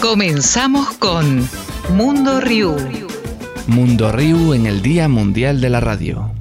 [0.00, 1.46] Comenzamos con
[1.94, 2.74] Mundo Riu.
[3.66, 6.32] Mundo Riu en el Día Mundial de la Radio.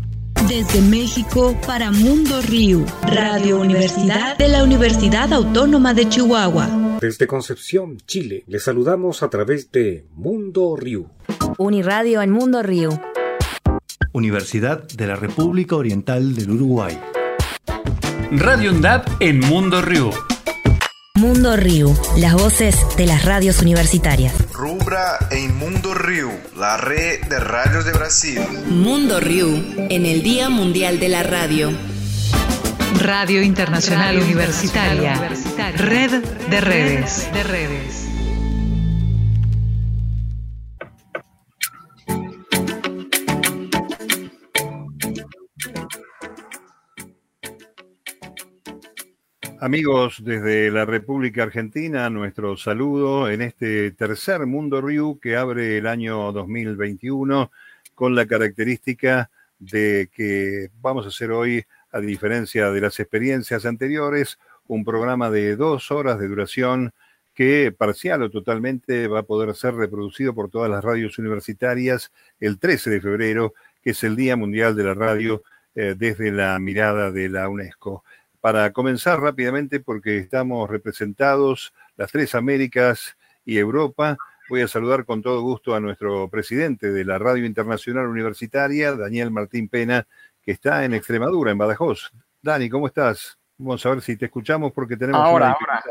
[0.47, 6.97] Desde México para Mundo Riu, Radio Universidad de la Universidad Autónoma de Chihuahua.
[7.01, 11.09] Desde Concepción, Chile, les saludamos a través de Mundo Riu.
[11.57, 12.97] Uniradio en Mundo Riu.
[14.13, 16.97] Universidad de la República Oriental del Uruguay.
[18.31, 20.11] Radio UNDAP en Mundo Riu.
[21.19, 24.33] Mundo Riu, las voces de las radios universitarias.
[24.53, 28.39] Rubra en Mundo Riu, la red de radios de Brasil.
[28.69, 29.47] Mundo Riu,
[29.89, 31.73] en el Día Mundial de la Radio.
[33.01, 35.11] Radio Internacional Radio Universitaria.
[35.11, 35.77] Universitaria.
[35.77, 37.27] Red de redes.
[37.33, 38.08] De redes.
[49.61, 55.85] Amigos desde la República Argentina, nuestro saludo en este tercer Mundo Riu que abre el
[55.85, 57.51] año 2021
[57.93, 59.29] con la característica
[59.59, 65.57] de que vamos a hacer hoy, a diferencia de las experiencias anteriores, un programa de
[65.57, 66.93] dos horas de duración
[67.33, 72.59] que parcial o totalmente va a poder ser reproducido por todas las radios universitarias el
[72.59, 75.43] 13 de febrero, que es el Día Mundial de la Radio
[75.75, 78.05] eh, desde la mirada de la UNESCO
[78.41, 84.17] para comenzar rápidamente, porque estamos representados las tres Américas y Europa,
[84.49, 89.31] voy a saludar con todo gusto a nuestro presidente de la Radio Internacional Universitaria, Daniel
[89.31, 90.07] Martín Pena,
[90.41, 92.11] que está en Extremadura, en Badajoz.
[92.41, 93.37] Dani, ¿cómo estás?
[93.57, 95.21] Vamos a ver si te escuchamos porque tenemos...
[95.21, 95.83] Ahora, ahora.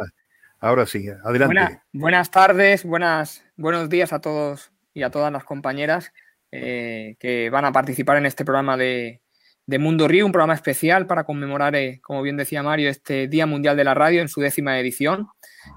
[0.60, 1.80] Ahora sí, adelante.
[1.92, 6.12] buenas tardes, buenas, buenos días a todos y a todas las compañeras
[6.50, 9.20] eh, que van a participar en este programa de,
[9.69, 13.44] de Mundo Río, un programa especial para conmemorar, eh, como bien decía Mario, este Día
[13.44, 15.28] Mundial de la Radio en su décima edición.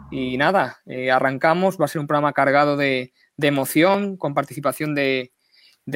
[0.10, 5.34] Y nada, eh, arrancamos, va a ser un programa cargado de, emoción, con participación de,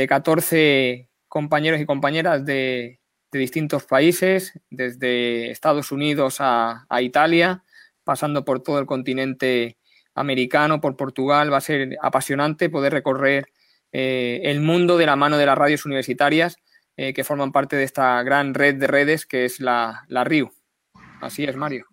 [0.09, 2.99] 14 compañeros y compañeras de,
[3.31, 7.63] distintos países, desde Estados Unidos a, Italia,
[8.03, 9.77] pasando por todo el continente
[10.15, 11.51] americano, por Portugal.
[11.51, 13.45] Va a ser apasionante poder recorrer
[13.93, 16.57] eh, el mundo de la mano de las radios universitarias
[16.97, 20.51] eh, que forman parte de esta gran red de redes que es la, la RIU.
[21.21, 21.87] Así es, Mario.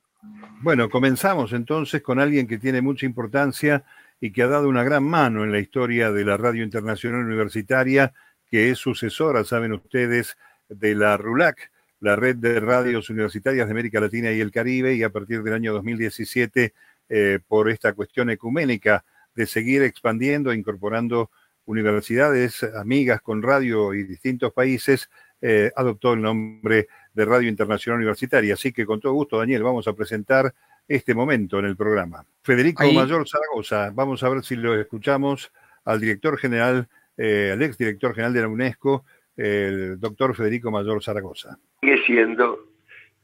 [0.61, 3.85] Bueno, comenzamos entonces con alguien que tiene mucha importancia
[4.21, 8.13] y que ha dado una gran mano en la historia de la Radio Internacional Universitaria,
[8.49, 10.37] que es sucesora, saben ustedes,
[10.69, 15.03] de la RULAC, la red de radios universitarias de América Latina y el Caribe, y
[15.03, 16.73] a partir del año 2017,
[17.09, 21.31] eh, por esta cuestión ecuménica de seguir expandiendo e incorporando
[21.67, 28.55] universidades amigas con radio y distintos países, eh, adoptó el nombre de Radio Internacional Universitaria.
[28.55, 30.53] Así que con todo gusto, Daniel, vamos a presentar
[30.89, 32.25] este momento en el programa.
[32.43, 35.53] Federico Mayor Zaragoza, vamos a ver si lo escuchamos
[35.84, 39.05] al director general, eh, al ex director general de la UNESCO,
[39.37, 41.59] el doctor Federico Mayor Zaragoza.
[41.81, 42.69] Sigue siendo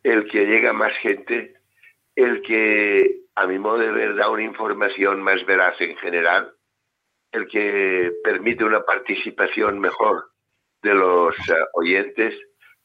[0.03, 1.55] el que llega más gente,
[2.17, 6.53] el que, a mi modo de ver, da una información más veraz en general,
[7.33, 10.31] el que permite una participación mejor
[10.83, 12.35] de los eh, oyentes.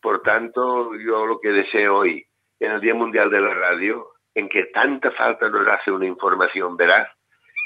[0.01, 2.25] Por tanto, yo lo que deseo hoy,
[2.59, 6.75] en el Día Mundial de la Radio, en que tanta falta nos hace una información
[6.75, 7.07] veraz,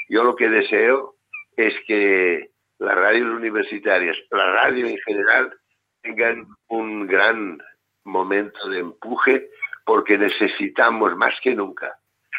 [0.08, 1.16] yo lo que deseo
[1.56, 5.52] es que las radios universitarias, la radio en general,
[6.02, 7.58] tengan un gran
[8.04, 9.50] momento de empuje
[9.84, 11.98] porque necesitamos más que nunca,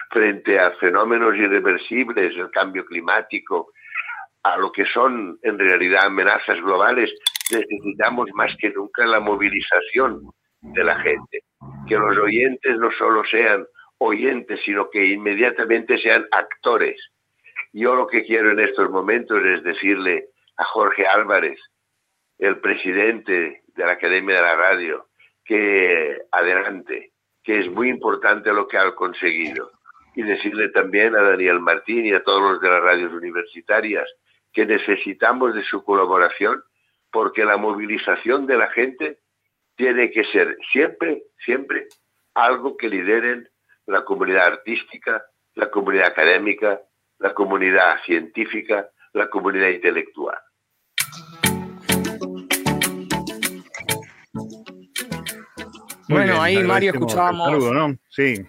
[0.10, 3.74] frente a fenómenos irreversibles, el cambio climático,
[4.44, 7.12] a lo que son en realidad amenazas globales,
[7.52, 10.22] necesitamos más que nunca la movilización
[10.62, 11.44] de la gente.
[11.88, 13.66] Que los oyentes no solo sean
[13.98, 17.00] oyentes, sino que inmediatamente sean actores.
[17.74, 20.26] Yo lo que quiero en estos momentos es decirle
[20.58, 21.60] a Jorge Álvarez,
[22.38, 25.08] el presidente de la Academia de la Radio,
[25.44, 27.12] que adelante,
[27.44, 29.72] que es muy importante lo que ha conseguido.
[30.16, 34.10] Y decirle también a Daniel Martín y a todos los de las radios universitarias
[34.54, 36.64] que necesitamos de su colaboración
[37.12, 39.20] porque la movilización de la gente
[39.76, 41.88] tiene que ser siempre, siempre
[42.34, 43.50] algo que lideren
[43.86, 45.24] la comunidad artística,
[45.56, 46.82] la comunidad académica,
[47.18, 50.38] la comunidad científica, la comunidad intelectual.
[56.08, 57.98] Bueno, ahí Mario escuchábamos.
[58.10, 58.46] Sí.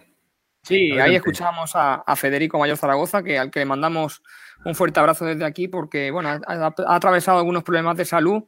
[0.63, 4.21] Sí, ahí escuchábamos a, a, Federico Mayor Zaragoza, que al que le mandamos
[4.63, 8.43] un fuerte abrazo desde aquí porque, bueno, ha, atravesado algunos problemas de salud,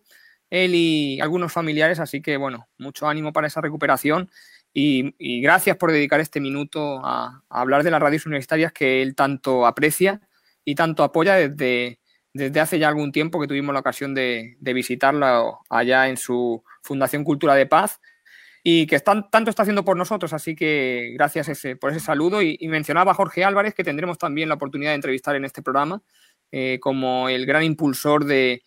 [0.50, 4.30] él y algunos familiares, así que, bueno, mucho ánimo para esa recuperación
[4.74, 9.66] y, gracias por dedicar este minuto a, hablar de las radios universitarias que él tanto
[9.66, 10.22] aprecia
[10.66, 12.00] y tanto apoya desde,
[12.34, 16.64] desde hace ya algún tiempo que tuvimos la ocasión de, de visitarla allá en su
[16.82, 18.00] Fundación Cultura de Paz
[18.66, 22.42] y que están, tanto está haciendo por nosotros, así que gracias ese, por ese saludo.
[22.42, 26.02] Y, mencionaba a Jorge Álvarez, que tendremos también la oportunidad de entrevistar en este programa,
[26.50, 28.62] eh, como el gran impulsor de,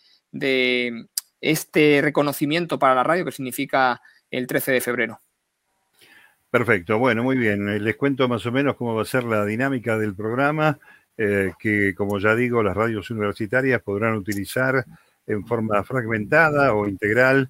[1.41, 5.21] este reconocimiento para la radio que significa el 13 de febrero.
[6.51, 7.69] Perfecto, bueno, muy bien.
[7.69, 10.79] Eh, les cuento más o menos cómo va a ser la dinámica del programa,
[11.17, 14.85] eh, que como ya digo, las radios universitarias podrán utilizar
[15.27, 17.49] en forma fragmentada o integral.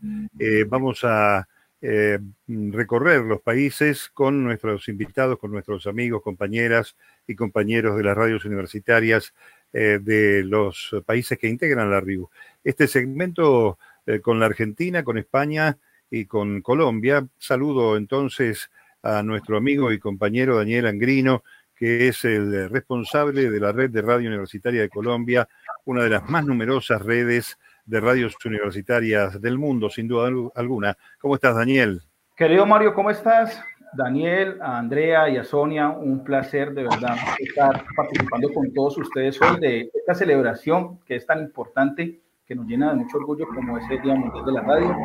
[0.69, 1.47] vamos a
[1.83, 6.97] eh, recorrer los países con nuestros invitados, con nuestros amigos, compañeras
[7.27, 9.35] y compañeros de las radios universitarias
[9.73, 12.31] eh, de los países que integran la RIU.
[12.65, 15.77] Este segmento eh, con la Argentina, con España
[16.11, 17.27] y con Colombia.
[17.39, 18.71] Saludo entonces
[19.03, 21.45] a nuestro amigo y compañero Daniel Angrino,
[21.75, 25.47] que es el responsable de la red de radio universitaria de Colombia,
[25.85, 30.97] una de las más numerosas redes de radios universitarias del mundo, sin duda alguna.
[31.21, 32.03] ¿Cómo estás, Daniel?
[32.37, 33.63] Querido Mario, ¿cómo estás?
[33.95, 39.41] Daniel, a Andrea y a Sonia, un placer de verdad estar participando con todos ustedes
[39.41, 43.79] hoy de esta celebración que es tan importante, que nos llena de mucho orgullo como
[43.79, 44.97] es el Día Mundial de la Radio.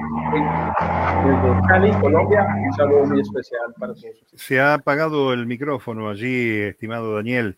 [1.25, 4.41] Desde Cali, Colombia, un saludo muy especial para todos ustedes.
[4.41, 7.57] Se ha apagado el micrófono allí, estimado Daniel.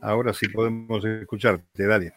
[0.00, 2.12] Ahora sí podemos escucharte, dale.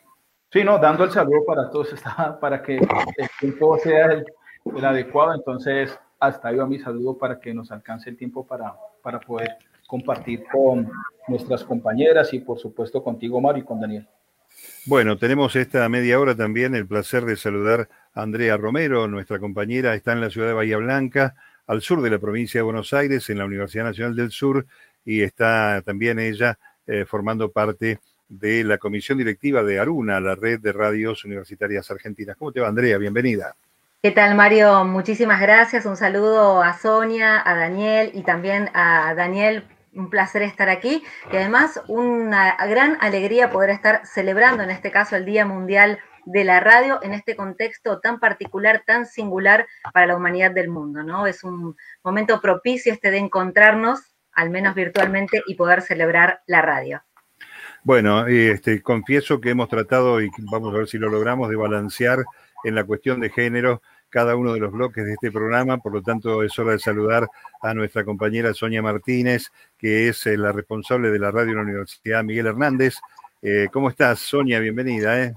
[0.51, 1.93] Sí, no, dando el saludo para todos,
[2.41, 7.53] para que el tiempo sea el, adecuado, entonces hasta ahí va mi saludo para que
[7.53, 9.55] nos alcance el tiempo para, para poder
[9.87, 10.91] compartir con
[11.29, 14.07] nuestras compañeras y por supuesto contigo, Mario, y con Daniel.
[14.85, 19.95] Bueno, tenemos esta media hora también el placer de saludar a Andrea Romero, nuestra compañera,
[19.95, 21.33] está en la ciudad de Bahía Blanca,
[21.65, 24.65] al sur de la provincia de Buenos Aires, en la Universidad Nacional del Sur,
[25.05, 27.99] y está también ella eh, formando parte
[28.31, 32.37] de la comisión directiva de Aruna, la red de radios universitarias argentinas.
[32.37, 32.97] ¿Cómo te va, Andrea?
[32.97, 33.55] Bienvenida.
[34.01, 34.85] ¿Qué tal, Mario?
[34.85, 35.85] Muchísimas gracias.
[35.85, 39.67] Un saludo a Sonia, a Daniel y también a Daniel.
[39.93, 45.17] Un placer estar aquí y además una gran alegría poder estar celebrando en este caso
[45.17, 50.15] el Día Mundial de la Radio en este contexto tan particular, tan singular para la
[50.15, 51.27] humanidad del mundo, ¿no?
[51.27, 53.99] Es un momento propicio este de encontrarnos,
[54.31, 57.03] al menos virtualmente, y poder celebrar la radio.
[57.83, 62.23] Bueno, este, confieso que hemos tratado, y vamos a ver si lo logramos, de balancear
[62.63, 66.03] en la cuestión de género cada uno de los bloques de este programa, por lo
[66.03, 67.27] tanto es hora de saludar
[67.61, 71.61] a nuestra compañera Sonia Martínez, que es eh, la responsable de la radio de la
[71.61, 72.97] Universidad Miguel Hernández.
[73.41, 74.59] Eh, ¿Cómo estás, Sonia?
[74.59, 75.19] Bienvenida.
[75.19, 75.33] ¿eh?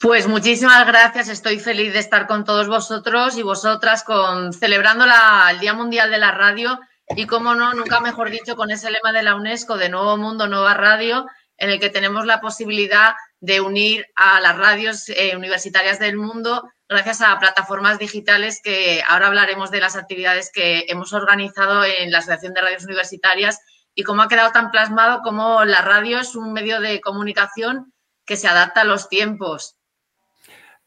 [0.00, 5.48] Pues muchísimas gracias, estoy feliz de estar con todos vosotros y vosotras con celebrando la,
[5.50, 6.80] el Día Mundial de la Radio
[7.14, 10.48] y, como no, nunca mejor dicho, con ese lema de la UNESCO de Nuevo Mundo,
[10.48, 15.98] Nueva Radio, en el que tenemos la posibilidad de unir a las radios eh, universitarias
[15.98, 21.84] del mundo gracias a plataformas digitales que ahora hablaremos de las actividades que hemos organizado
[21.84, 23.60] en la Asociación de Radios Universitarias
[23.94, 27.92] y cómo ha quedado tan plasmado como la radio es un medio de comunicación
[28.26, 29.76] que se adapta a los tiempos.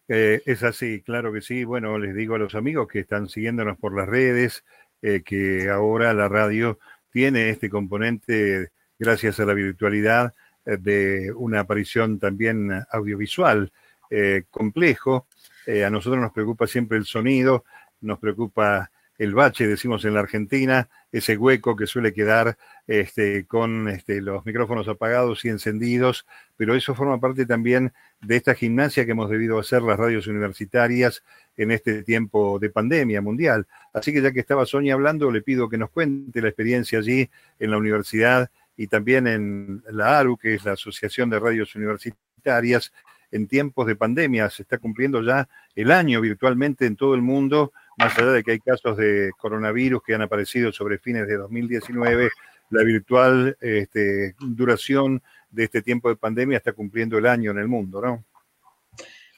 [0.07, 1.63] Eh, es así, claro que sí.
[1.63, 4.63] Bueno, les digo a los amigos que están siguiéndonos por las redes
[5.01, 6.79] eh, que ahora la radio
[7.11, 10.33] tiene este componente gracias a la virtualidad
[10.75, 13.71] de una aparición también audiovisual
[14.09, 15.27] eh, complejo.
[15.65, 17.65] Eh, a nosotros nos preocupa siempre el sonido,
[18.01, 23.89] nos preocupa el bache, decimos en la Argentina, ese hueco que suele quedar este, con
[23.89, 26.25] este, los micrófonos apagados y encendidos,
[26.55, 31.23] pero eso forma parte también de esta gimnasia que hemos debido hacer las radios universitarias
[31.57, 33.65] en este tiempo de pandemia mundial.
[33.91, 37.29] Así que ya que estaba Sonia hablando, le pido que nos cuente la experiencia allí
[37.59, 42.93] en la universidad y también en la ARU, que es la Asociación de Radios Universitarias,
[43.31, 44.49] en tiempos de pandemia.
[44.49, 48.51] Se está cumpliendo ya el año virtualmente en todo el mundo, más allá de que
[48.51, 52.29] hay casos de coronavirus que han aparecido sobre fines de 2019,
[52.69, 57.67] la virtual este, duración de este tiempo de pandemia está cumpliendo el año en el
[57.67, 58.25] mundo, ¿no?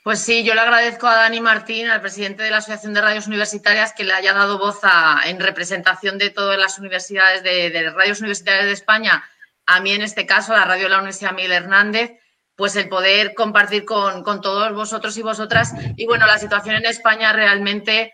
[0.01, 3.27] Pues sí, yo le agradezco a Dani Martín, al presidente de la Asociación de Radios
[3.27, 4.79] Universitarias, que le haya dado voz
[5.25, 9.29] en representación de todas las universidades de, radios universitarias de España,
[9.65, 12.12] a mí en este caso, la radio de la Universidad Miguel Hernández,
[12.56, 15.74] pues el poder compartir con, todos vosotros y vosotras.
[15.98, 18.13] Y bueno, la situación en España realmente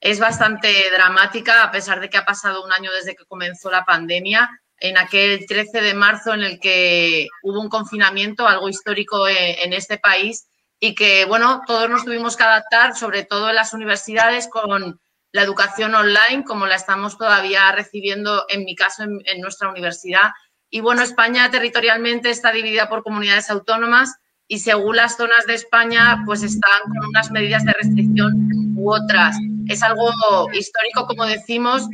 [0.00, 3.84] es bastante dramática, a pesar de que ha pasado un año desde que comenzó la
[3.84, 4.48] pandemia.
[4.78, 9.98] En aquel 13 de marzo en el que hubo un confinamiento, algo histórico en este
[9.98, 10.46] país,
[10.80, 15.00] y que, bueno, todos nos tuvimos que adaptar, sobre todo en las universidades, con
[15.32, 20.30] la educación online, como la estamos todavía recibiendo, en mi caso, en, nuestra universidad.
[20.70, 24.14] Y bueno, España territorialmente está dividida por comunidades autónomas
[24.46, 29.36] y según las zonas de España, pues están con unas medidas de restricción u otras.
[29.66, 30.12] Es algo
[30.52, 31.88] histórico, como decimos,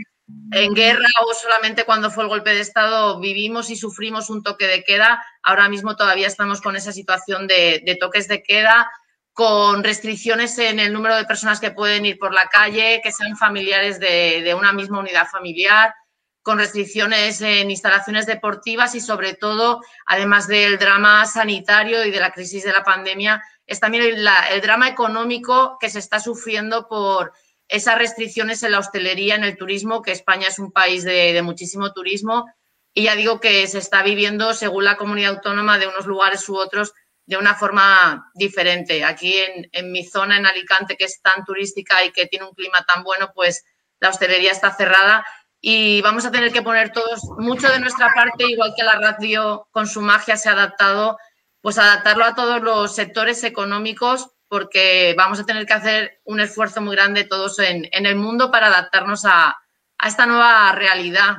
[0.52, 4.66] en guerra o solamente cuando fue el golpe de Estado vivimos y sufrimos un toque
[4.66, 5.24] de queda.
[5.42, 8.90] Ahora mismo todavía estamos con esa situación de, toques de queda,
[9.32, 13.36] con restricciones en el número de personas que pueden ir por la calle, que sean
[13.36, 15.94] familiares de, una misma unidad familiar,
[16.42, 22.32] con restricciones en instalaciones deportivas y sobre todo, además del drama sanitario y de la
[22.32, 27.32] crisis de la pandemia, es también el, drama económico que se está sufriendo por
[27.70, 31.92] esas restricciones en la hostelería, en el turismo, que España es un país de, muchísimo
[31.92, 32.46] turismo
[32.92, 36.56] y ya digo que se está viviendo según la comunidad autónoma de unos lugares u
[36.56, 36.92] otros
[37.24, 39.04] de una forma diferente.
[39.04, 42.54] Aquí en, en mi zona, en Alicante, que es tan turística y que tiene un
[42.54, 43.64] clima tan bueno, pues
[44.00, 45.24] la hostelería está cerrada
[45.60, 49.68] y vamos a tener que poner todos mucho de nuestra parte, igual que la radio
[49.70, 51.18] con su magia se ha adaptado,
[51.60, 56.80] pues adaptarlo a todos los sectores económicos, porque vamos a tener que hacer un esfuerzo
[56.80, 59.56] muy grande todos en, el mundo para adaptarnos a,
[60.04, 61.36] esta nueva realidad,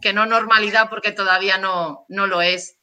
[0.00, 2.78] que no normalidad porque todavía no, no lo es.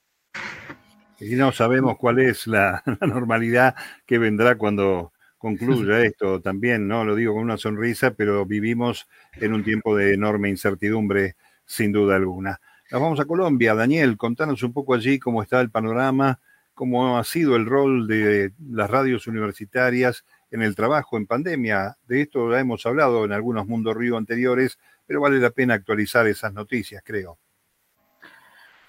[1.20, 7.04] Y no sabemos cuál es la normalidad que vendrá cuando concluya esto también, ¿no?
[7.04, 12.18] Lo digo con una sonrisa, pero vivimos en un tiempo de enorme incertidumbre, sin duda
[12.18, 12.62] alguna.
[12.92, 13.74] Nos vamos a Colombia.
[13.74, 16.40] Daniel, contanos un poco allí cómo está el panorama,
[16.82, 21.96] cómo ha sido el rol de las radios universitarias en el trabajo en pandemia.
[22.08, 26.26] De esto ya hemos hablado en algunos Mundo Río anteriores, pero vale la pena actualizar
[26.26, 27.38] esas noticias, creo.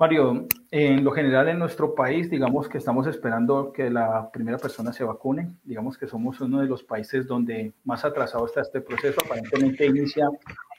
[0.01, 4.91] Mario, en lo general en nuestro país, digamos que estamos esperando que la primera persona
[4.95, 5.53] se vacune.
[5.63, 9.21] Digamos que somos uno de los países donde más atrasado está este proceso.
[9.23, 10.31] Aparentemente inicia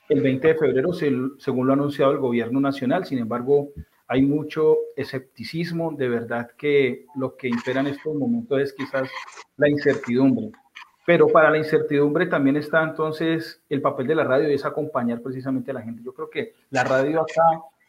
[0.09, 3.05] el 20 de febrero, según lo ha anunciado el gobierno nacional.
[3.05, 3.69] Sin embargo,
[4.07, 5.91] hay mucho escepticismo.
[5.91, 9.09] De verdad que lo que impera en estos momentos es quizás
[9.57, 10.51] la incertidumbre.
[11.05, 15.21] Pero para la incertidumbre también está entonces el papel de la radio y es acompañar
[15.21, 16.01] precisamente a la gente.
[16.03, 17.43] Yo creo que la radio acá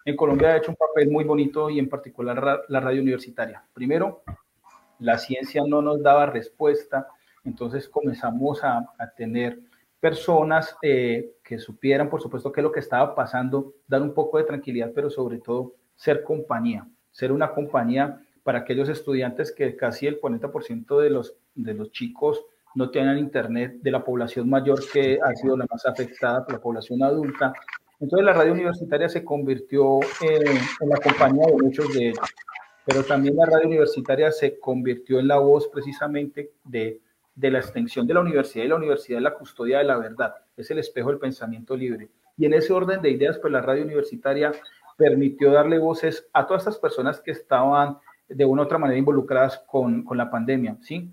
[0.04, 3.64] en Colombia ha hecho un papel muy bonito y en particular la radio universitaria.
[3.72, 4.22] Primero,
[4.98, 7.08] la ciencia no nos daba respuesta,
[7.44, 9.60] entonces comenzamos a, tener
[10.00, 14.38] personas eh, que supieran, por supuesto, qué es lo que estaba pasando, dar un poco
[14.38, 20.06] de tranquilidad, pero sobre todo ser compañía, ser una compañía para aquellos estudiantes que casi
[20.06, 25.18] el 40% de los, de los chicos no tienen internet, de la población mayor que
[25.22, 27.52] ha sido la más afectada, la población adulta,
[28.00, 32.28] entonces la radio universitaria se convirtió en, la compañía de muchos de ellos,
[32.84, 37.00] pero también la radio universitaria se convirtió en la voz precisamente de,
[37.34, 40.34] de la extensión de la universidad y la universidad es la custodia de la verdad,
[40.56, 42.10] es el espejo del pensamiento libre.
[42.36, 44.52] Y en ese orden de ideas, pues la radio universitaria
[44.96, 47.98] permitió darle voces a todas estas personas que estaban
[48.28, 51.12] de una u otra manera involucradas con, con la pandemia, ¿sí?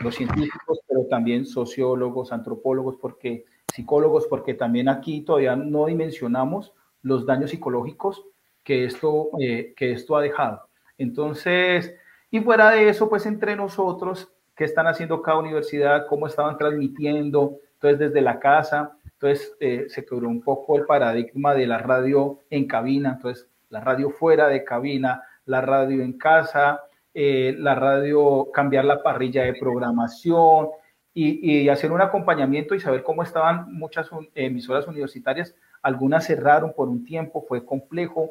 [0.00, 6.72] Los científicos, pero también sociólogos, antropólogos, porque psicólogos, porque también aquí todavía no dimensionamos
[7.02, 8.24] los daños psicológicos
[8.62, 10.68] que esto, eh, que esto ha dejado.
[10.98, 11.94] Entonces,
[12.30, 16.06] y fuera de eso, pues entre nosotros, ¿qué están haciendo cada universidad?
[16.06, 17.58] ¿Cómo estaban transmitiendo?
[17.74, 22.40] Entonces, desde la casa, entonces eh, se quebró un poco el paradigma de la radio
[22.50, 26.82] en cabina, entonces la radio fuera de cabina, la radio en casa,
[27.14, 30.70] eh, la radio, cambiar la parrilla de programación,
[31.14, 35.54] y, hacer un acompañamiento y saber cómo estaban muchas emisoras universitarias.
[35.82, 38.30] Algunas cerraron por un tiempo, fue complejo.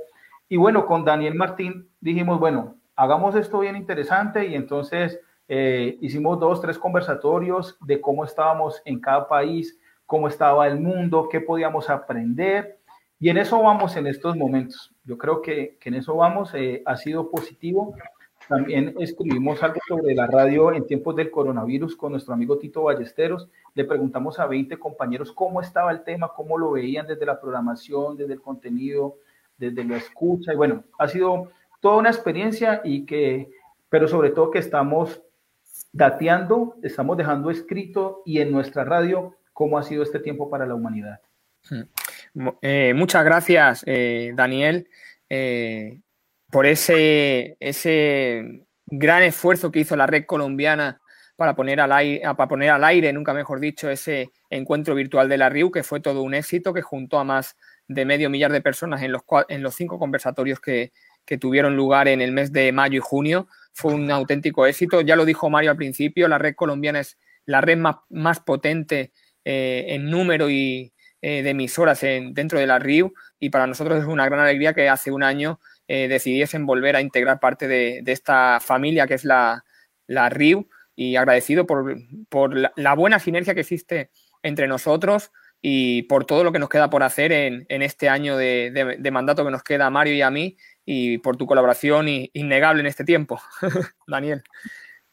[0.50, 6.40] Y bueno, con Daniel Martín dijimos, bueno, hagamos esto bien interesante y entonces eh, hicimos
[6.40, 9.80] dos, tres conversatorios de cómo estábamos en cada país,
[10.12, 12.80] cómo estaba el mundo, qué podíamos aprender.
[13.18, 14.94] Y en eso vamos en estos momentos.
[15.06, 16.54] Yo creo que, que en eso vamos.
[16.54, 17.96] Eh, ha sido positivo.
[18.50, 23.48] También escribimos algo sobre la radio en tiempos del coronavirus con nuestro amigo Tito Ballesteros.
[23.74, 28.18] Le preguntamos a 20 compañeros cómo estaba el tema, cómo lo veían desde la programación,
[28.18, 29.16] desde el contenido,
[29.58, 30.52] desde la escucha.
[30.52, 33.50] Y bueno, ha sido toda una experiencia y que,
[33.88, 35.22] pero sobre todo que estamos
[35.94, 40.76] dateando, estamos dejando escrito y en nuestra radio cómo ha sido este tiempo para la
[40.76, 41.20] humanidad.
[42.62, 44.88] Eh, muchas gracias, eh, Daniel.
[45.30, 46.00] Eh,
[46.50, 51.02] por ese, ese gran esfuerzo que hizo la red colombiana
[51.36, 55.38] para poner, al aire, para poner al aire, nunca mejor dicho, ese encuentro virtual de
[55.38, 57.56] la RIU, que fue todo un éxito, que juntó a más
[57.88, 60.92] de medio millar de personas en los, en los cinco conversatorios que,
[61.40, 63.48] tuvieron lugar en el mes de mayo y junio.
[63.72, 65.00] Fue un auténtico éxito.
[65.00, 69.14] Ya lo dijo Mario al principio, la red colombiana es la red más, potente
[69.46, 74.00] eh, en número y eh, de emisoras en, dentro de la RIU y para nosotros
[74.00, 78.62] es una gran alegría que hace un año decidiesen volver a integrar parte de, esta
[78.62, 79.66] familia que es la,
[80.08, 81.98] la RIU y agradecido por,
[82.76, 84.12] la, buena sinergia que existe
[84.44, 85.32] entre nosotros
[85.62, 89.52] y por todo lo que nos queda por hacer en, este año de, mandato que
[89.52, 93.42] nos queda a Mario y a mí y por tu colaboración innegable en este tiempo.
[94.08, 94.44] Daniel.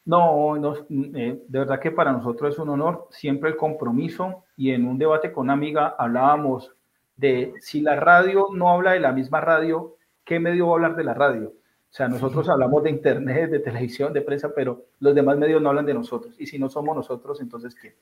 [0.09, 0.55] No,
[0.89, 4.97] eh, de verdad que para nosotros es un honor siempre el compromiso y en un
[4.97, 6.73] debate con una amiga hablábamos
[7.15, 10.95] de si la radio no habla de la misma radio, ¿qué medio va a hablar
[10.95, 11.49] de la radio?
[11.49, 15.69] O sea, nosotros hablamos de internet, de televisión, de prensa, pero los demás medios no
[15.69, 16.33] hablan de nosotros.
[16.39, 17.93] Y si no somos nosotros, entonces ¿quién?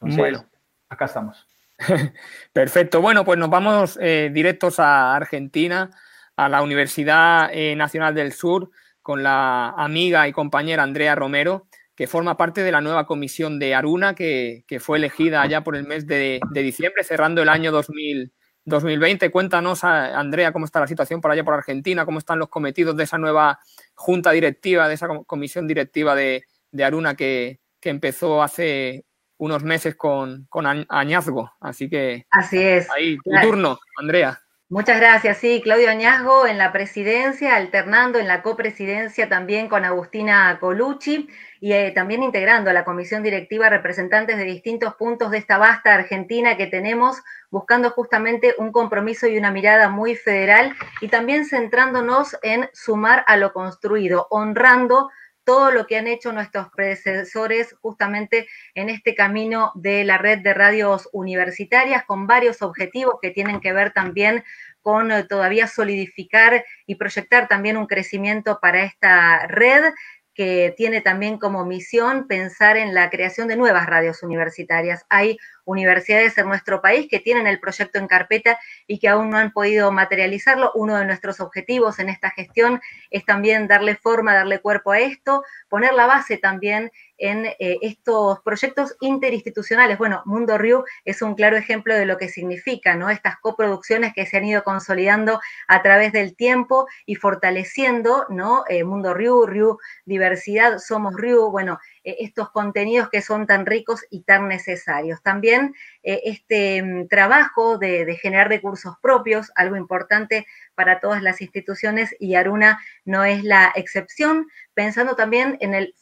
[0.00, 0.44] Entonces, bueno,
[0.88, 1.46] acá estamos.
[2.52, 3.00] Perfecto.
[3.00, 5.90] Bueno, pues nos vamos eh, directos a Argentina,
[6.34, 8.70] a la Universidad eh, Nacional del Sur,
[9.02, 13.74] con la amiga y compañera Andrea Romero, que forma parte de la nueva comisión de
[13.74, 18.32] Aruna, que, fue elegida ya por el mes de, de diciembre, cerrando el año 2000.
[18.64, 19.30] 2020.
[19.30, 23.04] Cuéntanos, Andrea, cómo está la situación por allá por Argentina, cómo están los cometidos de
[23.04, 23.58] esa nueva
[23.94, 26.44] junta directiva, de esa comisión directiva de,
[26.82, 29.04] Aruna que, empezó hace
[29.38, 31.52] unos meses con, con Añazgo.
[31.60, 32.88] Así que Así es.
[32.90, 34.40] ahí, tu turno, Andrea.
[34.72, 35.36] Muchas gracias.
[35.36, 41.28] Sí, Claudio Añazgo en la presidencia, alternando en la copresidencia también con Agustina Colucci
[41.60, 45.92] y eh, también integrando a la comisión directiva representantes de distintos puntos de esta vasta
[45.92, 52.38] Argentina que tenemos, buscando justamente un compromiso y una mirada muy federal y también centrándonos
[52.42, 55.10] en sumar a lo construido, honrando
[55.44, 60.54] todo lo que han hecho nuestros predecesores justamente en este camino de la red de
[60.54, 64.44] radios universitarias con varios objetivos que tienen que ver también
[64.82, 69.92] con eh, todavía solidificar y proyectar también un crecimiento para esta red
[70.34, 75.04] que tiene también como misión pensar en la creación de nuevas radios universitarias.
[75.10, 79.38] Hay universidades en nuestro país que tienen el proyecto en carpeta y que aún no
[79.38, 80.72] han podido materializarlo.
[80.74, 85.44] Uno de nuestros objetivos en esta gestión es también darle forma, darle cuerpo a esto,
[85.68, 86.90] poner la base también
[87.22, 89.96] en eh, estos proyectos interinstitucionales.
[89.96, 93.10] Bueno, Mundo Riu es un claro ejemplo de lo que significa, ¿no?
[93.10, 98.64] Estas coproducciones que se han ido consolidando a través del tiempo y fortaleciendo, ¿no?
[98.68, 104.04] Eh, Mundo Riu, Riu Diversidad, Somos Riu, bueno, eh, estos contenidos que son tan ricos
[104.10, 105.22] y tan necesarios.
[105.22, 112.34] También este mm, trabajo de, generar recursos propios, algo importante para todas las instituciones y
[112.34, 115.94] Aruna no es la excepción, pensando también en el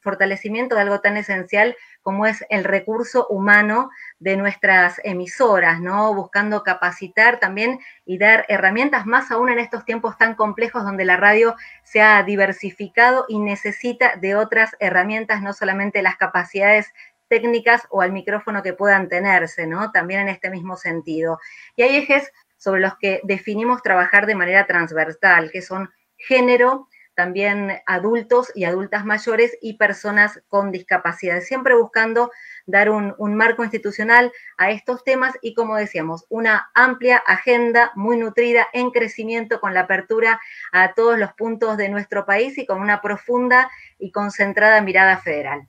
[0.00, 6.14] fortalecimiento de algo tan esencial como es el recurso humano de nuestras emisoras, ¿no?
[6.14, 11.16] Buscando capacitar también y dar herramientas más aún en estos tiempos tan complejos donde la
[11.16, 16.92] radio se ha diversificado y necesita de otras herramientas, no solamente las capacidades
[17.28, 19.90] técnicas o al micrófono que puedan tenerse, ¿no?
[19.90, 21.38] También en este mismo sentido.
[21.74, 27.72] Y hay ejes sobre los que definimos trabajar de manera transversal, que son género, también
[27.86, 32.30] adultos y adultas mayores y personas con discapacidad, siempre buscando
[32.66, 38.68] dar un, marco institucional a estos temas y, como decíamos, una amplia agenda muy nutrida
[38.72, 40.38] en crecimiento con la apertura
[40.72, 45.66] a todos los puntos de nuestro país y con una profunda y concentrada mirada federal.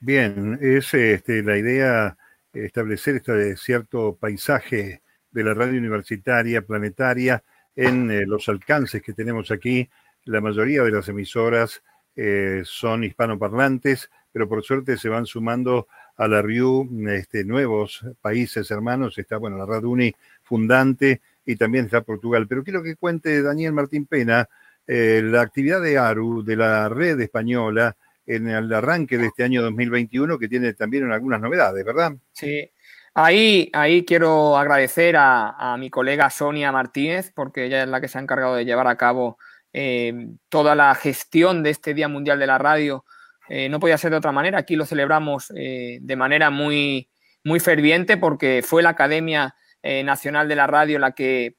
[0.00, 2.16] Bien, es este, la idea
[2.52, 7.42] establecer este cierto paisaje de la radio universitaria, planetaria,
[7.76, 9.88] en eh, los alcances que tenemos aquí.
[10.24, 11.82] La mayoría de las emisoras
[12.16, 18.70] eh, son hispanoparlantes, pero por suerte se van sumando a la RIU este, nuevos países
[18.70, 19.18] hermanos.
[19.18, 22.46] Está, bueno, la Raduni fundante y también está Portugal.
[22.48, 24.48] Pero quiero que cuente Daniel Martín Pena
[24.86, 29.62] eh, la actividad de ARU, de la red española, en el arranque de este año
[29.62, 32.12] 2021, que tiene también algunas novedades, ¿verdad?
[32.32, 32.70] Sí.
[33.14, 38.18] Ahí, ahí quiero agradecer a, mi colega Sonia Martínez, porque ella es la que se
[38.18, 39.38] ha encargado de llevar a cabo
[39.72, 43.04] eh, toda la gestión de este Día Mundial de la Radio.
[43.48, 44.58] Eh, no podía ser de otra manera.
[44.58, 47.08] Aquí lo celebramos eh, de manera muy,
[47.44, 49.54] muy ferviente porque fue la Academia
[50.04, 51.56] Nacional de la Radio la que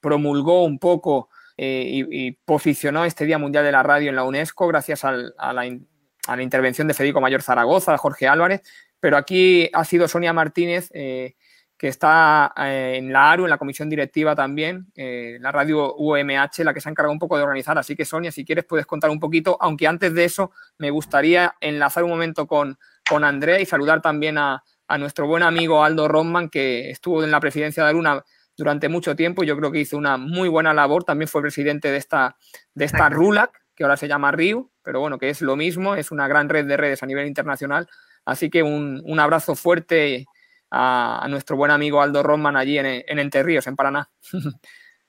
[0.00, 5.04] promulgó un poco y, posicionó este Día Mundial de la Radio en la UNESCO gracias
[5.04, 8.62] a, la, intervención de Federico Mayor Zaragoza, Jorge Álvarez,
[9.04, 11.36] pero aquí ha sido Sonia Martínez, eh,
[11.76, 16.64] que está eh, en la ARU, en la comisión directiva también, eh, la radio UMH,
[16.64, 17.76] la que se ha encargado un poco de organizar.
[17.78, 21.56] Así que, Sonia, si quieres, puedes contar un poquito, aunque antes de eso me gustaría
[21.60, 26.08] enlazar un momento con, con Andrea y saludar también a, a nuestro buen amigo Aldo
[26.08, 28.24] Romman, que estuvo en la presidencia de Aruna
[28.56, 31.04] durante mucho tiempo y yo creo que hizo una muy buena labor.
[31.04, 32.36] También fue presidente de esta,
[32.74, 36.12] de esta RULAC, que ahora se llama RIU, pero bueno, que es lo mismo, es
[36.12, 37.88] una gran red de redes a nivel internacional.
[38.24, 40.26] Así que un, un abrazo fuerte
[40.70, 44.08] a, nuestro buen amigo Aldo Roman allí en, en Entre Ríos, en Paraná.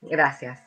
[0.01, 0.61] Gracias.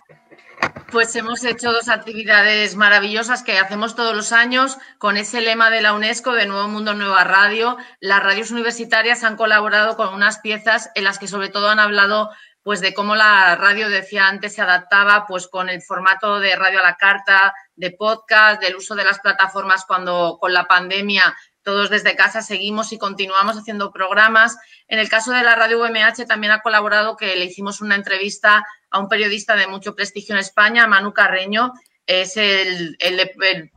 [0.90, 5.83] Pues hemos hecho dos actividades maravillosas que hacemos todos los años con ese lema de
[5.83, 7.77] la UNESCO de Nuevo Mundo, Nueva Radio.
[8.01, 12.31] Las radios universitarias han colaborado con unas piezas en las que sobre todo han hablado
[12.62, 16.81] pues de cómo la radio, decía antes, se adaptaba pues con el formato de radio
[16.81, 21.35] a la carta, de podcast, del uso de las plataformas cuando con la pandemia
[21.68, 24.57] todos desde casa seguimos y continuamos haciendo programas.
[24.87, 28.64] En el caso de la radio UMH también ha colaborado que le hicimos una entrevista
[28.88, 31.74] a un periodista de mucho prestigio en España, Manu Carreño.
[32.07, 32.96] Es el,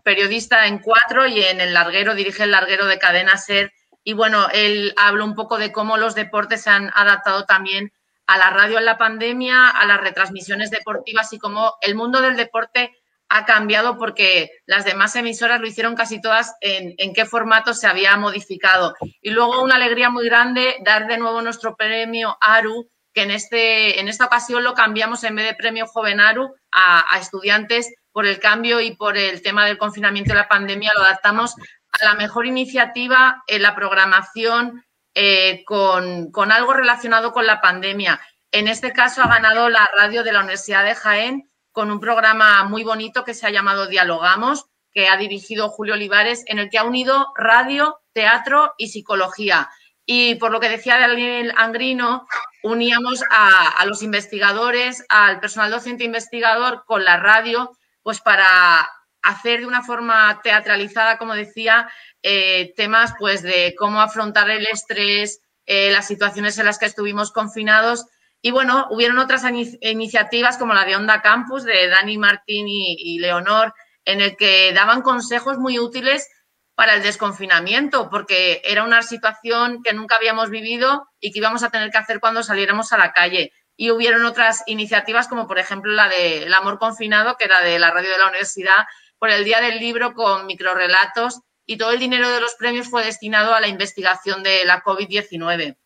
[0.06, 3.74] periodista en cuatro y en el larguero, dirige el larguero de Cadena Ser.
[4.06, 7.92] Y bueno, él habló un poco de cómo los deportes se han adaptado también
[8.26, 12.38] a la radio en la pandemia, a las retransmisiones deportivas y cómo el mundo del
[12.38, 13.01] deporte
[13.34, 18.18] ha cambiado porque las demás emisoras lo hicieron casi todas en, qué formato se había
[18.18, 18.94] modificado.
[19.22, 24.02] Y luego una alegría muy grande dar de nuevo nuestro premio ARU, que en, este,
[24.02, 28.26] en esta ocasión lo cambiamos en vez de premio Joven ARU a, a estudiantes por
[28.26, 31.56] el cambio y por el tema del confinamiento y la pandemia, lo adaptamos
[31.94, 34.84] a la mejor iniciativa en la programación
[35.16, 38.20] eh, con, con algo relacionado con la pandemia.
[38.52, 42.64] En este caso ha ganado la radio de la Universidad de Jaén con un programa
[42.66, 46.78] muy bonito que se ha llamado Dialogamos, que ha dirigido Julio Olivares, en el que
[46.78, 49.70] ha unido radio, teatro y psicología.
[50.06, 52.28] Y por lo que decía Daniel Angrino,
[52.64, 57.72] uníamos a, los investigadores, al personal docente investigador con la radio,
[58.04, 58.90] pues para
[59.22, 61.90] hacer de una forma teatralizada, como decía,
[62.24, 67.32] eh, temas pues de cómo afrontar el estrés, eh, las situaciones en las que estuvimos
[67.32, 68.06] confinados
[68.42, 69.44] y bueno, hubieron otras
[69.82, 73.74] iniciativas como la de Onda Campus de Dani Martín y, Leonor,
[74.04, 76.28] en el que daban consejos muy útiles
[76.74, 81.70] para el desconfinamiento, porque era una situación que nunca habíamos vivido y que íbamos a
[81.70, 83.54] tener que hacer cuando saliéramos a la calle.
[83.78, 87.78] Y hubieron otras iniciativas, como por ejemplo la de El Amor Confinado, que era de
[87.78, 88.86] la radio de la universidad,
[89.20, 93.06] por el Día del Libro con microrelatos, y todo el dinero de los premios fue
[93.06, 95.78] destinado a la investigación de la COVID-19.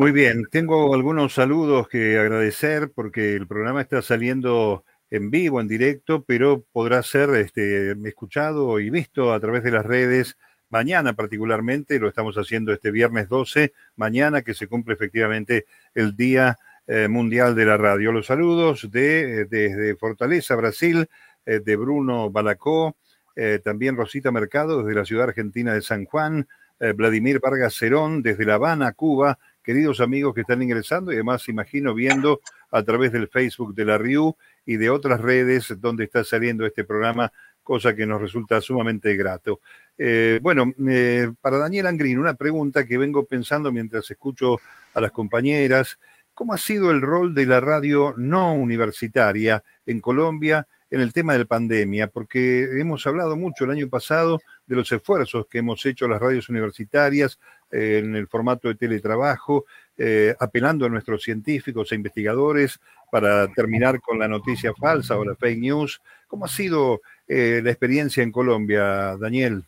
[0.00, 5.68] Muy bien, tengo algunos saludos que agradecer porque el programa está saliendo en vivo, en
[5.68, 10.38] directo, pero podrá ser este, escuchado y visto a través de las redes
[10.70, 16.56] mañana particularmente, lo estamos haciendo este viernes 12, mañana que se cumple efectivamente el Día
[16.86, 18.10] eh, Mundial de la Radio.
[18.10, 21.10] Los saludos de, desde Fortaleza, Brasil,
[21.44, 22.96] eh, de Bruno Balacó,
[23.36, 26.48] eh, también Rosita Mercado desde la ciudad argentina de San Juan,
[26.96, 29.38] Vladimir Vargas Cerón desde La Habana, Cuba,
[29.70, 32.40] queridos amigos que están ingresando y además imagino viendo
[32.72, 34.34] a través del Facebook de la RIU
[34.66, 39.60] y de otras redes donde está saliendo este programa, cosa que nos resulta sumamente grato.
[39.96, 44.58] Eh, bueno, eh, para Daniel Angrin, una pregunta que vengo pensando mientras escucho
[44.92, 46.00] a las compañeras.
[46.34, 51.34] ¿Cómo ha sido el rol de la radio no universitaria en Colombia en el tema
[51.34, 52.08] de la pandemia?
[52.08, 56.48] Porque hemos hablado mucho el año pasado de los esfuerzos que hemos hecho las radios
[56.48, 57.38] universitarias
[57.70, 62.80] en el formato de teletrabajo, eh, apelando a nuestros científicos e investigadores
[63.10, 66.00] para terminar con la noticia falsa o la fake news.
[66.26, 69.64] ¿Cómo ha sido eh, la experiencia en Colombia, Daniel?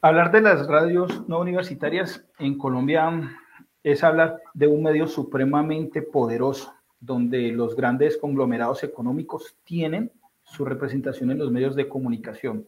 [0.00, 3.36] Hablar de las radios no universitarias en Colombia
[3.82, 10.12] es hablar de un medio supremamente poderoso, donde los grandes conglomerados económicos tienen
[10.44, 12.64] su representación en los medios de comunicación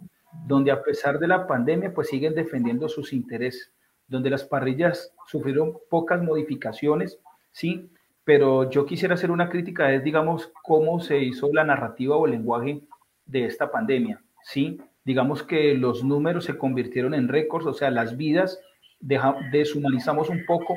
[0.47, 3.73] donde a pesar de la pandemia, pues siguen defendiendo sus intereses,
[4.07, 7.19] donde las parrillas sufrieron pocas modificaciones,
[7.53, 7.90] sí,
[8.25, 12.33] pero yo quisiera hacer una crítica, es digamos cómo se hizo la narrativa o el
[12.33, 12.83] lenguaje
[13.27, 18.16] de esta pandemia, sí, digamos que los números se convirtieron en récords, o sea, las
[18.16, 18.61] vidas
[19.01, 20.77] deshumanizamos un poco,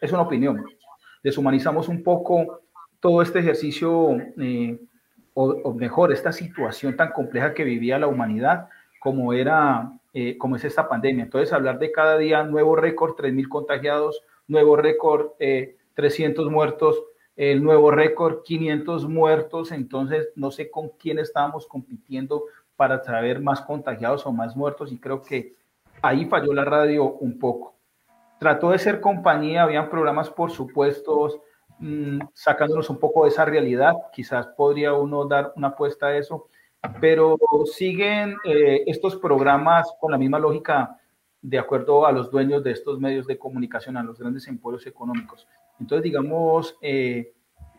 [0.00, 0.64] es una opinión,
[1.22, 2.60] deshumanizamos un poco
[3.00, 4.78] todo este ejercicio eh,
[5.40, 10.64] o, mejor, esta situación tan compleja que vivía la humanidad como era, eh, como es
[10.64, 11.22] esta pandemia.
[11.22, 15.30] Entonces, hablar de cada día nuevo récord, 3.000 contagiados, nuevo récord,
[15.94, 17.00] 300 eh, muertos,
[17.36, 23.60] el nuevo récord, 500 muertos, entonces no sé con quién estábamos compitiendo para traer más
[23.60, 25.54] contagiados o más muertos y creo que
[26.02, 27.76] ahí falló la radio un poco.
[28.40, 31.38] Trató de ser compañía, habían programas por supuestos
[31.80, 33.94] Mm, sacándonos un poco de esa realidad.
[34.12, 36.48] Quizás podría uno dar una apuesta a eso,
[37.00, 37.36] pero
[37.66, 40.98] siguen eh, estos programas con la misma lógica
[41.40, 45.46] de acuerdo a los dueños de estos medios de comunicación, a los grandes emporios económicos.
[45.78, 47.32] Entonces, digamos, eh,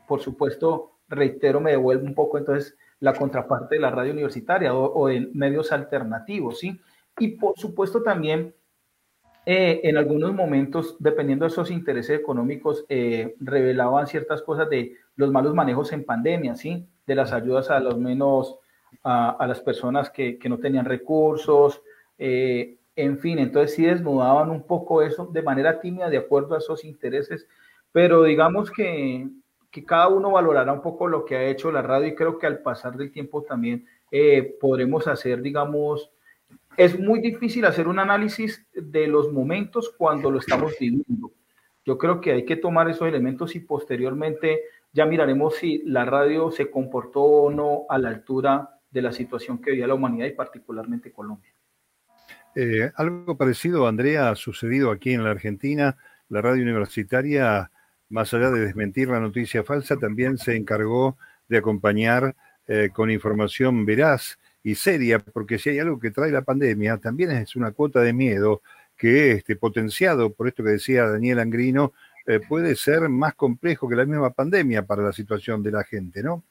[0.08, 4.94] por supuesto, reitero, me devuelvo un poco entonces la contraparte de la radio universitaria o,
[4.94, 6.80] o de medios alternativos, ¿sí?
[7.18, 8.54] Y por supuesto también
[9.46, 15.32] eh, en algunos momentos, dependiendo de esos intereses económicos, eh, revelaban ciertas cosas de los
[15.32, 16.88] malos manejos en pandemia, ¿sí?
[17.06, 18.58] De las ayudas a los menos,
[19.04, 21.82] a, las personas que, que, no tenían recursos,
[22.18, 26.58] eh, en fin, entonces sí desnudaban un poco eso de manera tímida de acuerdo a
[26.58, 27.48] esos intereses,
[27.92, 29.30] pero digamos que,
[29.72, 32.48] que cada uno valorará un poco lo que ha hecho la radio y creo que
[32.48, 36.12] al pasar del tiempo también eh, podremos hacer, digamos,
[36.80, 41.34] es muy difícil hacer un análisis de los momentos cuando lo estamos viviendo.
[41.84, 44.62] Yo creo que hay que tomar esos elementos y posteriormente
[44.94, 49.60] ya miraremos si la radio se comportó o no a la altura de la situación
[49.60, 51.52] que vivía la humanidad y particularmente Colombia.
[52.56, 55.98] Eh, algo parecido, Andrea, ha sucedido aquí en la Argentina.
[56.30, 57.72] La radio universitaria,
[58.08, 61.18] más allá de desmentir la noticia falsa, también se encargó
[61.50, 62.38] de acompañar
[62.68, 67.32] eh, con información veraz y seria, porque si hay algo que trae la pandemia, también
[67.32, 68.62] es una cuota de miedo
[68.98, 71.94] que, este, potenciado por esto que decía Daniel Angrino,
[72.26, 76.22] eh, puede ser más complejo que la misma pandemia para la situación de la gente,
[76.22, 76.44] ¿no?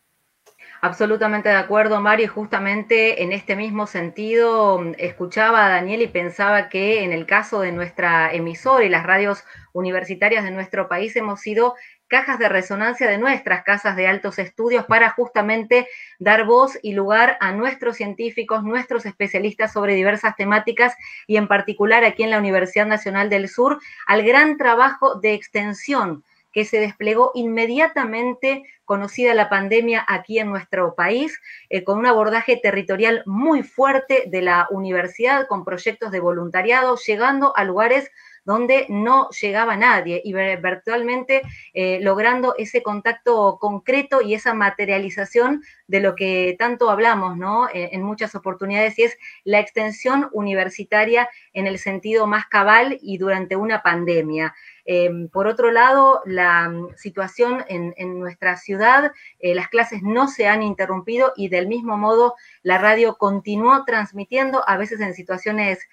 [0.81, 2.31] Absolutamente de acuerdo, Mario.
[2.33, 7.73] Justamente en este mismo sentido, escuchaba a Daniel y pensaba que en el caso de
[7.73, 9.43] nuestra emisora y las radios
[9.73, 11.75] universitarias de nuestro país hemos sido
[12.09, 15.87] cajas de resonancia de nuestras casas de altos estudios para justamente
[16.19, 22.05] dar voz y lugar a nuestros científicos, nuestros especialistas sobre diversas temáticas y en particular
[22.05, 27.31] aquí en la Universidad Nacional del Sur al gran trabajo de extensión que se desplegó
[27.35, 34.25] inmediatamente conocida la pandemia aquí en nuestro país, eh, con un abordaje territorial muy fuerte
[34.27, 38.11] de la universidad, con proyectos de voluntariado, llegando a lugares
[38.49, 41.43] donde no llegaba nadie y virtualmente
[41.75, 47.69] eh, logrando ese contacto concreto y esa materialización de lo que tanto hablamos, ¿no?
[47.69, 53.19] Eh, en muchas oportunidades y es la extensión universitaria en el sentido más cabal y
[53.19, 54.55] durante una pandemia.
[54.87, 60.49] Em, por otro lado, la mm, situación en, nuestra ciudad, eh, las clases no se
[60.49, 65.87] han interrumpido y del mismo modo la radio continuó transmitiendo, a veces en situaciones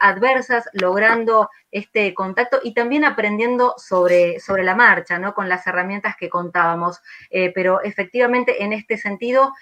[0.00, 5.34] adversas, logrando este contacto y también aprendiendo sobre, sobre la marcha, ¿no?
[5.34, 7.00] Con las herramientas que contábamos.
[7.30, 9.52] Eh, pero efectivamente, en este sentido,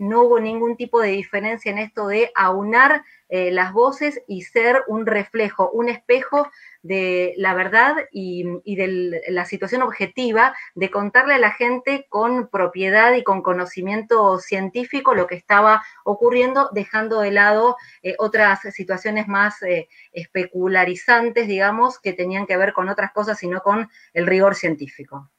[0.00, 5.06] no hubo ningún tipo de diferencia en esto de aunar las voces y ser un
[5.06, 6.48] reflejo, un espejo
[6.82, 13.12] de la verdad y, de la situación objetiva de contarle a la gente con propiedad
[13.14, 19.62] y con conocimiento científico lo que estaba ocurriendo, dejando de lado eh, otras situaciones más
[19.62, 25.30] eh, especularizantes, digamos, que tenían que ver con otras cosas, sino con el rigor científico.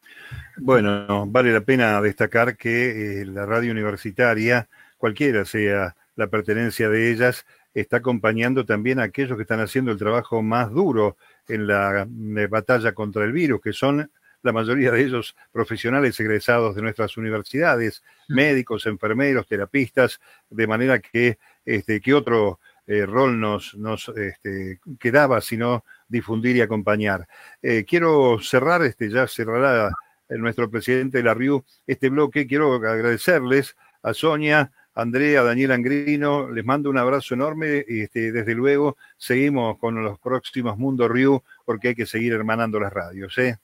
[0.57, 7.11] Bueno, vale la pena destacar que eh, la radio universitaria, cualquiera sea la pertenencia de
[7.11, 12.03] ellas, está acompañando también a aquellos que están haciendo el trabajo más duro en la
[12.03, 14.11] eh, batalla contra el virus, que son
[14.43, 21.39] la mayoría de ellos profesionales egresados de nuestras universidades, médicos, enfermeros, terapistas, de manera que,
[21.65, 27.27] este, que otro eh, rol nos, nos este, quedaba sino difundir y acompañar.
[27.61, 29.91] Eh, quiero cerrar, este, ya cerrará
[30.29, 36.65] nuestro presidente de la RIU este bloque, quiero agradecerles a Sonia, Andrea, Daniel Angrino, les
[36.65, 41.89] mando un abrazo enorme y este, desde luego seguimos con los próximos Mundo Rio porque
[41.89, 43.37] hay que seguir hermanando las radios.
[43.37, 43.57] ¿eh?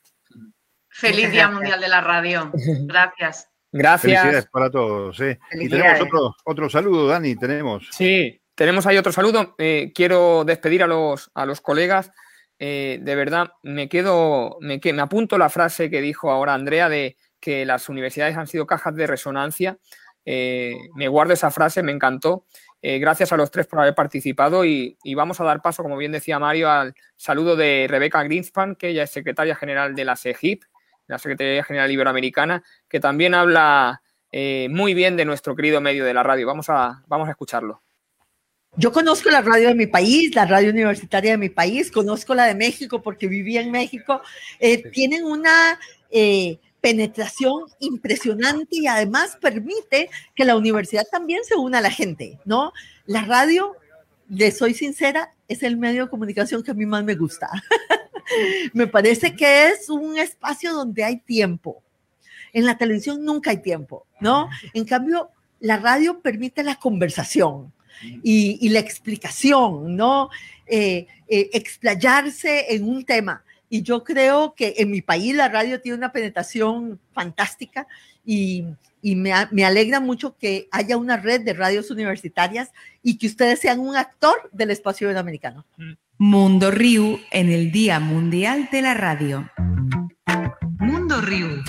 [0.87, 2.51] Feliz Día Mundial de la Radio.
[2.85, 3.49] Gracias.
[3.71, 4.21] Gracias.
[4.21, 5.19] Felicidades para todos.
[5.19, 5.37] ¿eh?
[5.51, 7.89] Y tenemos otro, otro saludo, Dani, tenemos.
[7.91, 9.55] Sí, tenemos ahí otro saludo.
[9.57, 12.11] Eh, quiero despedir a los, a los colegas.
[12.59, 17.17] Eh, de verdad, me quedo, me, me apunto la frase que dijo ahora Andrea de
[17.39, 19.77] que las universidades han sido cajas de resonancia.
[20.25, 22.45] Eh, me guardo esa frase, me encantó.
[22.81, 26.11] Eh, gracias a los tres por haber participado y, vamos a dar paso, como bien
[26.11, 30.63] decía Mario, al saludo de Rebeca Greenspan, que ella es secretaria general de la SEGIP,
[31.07, 34.01] la Secretaría General Iberoamericana, que también habla
[34.69, 36.45] muy bien de nuestro querido medio de la radio.
[36.45, 37.81] Vamos a, vamos a escucharlo.
[38.79, 42.45] Yo conozco la radio de mi país, la radio universitaria de mi país, conozco la
[42.45, 44.21] de México porque vivía en México.
[44.93, 45.79] tienen una
[46.79, 52.71] penetración impresionante y además permite que la universidad también se una a la gente, ¿no?
[53.07, 53.75] La radio,
[54.29, 57.49] le soy sincera, es el medio de comunicación que a mí más me gusta.
[58.73, 61.81] me parece que es un espacio donde hay tiempo.
[62.53, 64.49] En la televisión nunca hay tiempo, ¿no?
[64.73, 70.29] En cambio, la radio permite la conversación y, la explicación, ¿no?
[70.65, 73.43] Eh, eh, explayarse en un tema.
[73.69, 77.87] Y yo creo que en mi país la radio tiene una penetración fantástica
[78.25, 78.65] y,
[79.01, 82.71] me, me, alegra mucho que haya una red de radios universitarias
[83.03, 85.65] y que ustedes sean un actor del espacio iberoamericano.
[86.17, 89.49] Mundo Riu en el Día Mundial de la Radio.
[90.79, 91.63] Mundo Riu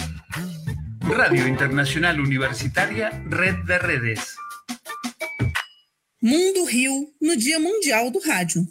[1.08, 4.36] Radio Internacional Universitaria Red de Redes.
[6.20, 8.66] Mundo Rio no Día Mundial do Rádio.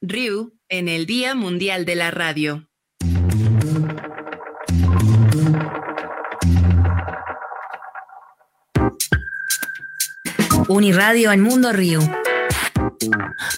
[0.00, 2.68] RIU en el Día Mundial de la Radio.
[10.68, 11.98] Uniradio en Mundo Río.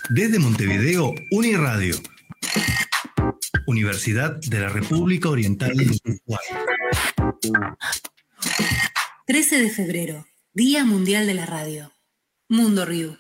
[0.09, 1.97] Desde Montevideo, Uniradio.
[3.67, 6.47] Universidad de la República Oriental del Uruguay.
[9.27, 11.94] 13 de febrero, Día Mundial de la Radio.
[12.49, 13.19] Mundo Río.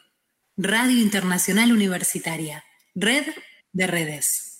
[0.58, 2.62] Radio Internacional Universitaria.
[2.94, 3.24] Red
[3.72, 4.53] de redes.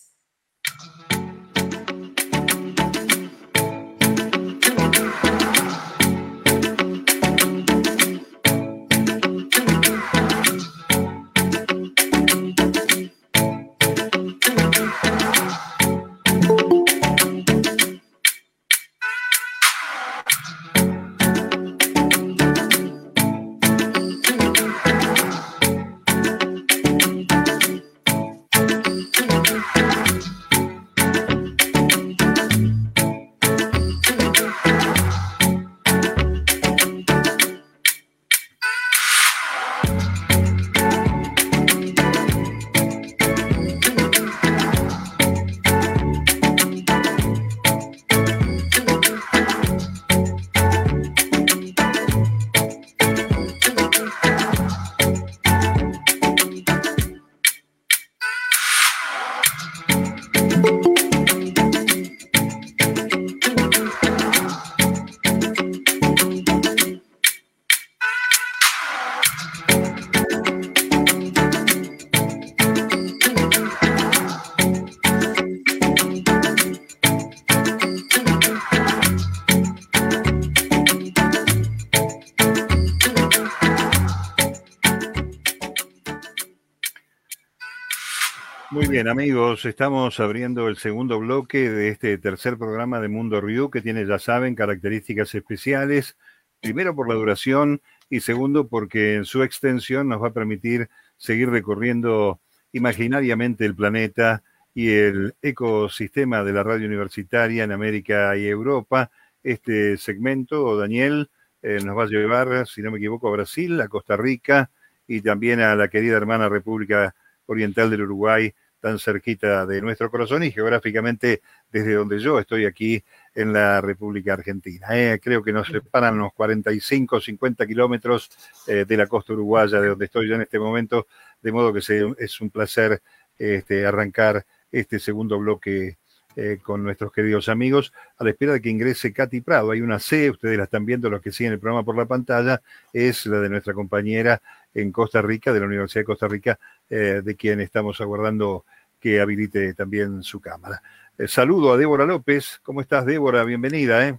[88.94, 93.80] Bien, amigos, estamos abriendo el segundo bloque de este tercer programa de Mundo Review que
[93.80, 96.16] tiene, ya saben, características especiales.
[96.60, 101.50] Primero por la duración y segundo porque en su extensión nos va a permitir seguir
[101.50, 102.38] recorriendo
[102.70, 109.10] imaginariamente el planeta y el ecosistema de la radio universitaria en América y Europa.
[109.42, 111.30] Este segmento, Daniel,
[111.62, 114.70] eh, nos va a llevar, si no me equivoco, a Brasil, a Costa Rica
[115.08, 117.12] y también a la querida hermana República
[117.46, 121.40] Oriental del Uruguay, tan cerquita de nuestro corazón y geográficamente
[121.72, 123.02] desde donde yo estoy aquí
[123.34, 124.88] en la República Argentina.
[124.90, 128.30] Eh, creo que nos separan unos 45, 50 kilómetros
[128.66, 131.06] eh, de la costa uruguaya, de donde estoy yo en este momento,
[131.40, 131.78] de modo que
[132.18, 133.00] es un placer
[133.38, 135.96] este, arrancar este segundo bloque
[136.36, 139.70] eh, con nuestros queridos amigos, a la espera de que ingrese Katy Prado.
[139.70, 142.60] Hay una C, ustedes la están viendo, los que siguen el programa por la pantalla,
[142.92, 144.42] es la de nuestra compañera
[144.74, 146.58] en Costa Rica, de la Universidad de Costa Rica,
[146.90, 148.64] eh, de quien estamos aguardando
[149.00, 150.82] que habilite también su cámara.
[151.18, 152.60] Eh, saludo a Débora López.
[152.62, 153.44] ¿Cómo estás, Débora?
[153.44, 154.06] Bienvenida.
[154.08, 154.18] ¿eh?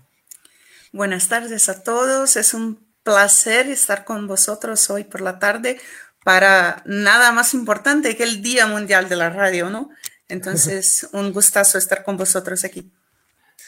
[0.92, 2.36] Buenas tardes a todos.
[2.36, 5.80] Es un placer estar con vosotros hoy por la tarde
[6.24, 9.92] para nada más importante que el Día Mundial de la Radio, ¿no?
[10.28, 12.92] Entonces, un gustazo estar con vosotros aquí.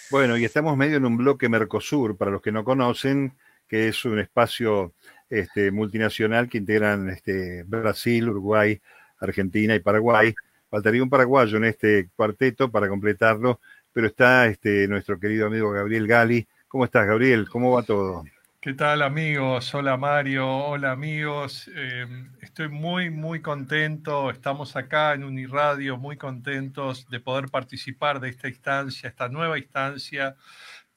[0.10, 4.06] Bueno, y estamos medio en un bloque Mercosur, para los que no conocen, que es
[4.06, 4.94] un espacio
[5.30, 8.80] este, multinacional que integran este, Brasil, Uruguay,
[9.20, 10.34] Argentina y Paraguay.
[10.70, 13.60] Faltaría un paraguayo en este cuarteto para completarlo,
[13.94, 16.48] pero está este, nuestro querido amigo Gabriel Gali.
[16.68, 17.48] ¿Cómo estás, Gabriel?
[17.50, 18.24] ¿Cómo va todo?
[18.60, 19.74] ¿Qué tal amigos?
[19.76, 21.72] Hola Mario, hola amigos.
[21.74, 22.06] Eh,
[22.42, 24.30] estoy muy, muy contento.
[24.30, 30.36] Estamos acá en Uniradio, muy contentos de poder participar de esta instancia, esta nueva instancia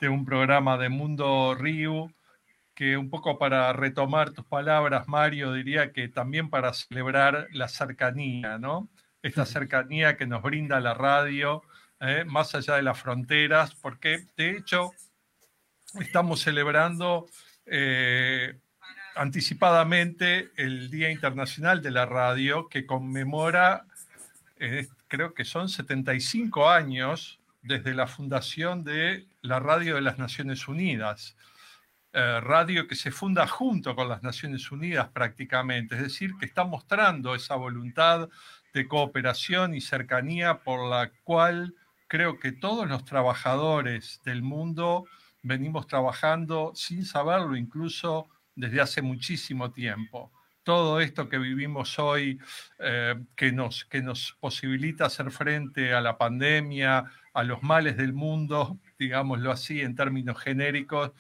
[0.01, 2.11] de un programa de Mundo Río,
[2.81, 8.57] que un poco para retomar tus palabras, Mario, diría que también para celebrar la cercanía,
[8.57, 8.89] ¿no?
[9.23, 11.63] Esta cercanía que nos brinda la radio,
[12.01, 12.25] ¿eh?
[12.27, 14.93] más allá de las fronteras, porque de hecho
[16.01, 17.27] estamos celebrando
[17.67, 18.59] eh,
[19.15, 23.85] anticipadamente el Día Internacional de la Radio, que conmemora,
[24.59, 30.67] eh, creo que son 75 años desde la fundación de la Radio de las Naciones
[30.67, 31.37] Unidas.
[32.13, 36.65] Eh, radio que se funda junto con las Naciones Unidas prácticamente, es decir, que está
[36.65, 38.29] mostrando esa voluntad
[38.75, 41.77] de cooperación y cercanía por la cual
[42.09, 45.05] creo que todos los trabajadores del mundo
[45.43, 50.33] venimos trabajando sin saberlo incluso desde hace muchísimo tiempo.
[50.65, 52.41] Todo esto que vivimos hoy,
[52.81, 58.13] eh, que, nos, que nos posibilita hacer frente a la pandemia, a los males del
[58.13, 61.13] mundo, digámoslo así, en términos genéricos,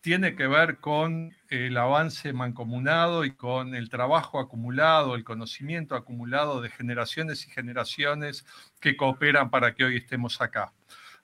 [0.00, 6.60] tiene que ver con el avance mancomunado y con el trabajo acumulado, el conocimiento acumulado
[6.60, 8.46] de generaciones y generaciones
[8.80, 10.72] que cooperan para que hoy estemos acá.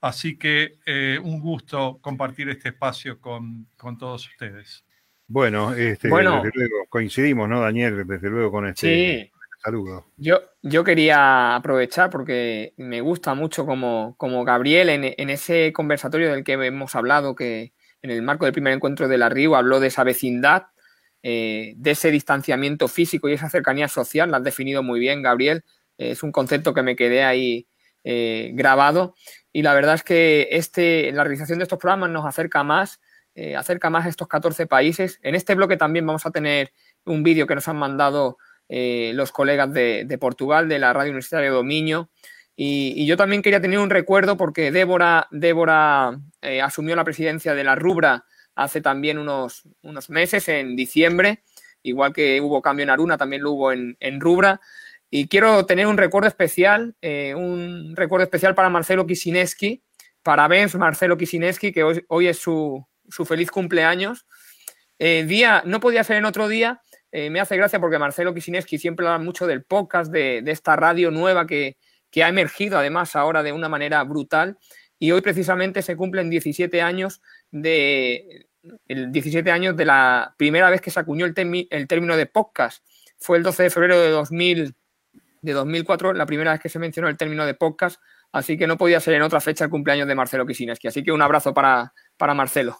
[0.00, 3.68] Así que eh, un gusto compartir este espacio con,
[3.98, 4.84] todos ustedes.
[5.26, 8.06] Bueno, este, bueno, desde luego coincidimos, ¿no, Daniel?
[8.06, 10.04] Desde luego con este saludo.
[10.18, 16.30] Yo, yo quería aprovechar porque me gusta mucho como, como Gabriel en, en, ese conversatorio
[16.32, 17.72] del que hemos hablado, que
[18.04, 20.64] en el marco del primer encuentro de la Río habló de esa vecindad,
[21.22, 25.64] eh, de ese distanciamiento físico y esa cercanía social, lo has definido muy bien, Gabriel.
[25.96, 27.66] es un concepto que me quedé ahí
[28.04, 29.14] eh, grabado
[29.50, 33.00] y la verdad es que este, la realización de estos programas nos acerca más,
[33.34, 35.18] eh, acerca más a estos 14 países.
[35.22, 36.72] En este bloque también vamos a tener
[37.06, 38.36] un vídeo que nos han mandado
[38.68, 42.10] eh, los colegas de, Portugal, de la Radio Universitaria de Dominio.
[42.56, 47.64] Y, yo también quería tener un recuerdo porque Débora, Débora eh, asumió la presidencia de
[47.64, 48.24] la Rubra
[48.54, 51.42] hace también unos, unos meses, en diciembre,
[51.82, 54.60] igual que hubo cambio en Aruna, también lo hubo en, en Rubra.
[55.10, 59.82] Y quiero tener un recuerdo especial, eh, un recuerdo especial para Marcelo Kisineski,
[60.22, 62.86] para Benz Marcelo Kisineski, que hoy, es su,
[63.26, 64.26] feliz cumpleaños.
[65.00, 66.80] Eh, día, no podía ser en otro día,
[67.12, 71.46] me hace gracia porque Marcelo Kisineski siempre habla mucho del podcast, de, esta radio nueva
[71.46, 71.76] que,
[72.22, 74.58] ha emergido además ahora de una manera brutal.
[74.98, 78.46] Y hoy precisamente se cumplen 17 años de,
[78.86, 81.34] el 17 años de la primera vez que se acuñó el,
[81.70, 82.84] el término de podcast.
[83.18, 84.74] Fue el 12 de febrero de 2000
[85.42, 88.00] de 2004, la primera vez que se mencionó el término de podcast,
[88.32, 90.88] así que no podía ser en otra fecha el cumpleaños de Marcelo Kisineski.
[90.88, 92.78] Así que un abrazo para, para Marcelo.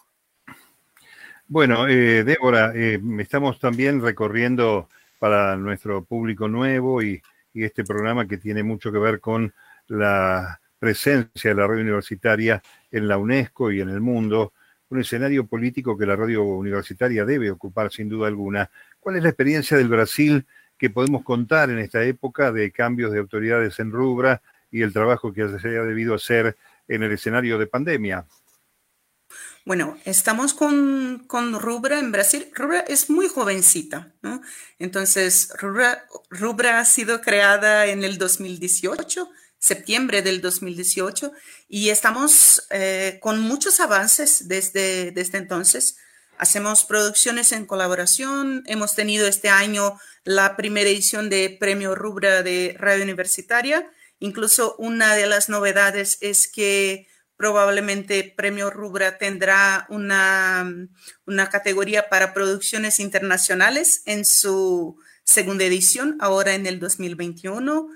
[1.47, 7.21] Bueno, eh, Débora, eh, estamos también recorriendo para nuestro público nuevo y,
[7.63, 9.53] este programa que tiene mucho que ver con
[9.87, 14.53] la presencia de la radio universitaria en la UNESCO y en el mundo,
[14.89, 18.69] un escenario político que la radio universitaria debe ocupar sin duda alguna.
[18.99, 20.45] ¿Cuál es la experiencia del Brasil
[20.77, 24.41] que podemos contar en esta época de cambios de autoridades en Rubra
[24.71, 26.55] y el trabajo que se haya debido hacer
[26.87, 28.25] en el escenario de pandemia.
[29.65, 32.51] Bueno, estamos con, con, Rubra en Brasil.
[32.53, 34.43] Rubra es muy jovencita, ¿no?
[34.77, 41.31] Entonces, Rubra, ha sido creada en el 2018, septiembre del 2018,
[41.67, 45.97] y estamos eh, con muchos avances desde, desde entonces.
[46.37, 48.61] Hacemos producciones en colaboración.
[48.67, 53.89] Hemos tenido este año la primera edición de Premio Rubra de Radio Universitaria.
[54.19, 57.07] Incluso una de las novedades es que
[57.37, 60.65] probablemente Premio Rubra tendrá una,
[61.25, 67.89] una categoría para producciones internacionales en su segunda edición, ahora en el 2021.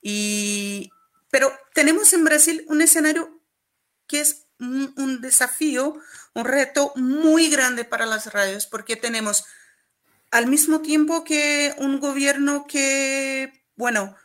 [0.00, 0.90] Y,
[1.30, 3.40] pero tenemos en Brasil un escenario
[4.06, 5.98] que es un desafío
[6.34, 9.44] un reto muy grande para las radios porque tenemos
[10.30, 14.16] al mismo tiempo que un gobierno que, bueno,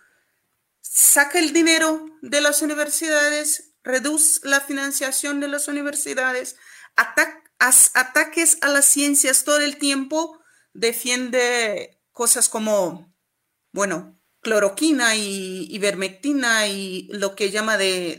[0.82, 6.57] saca el dinero de las universidades, reduce la financiación de las universidades,
[6.95, 10.39] ataques a las ciencias todo el tiempo,
[10.73, 13.13] defiende cosas como,
[13.71, 18.17] bueno, cloroquina y ivermectina y lo que llama de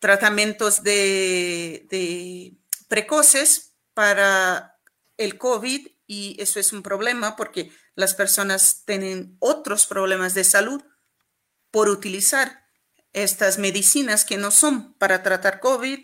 [0.00, 2.56] tratamientos de,
[2.88, 4.76] precoces para
[5.16, 10.82] el COVID y eso es un problema porque las personas tienen otros problemas de salud
[11.70, 12.59] por utilizar
[13.12, 16.00] estas medicinas que no son para tratar COVID.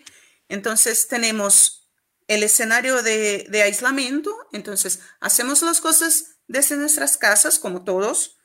[0.49, 1.91] Entonces tenemos
[2.29, 8.39] el escenario de, aislamiento, entonces hacemos las cosas desde nuestras casas, como todos,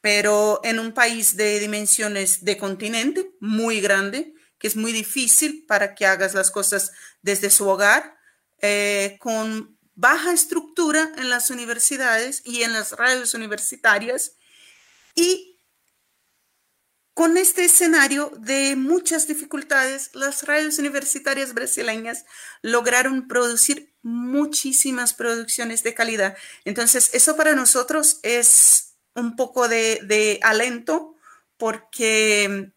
[0.00, 5.94] pero en un país de dimensiones de continente muy grande, que es muy difícil para
[5.94, 6.92] que hagas las cosas
[7.22, 8.16] desde su hogar,
[8.60, 14.36] eh, con baja estructura en las universidades y en las radios universitarias
[15.14, 15.51] y
[17.14, 22.24] con este escenario de muchas dificultades, las radios universitarias brasileñas
[22.62, 26.36] lograron producir muchísimas producciones de calidad.
[26.64, 31.14] Entonces, eso para nosotros es un poco de, alento
[31.58, 32.72] porque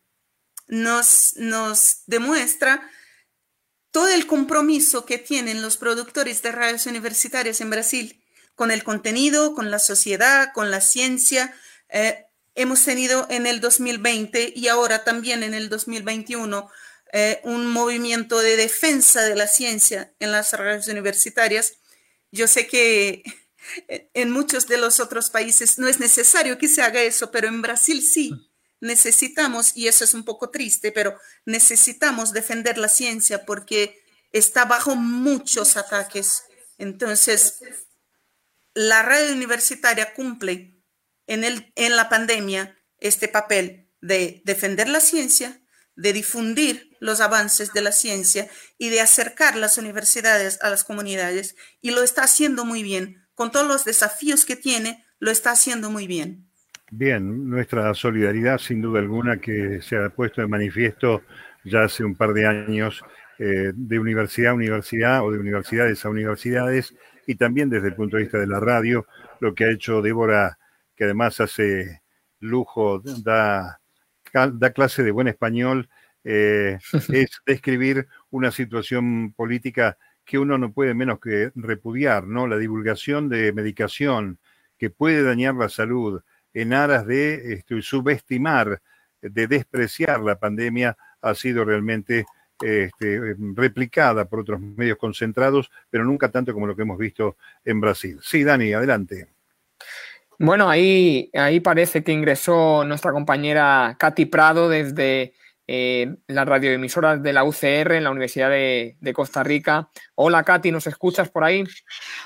[0.67, 2.89] nos, nos demuestra
[3.91, 8.21] todo el compromiso que tienen los productores de radios universitarias en Brasil
[8.53, 11.55] con el contenido, con la sociedad, con la ciencia.
[11.89, 12.24] Eh,
[12.55, 16.69] hemos tenido en el 2020 y ahora también en el 2021
[17.13, 21.77] eh, un movimiento de defensa de la ciencia en las radios universitarias.
[22.31, 23.23] Yo sé que
[24.13, 27.61] en muchos de los otros países no es necesario que se haga eso, pero en
[27.61, 28.51] Brasil sí
[28.81, 34.95] necesitamos, y eso es un poco triste, pero necesitamos defender la ciencia porque está bajo
[34.95, 36.43] muchos ataques.
[36.77, 37.59] Entonces,
[38.73, 40.74] la red universitaria cumple
[41.27, 45.59] en, el, en la pandemia este papel de defender la ciencia,
[45.95, 48.47] de difundir los avances de la ciencia
[48.77, 53.23] y de acercar las universidades a las comunidades y lo está haciendo muy bien.
[53.33, 56.47] Con todos los desafíos que tiene, lo está haciendo muy bien.
[56.91, 61.23] Bien, nuestra solidaridad sin duda alguna que se ha puesto de manifiesto
[61.63, 63.03] ya hace un par de años
[63.39, 66.93] eh, de universidad a universidad o de universidades a universidades
[67.27, 69.07] y también desde el punto de vista de la radio,
[69.39, 70.57] lo que ha hecho Débora,
[70.95, 72.01] que además hace
[72.39, 73.81] lujo, da,
[74.33, 75.89] da clase de buen español,
[76.23, 76.79] eh,
[77.13, 82.47] es describir una situación política que uno no puede menos que repudiar, ¿no?
[82.47, 84.39] La divulgación de medicación
[84.77, 86.21] que puede dañar la salud
[86.53, 88.81] en aras de este, subestimar,
[89.21, 92.25] de despreciar la pandemia, ha sido realmente
[92.61, 97.81] este, replicada por otros medios concentrados, pero nunca tanto como lo que hemos visto en
[97.81, 98.19] Brasil.
[98.21, 99.34] Sí, Dani, adelante.
[100.39, 105.33] Bueno, ahí, ahí parece que ingresó nuestra compañera Katy Prado desde
[105.67, 109.89] eh, las radioemisoras de la UCR en la Universidad de, Costa Rica.
[110.13, 111.63] Hola Katy, ¿nos escuchas por ahí?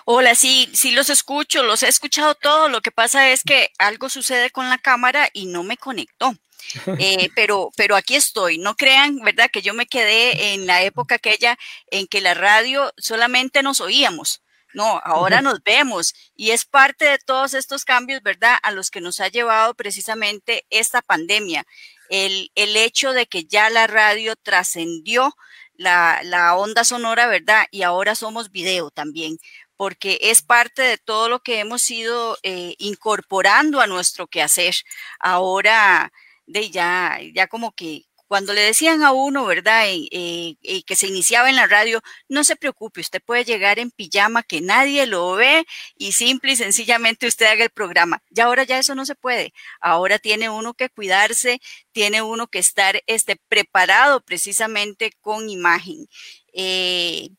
[0.05, 2.69] Hola, sí, sí los escucho, los he escuchado todos.
[2.69, 6.33] Lo que pasa es que algo sucede con la cámara y no me conectó.
[6.99, 8.57] Eh, pero, pero aquí estoy.
[8.57, 9.49] No crean, ¿verdad?
[9.51, 11.57] Que yo me quedé en la época aquella
[11.89, 14.43] en que la radio solamente nos oíamos.
[14.73, 18.57] No, ahora nos vemos y es parte de todos estos cambios, ¿verdad?
[18.61, 21.65] A los que nos ha llevado precisamente esta pandemia
[22.09, 25.33] el, el hecho de que ya la radio trascendió
[25.75, 27.65] la, la onda sonora, ¿verdad?
[27.71, 29.37] Y ahora somos video también
[29.77, 34.75] porque es parte de todo lo que hemos ido eh, incorporando a nuestro quehacer.
[35.19, 36.11] Ahora,
[36.45, 40.55] de ya, ya como que cuando le decían a uno, ¿verdad?, eh,
[40.85, 44.61] que se iniciaba en la radio, no se preocupe, usted puede llegar en pijama, que
[44.61, 45.65] nadie lo ve
[45.97, 48.21] y simple y sencillamente usted haga el programa.
[48.29, 49.51] Y ahora ya eso no se puede.
[49.81, 51.59] Ahora tiene uno que cuidarse,
[51.91, 56.07] tiene uno que estar este, preparado precisamente con imagen.
[56.53, 57.29] Eh,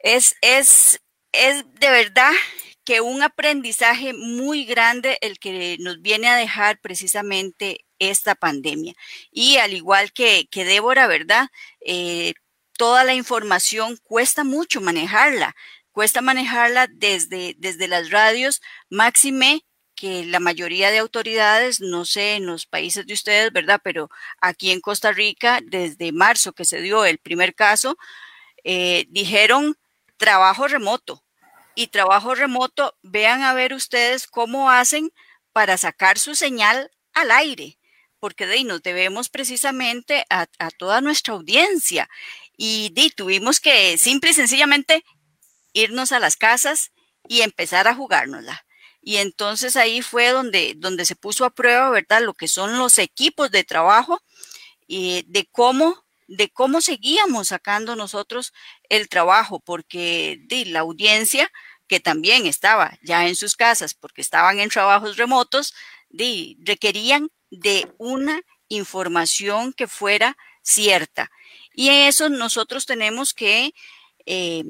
[0.00, 1.00] es, es,
[1.30, 2.32] es de verdad
[2.84, 8.94] que un aprendizaje muy grande el que nos viene a dejar precisamente esta pandemia.
[9.30, 11.48] Y al igual que, que Débora, ¿verdad?
[11.80, 12.34] Eh,
[12.76, 15.54] toda la información cuesta mucho manejarla,
[15.92, 22.46] cuesta manejarla desde, desde las radios, máxime que la mayoría de autoridades, no sé en
[22.46, 23.82] los países de ustedes, ¿verdad?
[23.84, 24.08] Pero
[24.40, 27.98] aquí en Costa Rica, desde marzo que se dio el primer caso,
[28.64, 29.76] eh, dijeron
[30.16, 31.22] trabajo remoto.
[31.74, 35.12] Y trabajo remoto, vean a ver ustedes cómo hacen
[35.52, 37.78] para sacar su señal al aire
[38.20, 40.46] porque de ahí nos debemos precisamente a,
[40.78, 42.08] toda nuestra audiencia.
[42.56, 45.04] Y tuvimos que simple y sencillamente
[45.72, 46.92] irnos a las casas
[47.26, 48.64] y empezar a jugárnosla.
[49.02, 52.22] Y entonces ahí fue donde, donde se puso a prueba, ¿verdad?
[52.22, 54.20] Lo que son los equipos de trabajo
[54.86, 58.52] y de cómo de cómo seguíamos sacando nosotros
[58.88, 61.50] el trabajo, porque de la audiencia
[61.88, 65.74] que también estaba ya en sus casas, porque estaban en trabajos remotos,
[66.08, 71.30] de, requerían de una información que fuera cierta.
[71.74, 73.74] Y eso nosotros tenemos que,
[74.26, 74.64] eh,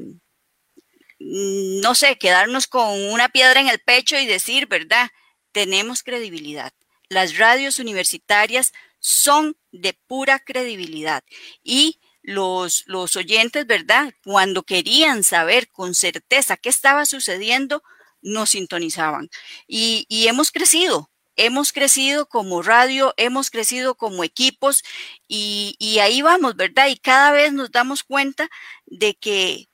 [1.18, 5.10] no sé, quedarnos con una piedra en el pecho y decir, ¿verdad?
[5.52, 6.72] Tenemos credibilidad.
[7.08, 11.24] Las radios universitarias son de pura credibilidad.
[11.62, 14.14] Y los, los oyentes, ¿verdad?
[14.24, 17.82] Cuando querían saber con certeza qué estaba sucediendo,
[18.22, 19.30] nos sintonizaban.
[19.66, 24.82] Y, y hemos crecido, hemos crecido como radio, hemos crecido como equipos
[25.28, 26.88] y, ahí vamos, ¿verdad?
[26.88, 28.48] Y cada vez nos damos cuenta
[28.86, 29.66] de que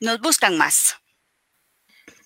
[0.00, 0.96] nos buscan más.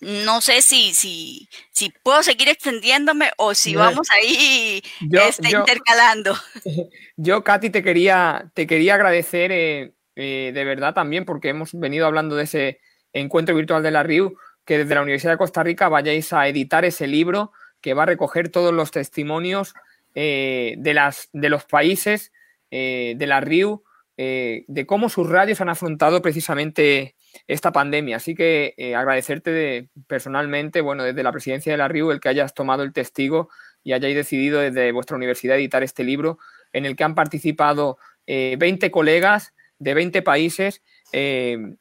[0.01, 6.37] No sé si, si, si puedo seguir extendiéndome o si vamos ahí este, intercalando.
[7.17, 12.05] Yo, Katy, te quería, te quería agradecer eh, eh, de verdad también porque hemos venido
[12.05, 12.79] hablando de ese
[13.13, 16.85] encuentro virtual de la RIU, que desde la Universidad de Costa Rica vayáis a editar
[16.85, 17.51] ese libro
[17.85, 19.75] que va a recoger todos los testimonios
[20.15, 22.31] eh, de, las, de los países
[22.71, 23.83] eh, de la RIU,
[24.17, 27.15] eh, de cómo sus radios han afrontado precisamente
[27.45, 28.15] esta pandemia.
[28.15, 32.81] Así que agradecerte personalmente, bueno, desde la presidencia de la RIU, el que hayas tomado
[32.81, 33.49] el testigo
[33.83, 36.39] y hayáis decidido desde vuestra universidad editar este libro,
[36.73, 40.81] en el que han participado 20 colegas de 20 países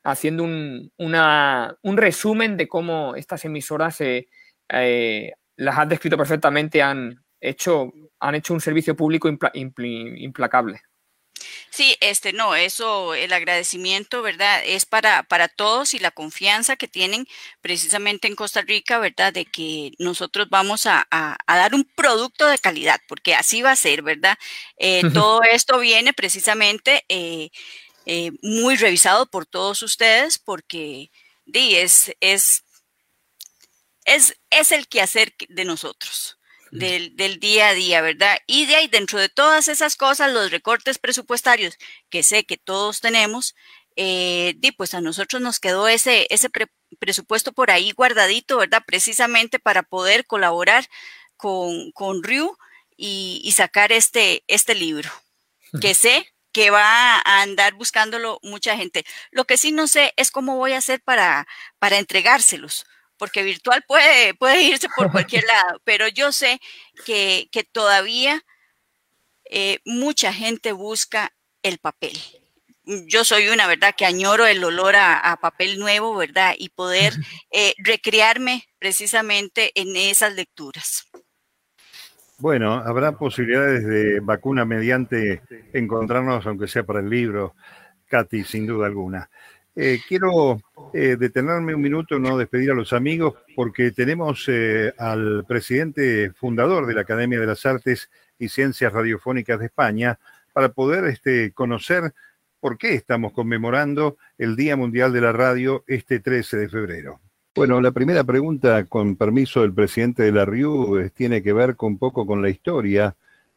[0.03, 4.03] haciendo un, un, resumen de cómo estas emisoras
[5.57, 10.81] las has descrito perfectamente, han hecho, han hecho un servicio público implacable.
[11.71, 14.63] Sí, este, no, eso, el agradecimiento, ¿verdad?
[14.65, 17.27] Es para, para todos y la confianza que tienen
[17.61, 19.33] precisamente en Costa Rica, ¿verdad?
[19.33, 21.07] De que nosotros vamos a,
[21.49, 24.39] dar un producto de calidad, porque así va a ser, ¿verdad?
[24.77, 27.51] Eh, todo esto viene precisamente eh,
[28.07, 31.11] eh, muy revisado por todos ustedes, porque
[31.53, 32.64] es, es,
[34.05, 36.39] es, es el quehacer de nosotros
[36.71, 38.37] del, del, día a día, ¿verdad?
[38.49, 41.79] Y de ahí, dentro de todas esas cosas, los recortes presupuestarios
[42.11, 43.55] que sé que todos tenemos,
[43.97, 46.51] eh, pues a nosotros nos quedó ese, ese
[46.99, 48.83] presupuesto por ahí guardadito, ¿verdad?
[48.85, 50.87] Precisamente para poder colaborar
[51.37, 52.57] con, con Ryu
[52.97, 55.11] y, sacar este, este libro,
[55.81, 59.05] que sé que va a andar buscándolo mucha gente.
[59.33, 61.49] Lo que sí no sé es cómo voy a hacer para,
[61.79, 62.87] para entregárselos,
[63.19, 66.61] porque virtual puede, puede irse por cualquier lado, pero yo sé
[67.05, 68.43] que, todavía
[69.51, 72.17] eh, mucha gente busca el papel.
[72.85, 73.95] Yo soy una, ¿verdad?
[73.97, 76.55] Que añoro el olor a, papel nuevo, ¿verdad?
[76.59, 77.15] Y poder
[77.51, 81.09] eh, recrearme precisamente en esas lecturas.
[82.39, 85.41] Bueno, habrá posibilidades de vacuna mediante
[85.73, 87.55] encontrarnos, aunque sea para el libro,
[88.09, 89.31] Katy, sin duda alguna.
[89.77, 90.61] Eh, quiero
[90.93, 96.87] eh, detenerme un minuto, no despedir a los amigos, porque tenemos eh, al presidente fundador
[96.87, 98.09] de la Academia de las Artes
[98.39, 100.19] y Ciencias Radiofónicas de España
[100.53, 102.15] para poder este, conocer
[102.61, 107.21] por qué estamos conmemorando el Día Mundial de la Radio este 13 de febrero.
[107.57, 111.99] Bueno, la primera pregunta, con permiso del presidente de la RIU, tiene que ver un
[111.99, 113.15] poco con la historia,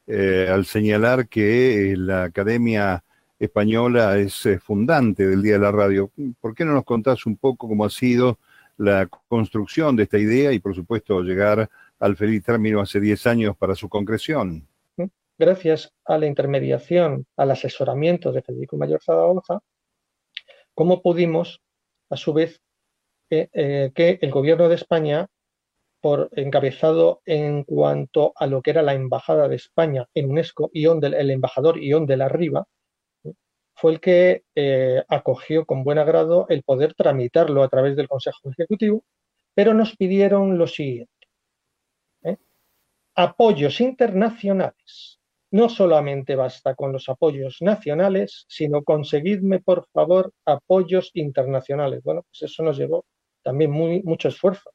[0.07, 3.03] al señalar que la Academia
[3.39, 6.11] española es eh, fundante del Día de la Radio.
[6.39, 8.39] ¿Por qué no nos contás un poco cómo ha sido
[8.77, 11.69] la construcción de esta idea y, por supuesto, llegar
[11.99, 14.67] al feliz término hace 10 años para su concreción?
[15.39, 19.59] Gracias a la intermediación, al asesoramiento de Federico Mayor Zaragoza,
[20.73, 21.61] cómo pudimos,
[22.09, 22.59] a su vez,
[23.29, 25.27] eh, que el gobierno de España,
[26.01, 31.13] por encabezado en cuanto a lo que era la embajada de España en UNESCO, del,
[31.13, 32.67] el embajador Ion de la Riva,
[33.77, 38.49] fue el que eh, acogió con buen agrado el poder tramitarlo a través del Consejo
[38.49, 39.03] Ejecutivo,
[39.53, 41.11] pero nos pidieron lo siguiente.
[42.23, 42.37] ¿eh?
[43.15, 45.19] Apoyos internacionales.
[45.51, 52.01] No solamente basta con los apoyos nacionales, sino conseguidme, por favor, apoyos internacionales.
[52.03, 53.05] Bueno, pues eso nos llevó
[53.43, 54.71] también mucho esfuerzo.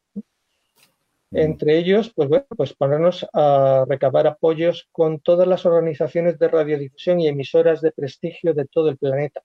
[1.35, 7.20] Entre ellos, pues bueno, pues ponernos a recabar apoyos con todas las organizaciones de radiodifusión
[7.20, 9.43] y emisoras de prestigio de todo el planeta.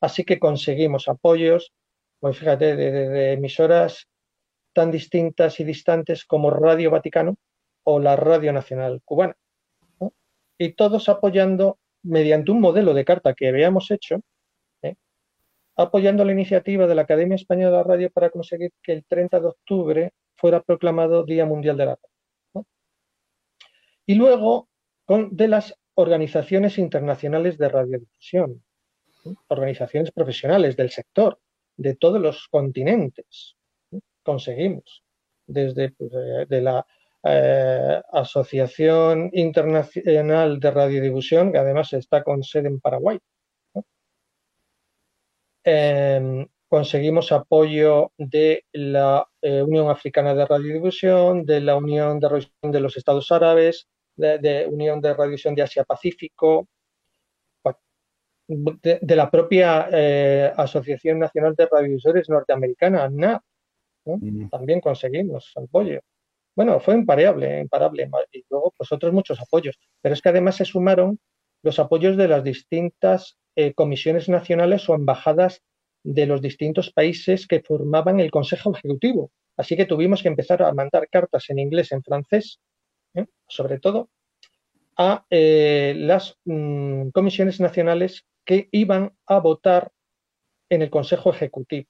[0.00, 1.74] Así que conseguimos apoyos,
[2.20, 4.06] pues fíjate, de, emisoras
[4.72, 7.36] tan distintas y distantes como Radio Vaticano
[7.84, 9.36] o la Radio Nacional Cubana.
[10.58, 14.20] Y todos apoyando mediante un modelo de carta que habíamos hecho,
[14.80, 14.94] ¿eh?
[15.76, 19.46] apoyando la iniciativa de la Academia Española de Radio para conseguir que el 30 de
[19.46, 22.66] octubre fuera proclamado Día Mundial de la Radio.
[24.06, 24.68] Y luego
[25.04, 28.62] con, de las organizaciones internacionales de radiodifusión,
[29.48, 31.40] organizaciones profesionales del sector,
[31.76, 33.56] de todos los continentes.
[34.22, 35.02] Conseguimos,
[35.46, 36.86] desde pues, eh, la
[37.24, 43.18] eh, Asociación Internacional de Radiodifusión, que además está con sede en Paraguay.
[45.64, 52.72] Em, conseguimos apoyo de la eh, Unión Africana de Radiodifusión, de la Unión de Radiodifusión
[52.72, 56.68] de los Estados Árabes, de, de Unión de Radiodifusión de Asia-Pacífico,
[58.48, 63.42] de, la propia eh, Asociación Nacional de Radiodifusores Norteamericana, NAP.
[64.04, 64.48] Mm.
[64.48, 66.00] También conseguimos apoyo.
[66.54, 68.08] Bueno, fue imparable, imparable.
[68.32, 69.78] Y luego, pues otros muchos apoyos.
[70.00, 71.18] Pero es que además se sumaron
[71.62, 75.62] los apoyos de las distintas eh, comisiones nacionales o embajadas
[76.06, 79.32] de los distintos países que formaban el Consejo Ejecutivo.
[79.56, 82.60] Así que tuvimos que empezar a mandar cartas en inglés, en francés,
[83.14, 83.26] ¿eh?
[83.48, 84.08] sobre todo,
[84.96, 89.90] a eh, las mm, comisiones nacionales que iban a votar
[90.70, 91.88] en el Consejo Ejecutivo.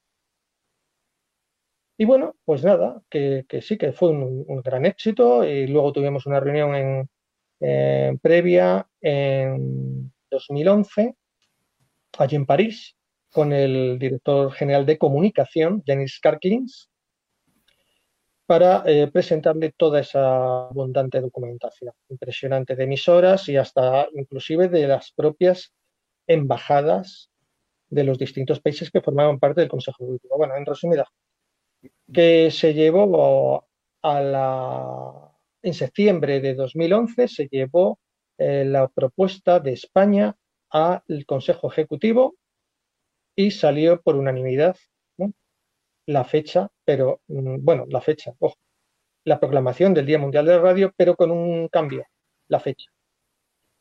[1.99, 6.39] Y bueno, pues nada, que, sí que fue un, gran éxito y luego tuvimos una
[6.39, 7.09] reunión
[7.59, 11.15] en, previa en 2011
[12.19, 12.96] allí en París
[13.37, 16.89] con el director general de comunicación, Denis Karklins,
[18.47, 25.11] para eh, presentarle toda esa abundante documentación, impresionante de emisoras y hasta inclusive de las
[25.11, 25.71] propias
[26.25, 27.29] embajadas
[27.89, 30.37] de los distintos países que formaban parte del Consejo Ejecutivo.
[30.37, 31.05] Bueno, en resumida,
[32.11, 33.67] que se llevó
[34.01, 35.31] a la
[35.61, 37.99] en septiembre de 2011 se llevó
[38.39, 40.35] eh, la propuesta de España
[40.71, 42.33] al Consejo Ejecutivo
[43.37, 44.75] y salió por unanimidad
[46.07, 48.55] la fecha, pero mm, bueno, la fecha, ojo,
[49.25, 52.05] la proclamación del Día Mundial de la Radio, pero con un cambio,
[52.47, 52.89] la fecha.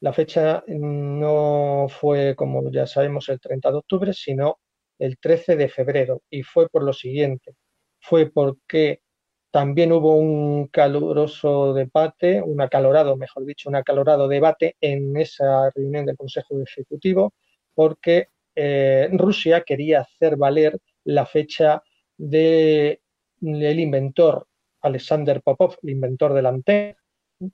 [0.00, 4.58] La fecha no fue, como ya sabemos, el 30 de octubre, sino
[4.98, 6.22] el 13 de febrero.
[6.30, 7.54] Y fue por lo siguiente.
[8.00, 9.00] Fue porque
[9.50, 16.06] también hubo un caluroso debate, un acalorado, mejor dicho, un acalorado debate en esa reunión
[16.06, 17.34] del Consejo Ejecutivo,
[17.74, 21.82] porque eh, Rusia quería hacer valer la fecha
[22.16, 22.98] del
[23.40, 24.46] inventor
[24.80, 26.96] Alexander Popov, el inventor de la antena.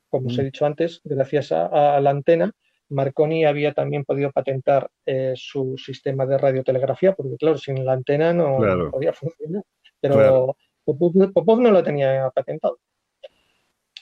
[0.08, 0.44] Como os he mm.
[0.44, 2.52] dicho antes, gracias a, la antena,
[2.88, 8.32] Marconi había también podido patentar eh, su sistema de radiotelegrafía, porque claro, sin la antena
[8.32, 8.58] no,
[8.90, 9.64] podía funcionar.
[10.00, 12.78] Pero Popov, no lo tenía patentado.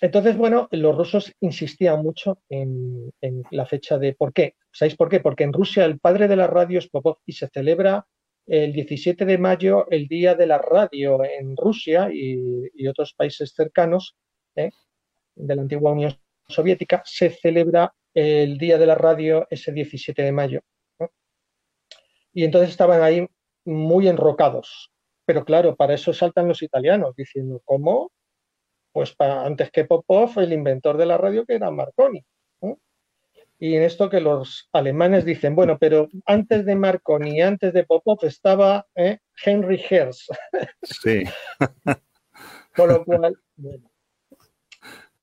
[0.01, 3.13] Entonces, bueno, los rusos insistían mucho en,
[3.51, 4.55] la fecha de por qué.
[4.73, 5.21] ¿Sabéis por qué?
[5.21, 8.07] Porque en Rusia el padre de la radio es Popov y se celebra
[8.47, 14.17] el 17 de mayo el Día de la Radio en Rusia y, otros países cercanos
[14.57, 14.71] ¿eh?
[15.35, 20.33] de la antigua Unión Soviética, se celebra el Día de la Radio ese 17 de
[20.33, 20.61] mayo.
[22.33, 23.27] Y entonces estaban ahí
[23.65, 24.91] muy enrocados.
[25.27, 28.11] Pero claro, para eso saltan los italianos diciendo, ¿cómo?
[28.93, 32.25] Pues para, antes que Popov, el inventor de la radio, que era Marconi
[33.61, 38.19] y en esto que los alemanes dicen, bueno, pero antes de Marconi, antes de Popov
[38.23, 39.19] estaba ¿eh?
[39.45, 40.29] Henry Hertz.
[40.83, 41.25] Sí.
[42.75, 43.91] Con lo cual, bueno,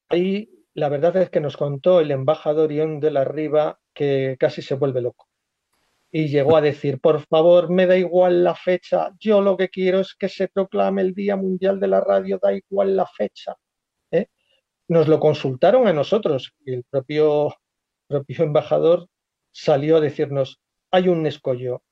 [0.09, 4.61] ahí la verdad es que nos contó el embajador Ion de la Riva que casi
[4.61, 5.26] se vuelve loco.
[6.11, 9.99] Y llegó a decir, por favor, me da igual la fecha, yo lo que quiero
[9.99, 13.55] es que se proclame el Día Mundial de la Radio, da igual la fecha.
[14.11, 14.27] ¿eh?
[14.87, 17.53] Nos lo consultaron a nosotros y el propio
[18.09, 19.07] embajador
[19.51, 21.83] salió a decirnos, hay un escollo,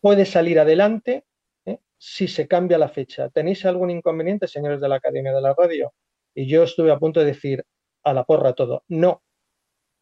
[0.00, 1.24] puede salir adelante
[1.64, 1.78] ¿eh?
[1.96, 3.30] si se cambia la fecha.
[3.30, 5.94] ¿Tenéis algún inconveniente, señores de la Academia de la Radio?
[6.34, 7.64] Y yo estuve a punto de decir
[8.02, 9.22] a la porra todo, no,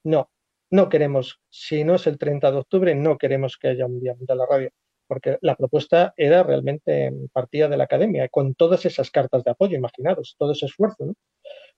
[0.04, 0.30] no,
[0.70, 4.14] no queremos, si no es el 30 de octubre, no queremos que haya un día
[4.18, 4.70] de la radio,
[5.06, 9.76] porque la propuesta era realmente partida de la academia, con todas esas cartas de apoyo,
[9.76, 11.06] imaginaros, todo ese esfuerzo.
[11.06, 11.14] ¿no?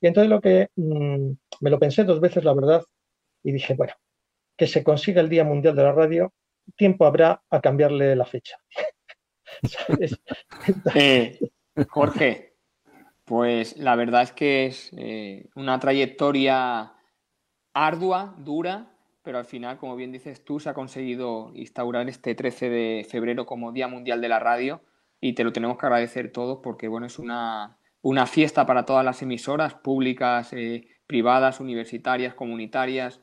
[0.01, 1.31] Y entonces lo que mm,
[1.61, 2.83] me lo pensé dos veces, la verdad,
[3.43, 3.95] y dije, bueno,
[4.57, 6.33] que se consiga el Día Mundial de la Radio,
[6.77, 8.59] tiempo habrá a cambiarle la fecha.
[10.95, 11.39] Eh,
[11.89, 12.55] Jorge,
[13.25, 16.93] pues la verdad es que es eh, una trayectoria
[17.75, 18.93] ardua, dura,
[19.23, 23.47] pero al final, como bien dices tú, se ha conseguido instaurar este 13 de febrero
[23.47, 24.83] como Día Mundial de la Radio
[25.21, 29.05] y te lo tenemos que agradecer todos porque, bueno, es una, una fiesta para todas
[29.05, 33.21] las emisoras públicas, eh, privadas, universitarias, comunitarias.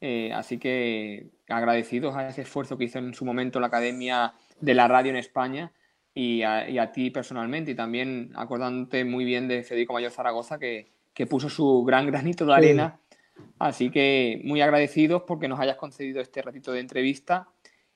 [0.00, 4.74] Eh, así que agradecidos a ese esfuerzo que hizo en su momento la Academia de
[4.74, 5.72] la Radio en España
[6.14, 7.72] y a, ti personalmente.
[7.72, 10.92] Y también acordándote muy bien de Federico Mayor Zaragoza, que,
[11.28, 12.98] puso su gran granito de arena.
[13.58, 17.48] Así que muy agradecidos porque nos hayas concedido este ratito de entrevista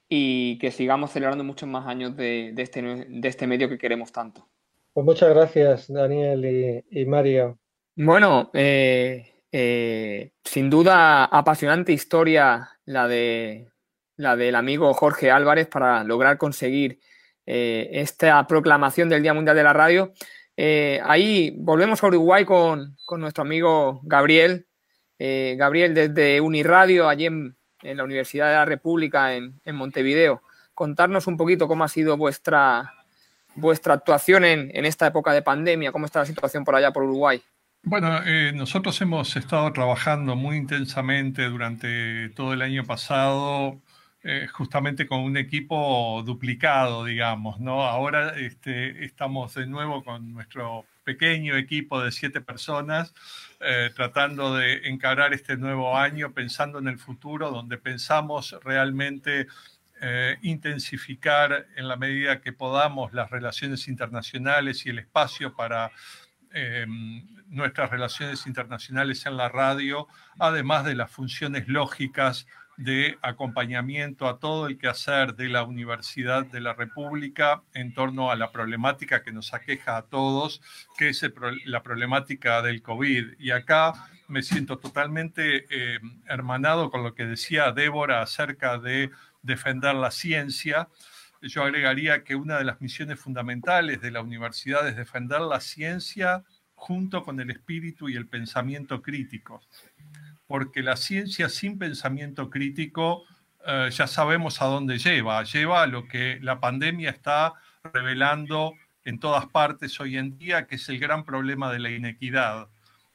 [0.08, 4.46] y que sigamos celebrando muchos más años de, este, de este medio que queremos tanto.
[4.92, 7.58] Pues muchas gracias, Daniel y, Mario.
[7.96, 13.68] Bueno, eh, eh, sin duda apasionante historia la de
[14.16, 17.00] la del amigo Jorge Álvarez para lograr conseguir
[17.44, 20.12] eh, esta proclamación del Día Mundial de la Radio.
[20.56, 24.68] ahí volvemos a Uruguay con, nuestro amigo Gabriel.
[25.56, 30.42] Gabriel desde Uniradio, allí en, la Universidad de la República en Montevideo.
[30.74, 32.92] Contarnos un poquito cómo ha sido vuestra
[33.54, 35.92] vuestra actuación en, esta época de pandemia.
[35.92, 37.42] ¿Cómo está la situación por allá, por Uruguay?
[37.82, 43.80] Bueno, eh, nosotros hemos estado trabajando muy intensamente durante todo el año pasado,
[44.22, 47.82] eh, justamente con un equipo duplicado, digamos, ¿no?
[47.82, 53.14] Ahora este, estamos de nuevo con nuestro pequeño equipo de siete personas,
[53.60, 59.46] eh, tratando de encarar este nuevo año, pensando en el futuro, donde pensamos realmente
[60.00, 65.92] eh, intensificar en la medida que podamos las relaciones internacionales y el espacio para
[66.52, 66.86] eh,
[67.48, 72.46] nuestras relaciones internacionales en la radio, además de las funciones lógicas
[72.76, 78.36] de acompañamiento a todo el quehacer de la Universidad de la República en torno a
[78.36, 80.60] la problemática que nos aqueja a todos,
[80.98, 81.24] que es
[81.66, 83.34] la problemática del COVID.
[83.38, 83.92] Y acá
[84.28, 89.10] me siento totalmente eh, hermanado con lo que decía Débora acerca de
[89.42, 90.88] defender la ciencia.
[91.42, 96.44] Yo agregaría que una de las misiones fundamentales de la universidad es defender la ciencia
[96.74, 99.60] junto con el espíritu y el pensamiento crítico.
[100.54, 103.24] Porque la ciencia sin pensamiento crítico
[103.66, 105.42] eh, ya sabemos a dónde lleva.
[105.42, 108.74] Lleva a lo que la pandemia está revelando
[109.04, 112.68] en todas partes hoy en día, que es el gran problema de la inequidad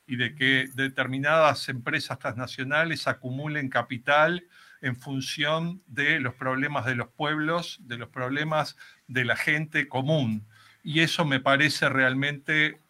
[0.05, 4.43] y de que determinadas empresas transnacionales acumulen capital
[4.81, 8.75] en función de los problemas de los pueblos, de los problemas
[9.07, 10.45] de la gente común.
[10.83, 12.81] Y eso me parece realmente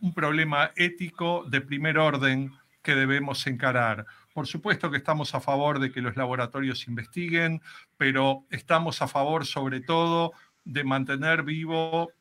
[0.00, 2.50] un problema ético de primer orden
[2.94, 4.06] debemos encarar.
[4.32, 7.60] Por supuesto que estamos a favor de que los laboratorios investiguen,
[7.96, 10.32] pero estamos a favor sobre todo
[10.64, 12.12] de mantener vivo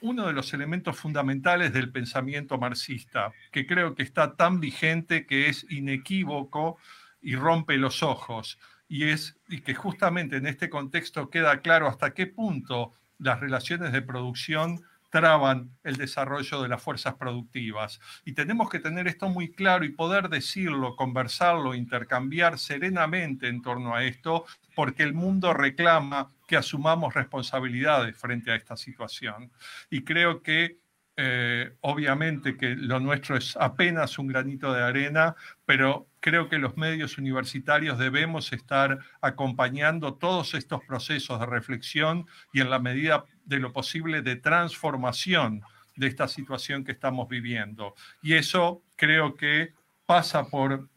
[0.00, 5.48] uno de los elementos fundamentales del pensamiento marxista, que creo que está tan vigente que
[5.48, 6.78] es inequívoco
[7.20, 8.58] y rompe los ojos.
[8.88, 13.92] Y, es, y que justamente en este contexto queda claro hasta qué punto las relaciones
[13.92, 14.80] de producción
[15.10, 18.00] traban el desarrollo de las fuerzas productivas.
[18.24, 23.94] Y tenemos que tener esto muy claro y poder decirlo, conversarlo, intercambiar serenamente en torno
[23.94, 24.44] a esto,
[24.74, 29.50] porque el mundo reclama que asumamos responsabilidades frente a esta situación.
[29.90, 30.78] Y creo que
[31.20, 35.34] eh, obviamente que lo nuestro es apenas un granito de arena,
[35.66, 42.60] pero creo que los medios universitarios debemos estar acompañando todos estos procesos de reflexión y
[42.60, 45.62] en la medida de lo posible de transformación
[45.96, 47.96] de esta situación que estamos viviendo.
[48.22, 49.72] Y eso creo que
[50.06, 50.88] pasa por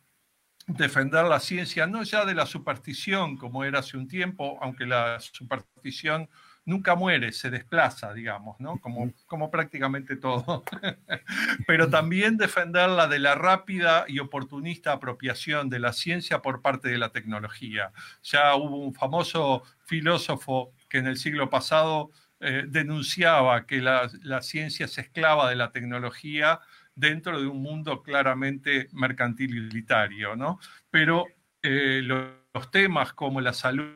[0.68, 5.20] defender la ciencia, no ya de la superstición como era hace un tiempo, aunque la
[5.20, 6.30] superstición
[6.66, 8.80] nunca muere, se desplaza, digamos, ¿no?
[8.80, 10.64] Como, como prácticamente todo.
[11.68, 16.98] Pero también defenderla de la rápida y oportunista apropiación de la ciencia por parte de
[16.98, 17.92] la tecnología.
[18.24, 24.10] Ya hubo un famoso filósofo que en el siglo pasado eh, denunciaba que la,
[24.42, 26.60] ciencia es esclava de la tecnología
[26.96, 30.60] dentro de un mundo claramente mercantil y utilitario, ¿no?
[30.90, 31.26] Pero
[31.62, 33.96] eh, los temas como la salud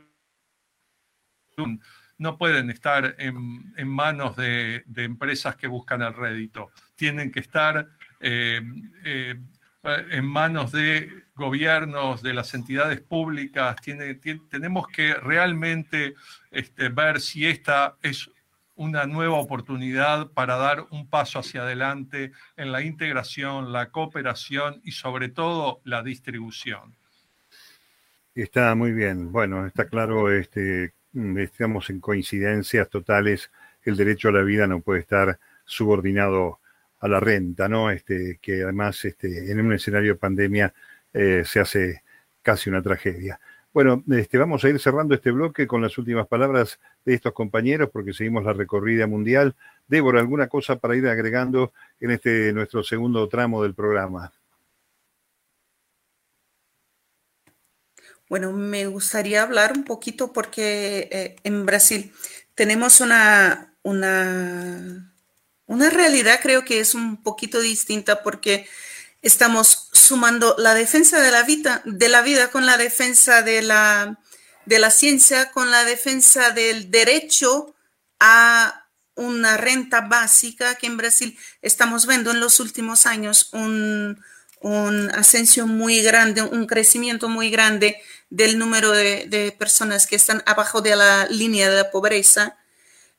[2.17, 6.71] no pueden estar en, manos de, empresas que buscan el rédito.
[6.95, 7.87] Tienen que estar
[8.19, 8.61] eh,
[9.03, 9.35] eh,
[9.83, 13.75] en manos de gobiernos, de las entidades públicas.
[14.49, 16.15] tenemos que realmente
[16.51, 18.29] este, ver si esta es
[18.75, 24.91] una nueva oportunidad para dar un paso hacia adelante en la integración, la cooperación y
[24.91, 26.95] sobre todo la distribución.
[28.33, 29.31] Está muy bien.
[29.31, 30.93] Bueno, está claro este,
[31.37, 33.51] estamos en coincidencias totales,
[33.83, 36.59] el derecho a la vida no puede estar subordinado
[36.99, 37.91] a la renta, ¿no?
[37.91, 40.73] Este, que además este, en un escenario de pandemia
[41.13, 42.03] eh, se hace
[42.41, 43.39] casi una tragedia.
[43.73, 47.89] Bueno, este, vamos a ir cerrando este bloque con las últimas palabras de estos compañeros
[47.91, 49.55] porque seguimos la recorrida mundial.
[49.87, 54.31] Débora, ¿alguna cosa para ir agregando en este nuestro segundo tramo del programa?
[58.27, 62.11] Bueno, me gustaría hablar un poquito porque eh, en Brasil
[62.55, 65.13] tenemos una, una,
[65.67, 68.67] una realidad creo que es un poquito distinta porque
[69.21, 74.19] estamos sumando la defensa de la vida, de la vida con la defensa de la,
[74.65, 77.75] de la ciencia, con la defensa del derecho
[78.19, 84.19] a una renta básica que en Brasil estamos viendo en los últimos años un,
[84.65, 88.01] un ascenso muy grande, un crecimiento muy grande
[88.31, 92.57] del número de, personas que están abajo de la línea de pobreza.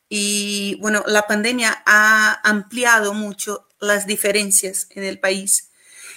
[0.09, 5.70] Y bueno, la pandemia ha ampliado mucho las diferencias en el país.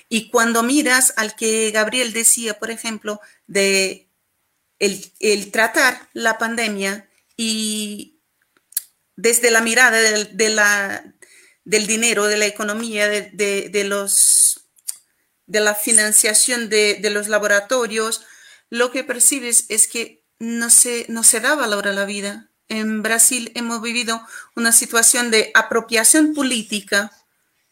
[0.10, 4.10] Y cuando miras al que Gabriel decía, por ejemplo, de
[4.80, 7.08] el, tratar la pandemia
[7.38, 8.20] y
[9.16, 11.14] desde la mirada de, la,
[11.66, 14.49] del dinero, de la economía, de, los,
[15.50, 18.22] de la financiación de, los laboratorios,
[18.70, 22.52] lo que percibes es que no se, no se da valor a la vida.
[22.68, 24.22] En Brasil hemos vivido
[24.56, 27.12] una situación de apropiación política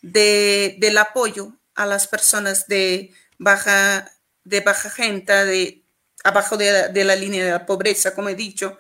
[0.02, 4.12] del apoyo a las personas de baja,
[4.44, 5.84] de baja gente, de,
[6.24, 8.80] abajo de, de la línea de la pobreza, como he dicho.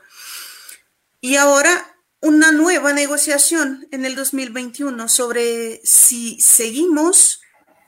[1.22, 7.42] Y ahora una nueva negociación en el 2021 sobre si seguimos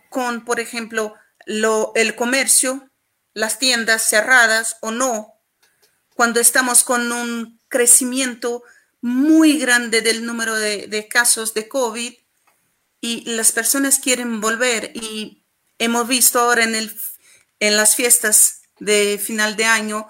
[0.09, 2.89] con, por ejemplo, lo, el comercio
[3.33, 5.33] las tiendas cerradas o no,
[6.13, 8.63] cuando estamos con un crecimiento
[9.01, 12.13] muy grande del número de, casos de COVID
[13.01, 15.45] y las personas quieren volver y
[15.77, 20.09] hemos visto ahora en, las fiestas de final de año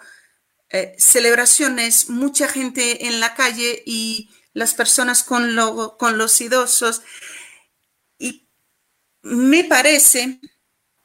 [0.72, 7.04] eh, celebraciones, mucha gente en la calle y las personas con los idosos.
[9.30, 10.40] Me parece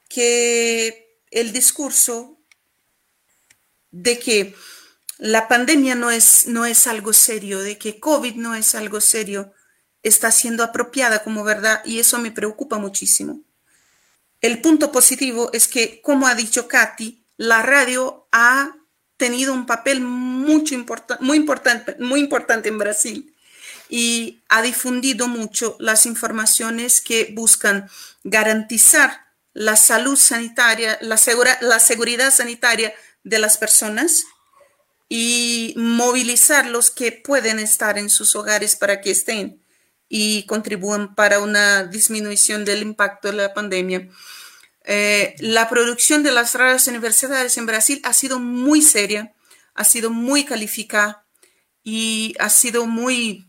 [0.08, 2.38] que el discurso
[3.90, 4.54] de que
[5.18, 9.52] la pandemia no es, no es algo serio, de que COVID no es algo serio,
[10.02, 13.42] está siendo apropiada como verdad y eso me preocupa muchísimo.
[14.40, 18.74] El punto positivo es que, como ha dicho Katy, la radio ha
[19.18, 20.74] tenido un papel mucho
[21.20, 21.46] muy,
[21.98, 23.33] muy importante en Brasil
[23.88, 27.88] y ha difundido mucho las informaciones que buscan
[28.22, 31.18] garantizar la salud sanitaria, la,
[31.60, 34.24] la seguridad sanitaria de las personas
[35.08, 39.62] y movilizar los que pueden estar en sus hogares para que estén
[40.08, 44.08] y contribuyan para una disminución del impacto de la pandemia.
[44.84, 49.32] Eh, la producción de las radios universidades en Brasil ha sido muy seria,
[49.74, 51.24] ha sido muy calificada
[51.82, 53.46] y ha sido muy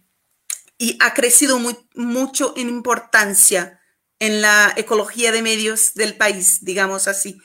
[0.77, 3.79] y ha crecido muy, mucho en importancia
[4.19, 7.37] en la ecología de medios del país, digamos así,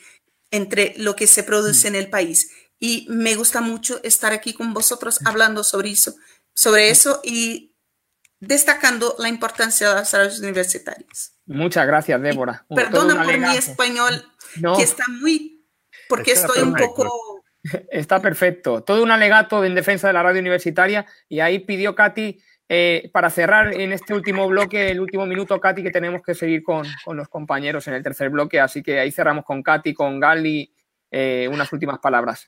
[0.51, 2.51] entre lo que se produce en el país.
[2.79, 6.15] Y me gusta mucho estar aquí con vosotros hablando sobre eso,
[6.53, 7.75] sobre eso y
[8.39, 11.37] destacando la importancia de las radios universitarias.
[11.45, 12.65] Muchas gracias, Débora.
[12.73, 14.25] Perdona por mi español,
[14.75, 15.65] que está muy,
[16.09, 17.37] porque estoy un poco...
[17.91, 18.81] Está perfecto.
[18.81, 22.41] Todo un alegato en defensa de la radio universitaria y ahí pidió Katy,
[22.73, 26.63] eh, para cerrar en este último bloque, el último minuto, Katy, que tenemos que seguir
[26.63, 30.21] con, con los compañeros en el tercer bloque, así que ahí cerramos con Katy, con
[30.21, 30.73] Gali,
[31.11, 32.47] eh, unas últimas palabras.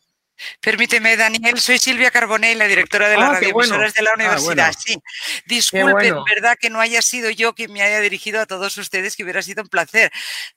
[0.61, 4.73] Permíteme, Daniel, soy Silvia Carbonell, la directora de las ah, radioemisoras de la ah, universidad.
[4.77, 4.97] Sí,
[5.45, 9.23] disculpen, verdad que no haya sido yo quien me haya dirigido a todos ustedes, que
[9.23, 10.09] hubiera sido un placer.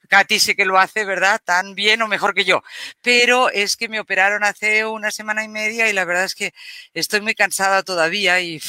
[0.09, 1.41] Katy sé que lo hace, ¿verdad?
[1.45, 2.63] Tan bien o mejor que yo.
[3.03, 6.55] Pero es que me operaron hace una semana y media y la verdad es que
[6.95, 8.61] estoy muy cansada todavía y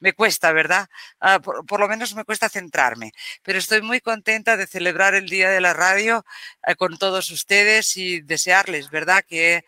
[0.00, 0.88] me cuesta, ¿verdad?
[1.20, 3.12] Ah, por, lo menos me cuesta centrarme.
[3.42, 6.24] Pero estoy muy contenta de celebrar el Día de la Radio
[6.66, 9.24] eh, con todos ustedes y desearles, ¿verdad?
[9.26, 9.64] Que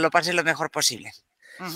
[0.00, 1.12] lo pasen lo mejor posible.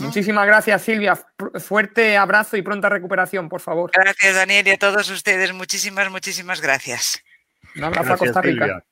[0.00, 1.16] Muchísimas gracias, Silvia.
[1.60, 3.90] Fuerte abrazo y pronta recuperación, por favor.
[3.92, 5.52] Gracias, Daniel, y a todos ustedes.
[5.52, 7.22] Muchísimas, muchísimas gracias.
[7.76, 8.84] Un abrazo a Costa Rica.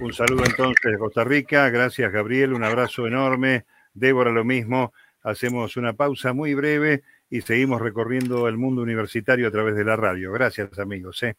[0.00, 1.68] Un saludo entonces Costa Rica.
[1.70, 2.52] Gracias, Gabriel.
[2.52, 3.64] Un abrazo enorme.
[3.94, 4.92] Débora, lo mismo.
[5.22, 9.96] Hacemos una pausa muy breve y seguimos recorriendo el mundo universitario a través de la
[9.96, 10.32] radio.
[10.32, 11.22] Gracias, amigos.
[11.22, 11.36] ¿eh?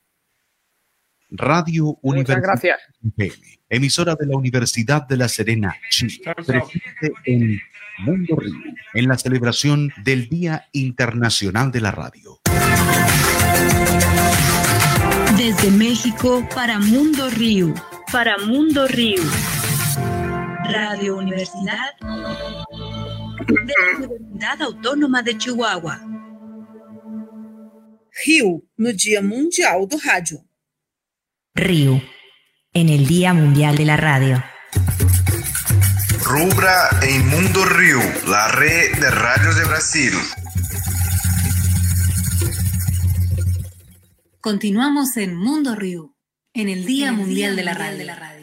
[1.30, 2.60] Radio Universidad
[3.70, 7.60] emisora de la Universidad de La Serena, Chile, presente en
[8.00, 12.42] Mundo Río, en la celebración del Día Internacional de la Radio.
[15.38, 17.74] Desde México para Mundo Río,
[18.12, 19.24] para Mundo Río.
[20.66, 21.96] Radio Universidad
[23.48, 26.02] de la Universidad Autónoma de Chihuahua.
[28.26, 30.46] Rio, no Dia Mundial do Rádio.
[31.56, 32.02] Río,
[32.74, 34.44] en el Día Mundial de la Radio.
[36.24, 40.14] Rubra en Mundo Río, la red de radios de Brasil.
[44.40, 46.16] Continuamos en Mundo Río,
[46.54, 48.41] en el Día Mundial de la Radio.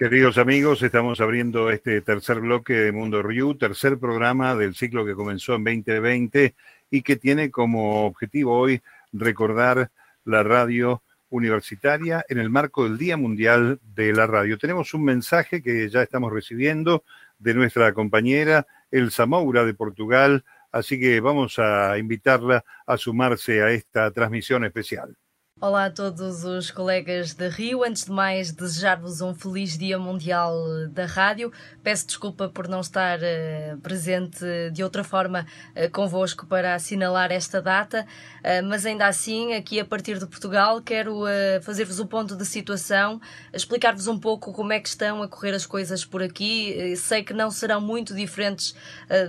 [0.00, 5.14] Queridos amigos, estamos abriendo este tercer bloque de Mundo Ryu, tercer programa del ciclo que
[5.14, 6.54] comenzó en 2020
[6.90, 8.80] y que tiene como objetivo hoy
[9.12, 9.90] recordar
[10.24, 14.56] la radio universitaria en el marco del Día Mundial de la Radio.
[14.56, 17.04] Tenemos un mensaje que ya estamos recibiendo
[17.38, 23.70] de nuestra compañera Elsa Moura de Portugal, así que vamos a invitarla a sumarse a
[23.70, 25.14] esta transmisión especial.
[25.62, 27.84] Olá a todos os colegas da Rio.
[27.84, 30.54] Antes de mais, desejar-vos um feliz Dia Mundial
[30.88, 31.52] da Rádio.
[31.82, 34.42] Peço desculpa por não estar uh, presente
[34.72, 35.46] de outra forma
[35.76, 38.06] uh, convosco para assinalar esta data,
[38.38, 41.24] uh, mas ainda assim, aqui a partir de Portugal, quero
[41.60, 43.20] fazer-vos o um ponto de situação,
[43.52, 46.96] explicar-vos um pouco como é que estão a correr as coisas por aqui.
[46.96, 48.74] sei que não serão muito diferentes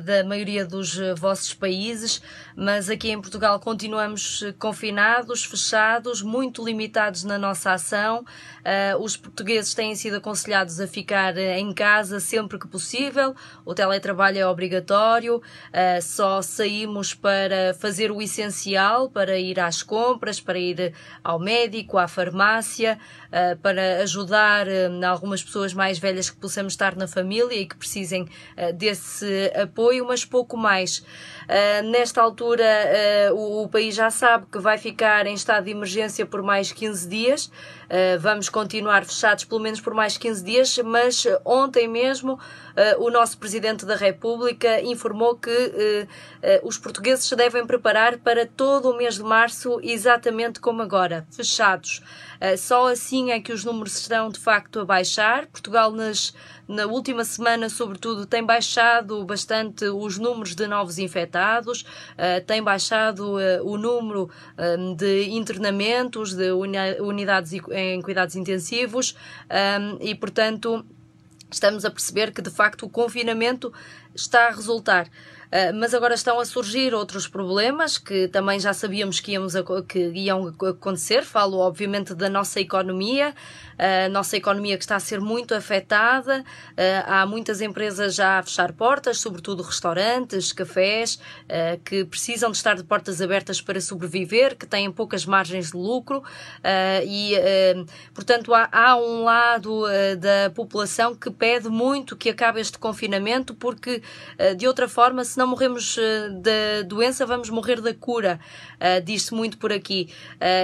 [0.06, 2.22] da maioria dos vossos países,
[2.56, 8.26] mas aqui em Portugal continuamos confinados, fechados muito limitados na nossa ação.
[8.60, 13.36] Uh, os portugueses têm sido aconselhados a ficar eh, em casa sempre que possível.
[13.66, 15.38] O teletrabalho é obrigatório.
[15.38, 20.94] Uh, só saímos para fazer o essencial, para ir às compras, para ir
[21.24, 23.00] ao médico, à farmácia,
[23.32, 24.68] uh, para ajudar
[25.08, 28.28] algumas pessoas mais velhas que possamos estar na família e que precisem
[28.76, 31.04] desse apoio, mas pouco mais.
[31.92, 32.66] nesta altura,
[33.34, 37.52] o país já sabe que vai ficar em estado de emergência por mais 15 dias.
[37.92, 43.12] Uh, vamos continuar fechados pelo menos por mais 15 dias, mas ontem mesmo uh, o
[43.12, 45.52] nosso Presidente da República informou que
[46.64, 52.02] os portugueses se devem preparar para todo o mês de março, exatamente como agora, fechados.
[52.58, 55.48] só assim é que os números estão de facto a baixar.
[55.48, 56.34] Portugal, nas,
[56.68, 61.86] na última semana, sobretudo, tem baixado bastante os números de novos infectados,
[62.46, 64.30] tem baixado o número
[64.98, 69.16] de internamentos, de unidades em cuidados intensivos
[69.50, 70.86] um, e, portanto,
[71.52, 73.74] estamos a perceber que de facto o confinamento
[74.16, 75.08] está a resultar.
[75.52, 79.62] Uh, mas agora estão a surgir outros problemas que também já sabíamos que, íamos a,
[79.86, 81.26] que iam acontecer.
[81.26, 83.36] Falo, obviamente, da nossa economia,
[83.78, 86.46] a nossa economia que está a ser muito afetada.
[87.06, 91.20] Há muitas empresas já a fechar portas, sobretudo restaurantes, cafés,
[91.84, 96.24] que precisam de estar de portas abertas para sobreviver, que têm poucas margens de lucro
[97.04, 97.34] e,
[98.14, 99.86] portanto, há, há um lado
[100.20, 104.04] da população que pede muito que acabe este confinamento porque,
[104.58, 105.98] de outra forma, se não morremos
[106.42, 108.40] da doença, vamos morrer da cura.
[109.04, 110.10] Diz-se muito por aqui.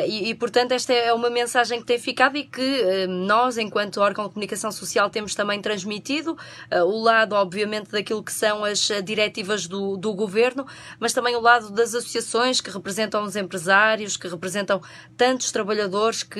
[0.07, 4.27] E, e, portanto, esta é uma mensagem que tem ficado e que nós, enquanto órgão
[4.27, 6.37] de comunicação social, temos também transmitido
[6.71, 10.65] uh, o lado, obviamente, daquilo que são as uh, diretivas do, do governo,
[10.99, 14.81] mas também o lado das associações que representam os empresários, que representam
[15.15, 16.39] tantos trabalhadores que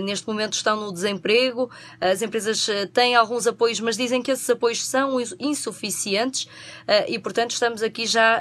[0.00, 1.70] uh, neste momento estão no desemprego.
[2.00, 6.48] As empresas têm alguns apoios, mas dizem que esses apoios são insuficientes
[7.08, 8.40] e, portanto, estamos aqui já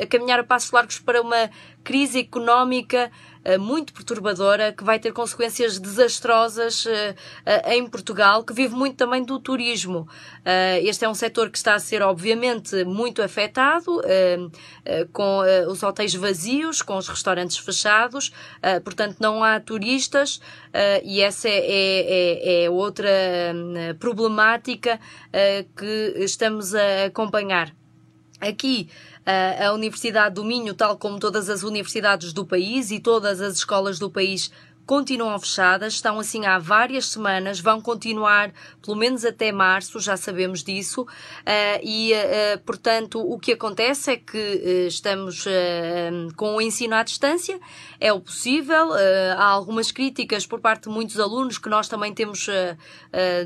[0.00, 1.50] a caminhar a passos largos para uma
[1.82, 3.10] crise económica
[3.44, 7.14] eh, muito perturbadora, que vai ter consequências desastrosas eh,
[7.44, 10.08] eh, em Portugal, que vive muito também do turismo.
[10.82, 14.00] Este é um setor que está a ser, obviamente, muito afetado,
[15.12, 18.32] com os hotéis vazios, com os restaurantes fechados,
[18.84, 20.40] portanto, não há turistas,
[21.04, 23.08] e essa é, é, é outra
[24.00, 24.98] problemática
[25.76, 27.72] que estamos a acompanhar.
[28.42, 28.88] Aqui,
[29.24, 34.00] a Universidade do Minho, tal como todas as universidades do país e todas as escolas
[34.00, 34.50] do país,
[34.86, 38.52] continuam fechadas, estão assim há várias semanas, vão continuar
[38.82, 41.06] pelo menos até março, já sabemos disso, uh,
[41.82, 45.44] e uh, portanto o que acontece é que estamos
[46.36, 47.58] com o ensino à distância,
[48.00, 48.92] é o possível,
[49.36, 52.48] há algumas críticas por parte de muitos alunos que nós também temos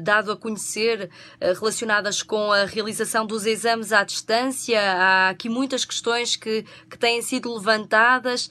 [0.03, 6.37] dado a conhecer relacionadas com a realização dos exames à distância, há aqui muitas questões
[6.37, 8.51] que, que têm sido levantadas,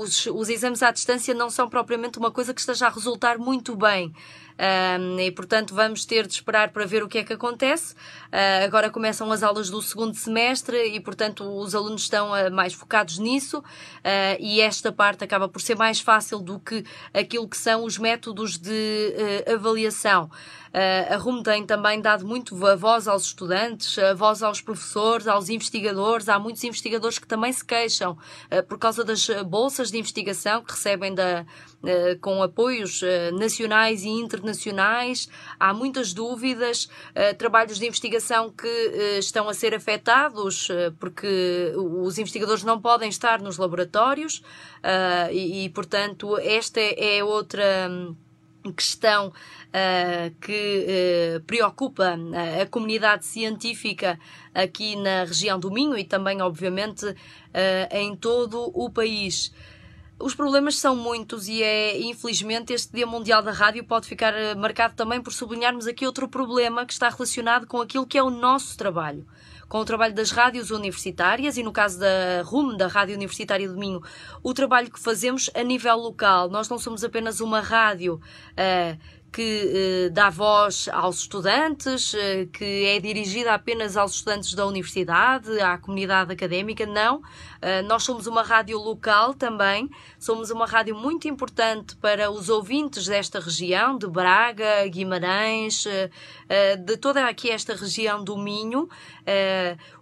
[0.00, 3.76] os, os exames à distância não são propriamente uma coisa que esteja a resultar muito
[3.76, 4.10] bem.
[4.58, 7.92] Um, e portanto vamos ter de esperar para ver o que é que acontece.
[7.92, 12.72] Uh, agora começam as aulas do segundo semestre e portanto os alunos estão uh, mais
[12.72, 13.62] focados nisso uh,
[14.40, 16.82] e esta parte acaba por ser mais fácil do que
[17.12, 19.14] aquilo que são os métodos de
[19.46, 20.30] avaliação.
[20.76, 25.26] Uh, a RUM tem também dado muito a voz aos estudantes, a voz aos professores,
[25.26, 26.28] aos investigadores.
[26.28, 30.72] Há muitos investigadores que também se queixam uh, por causa das bolsas de investigação que
[30.72, 31.46] recebem da,
[32.20, 33.00] com apoios
[33.38, 35.30] nacionais e internacionais.
[35.58, 36.88] Há muitas dúvidas,
[37.38, 38.68] trabalhos de investigação que
[39.18, 44.42] estão a ser afetados porque os investigadores não podem estar nos laboratórios
[45.32, 48.16] e, portanto, esta é outra hum,
[48.72, 50.86] questão uh, que
[51.36, 54.18] uh, preocupa uh, a comunidade científica
[54.54, 57.06] aqui na região do Minho e também, obviamente,
[57.90, 59.52] em todo o país.
[60.18, 64.94] Os problemas são muitos e é, infelizmente, este Dia Mundial da Rádio pode ficar marcado
[64.94, 68.76] também por sublinharmos aqui outro problema que está relacionado com aquilo que é o nosso
[68.78, 69.26] trabalho
[69.68, 73.76] com o trabalho das rádios universitárias e no caso da RUM, da Rádio Universitária do
[73.76, 74.00] Minho,
[74.42, 76.48] o trabalho que fazemos a nível local.
[76.48, 78.98] Nós não somos apenas uma rádio uh,
[79.36, 85.60] que eh, dá voz aos estudantes, eh, que é dirigida apenas aos estudantes da universidade,
[85.60, 86.86] à comunidade académica.
[86.86, 87.20] Não,
[87.86, 89.88] nós somos uma rádio local também,
[90.18, 95.84] somos uma rádio muito importante para os ouvintes desta região, de Braga, Guimarães,
[96.84, 98.88] de toda aqui esta região do Minho.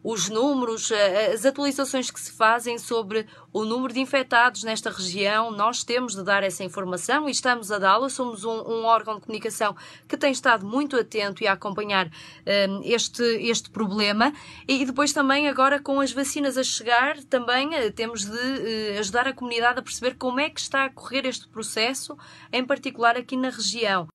[0.03, 0.93] Os números,
[1.33, 6.23] as atualizações que se fazem sobre o número de infectados nesta região, nós temos de
[6.23, 8.09] dar essa informação e estamos a dá-la.
[8.09, 9.77] Somos um, um órgão de comunicação
[10.09, 12.11] que tem estado muito atento e a acompanhar
[12.83, 14.33] este, este problema.
[14.67, 19.29] E depois também, agora com as vacinas a chegar, também uh, temos de uh, ajudar
[19.29, 22.17] a comunidade a perceber como é que está a correr este processo,
[22.53, 24.09] em particular aqui na região.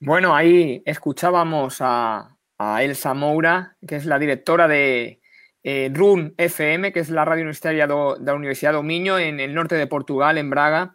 [0.00, 5.20] Bueno, ahí escuchábamos a, a Elsa Moura, que es la directora de
[5.62, 9.76] eh, RUN FM, que es la radio universitaria de la Universidad Miño, en el norte
[9.76, 10.94] de Portugal, en Braga,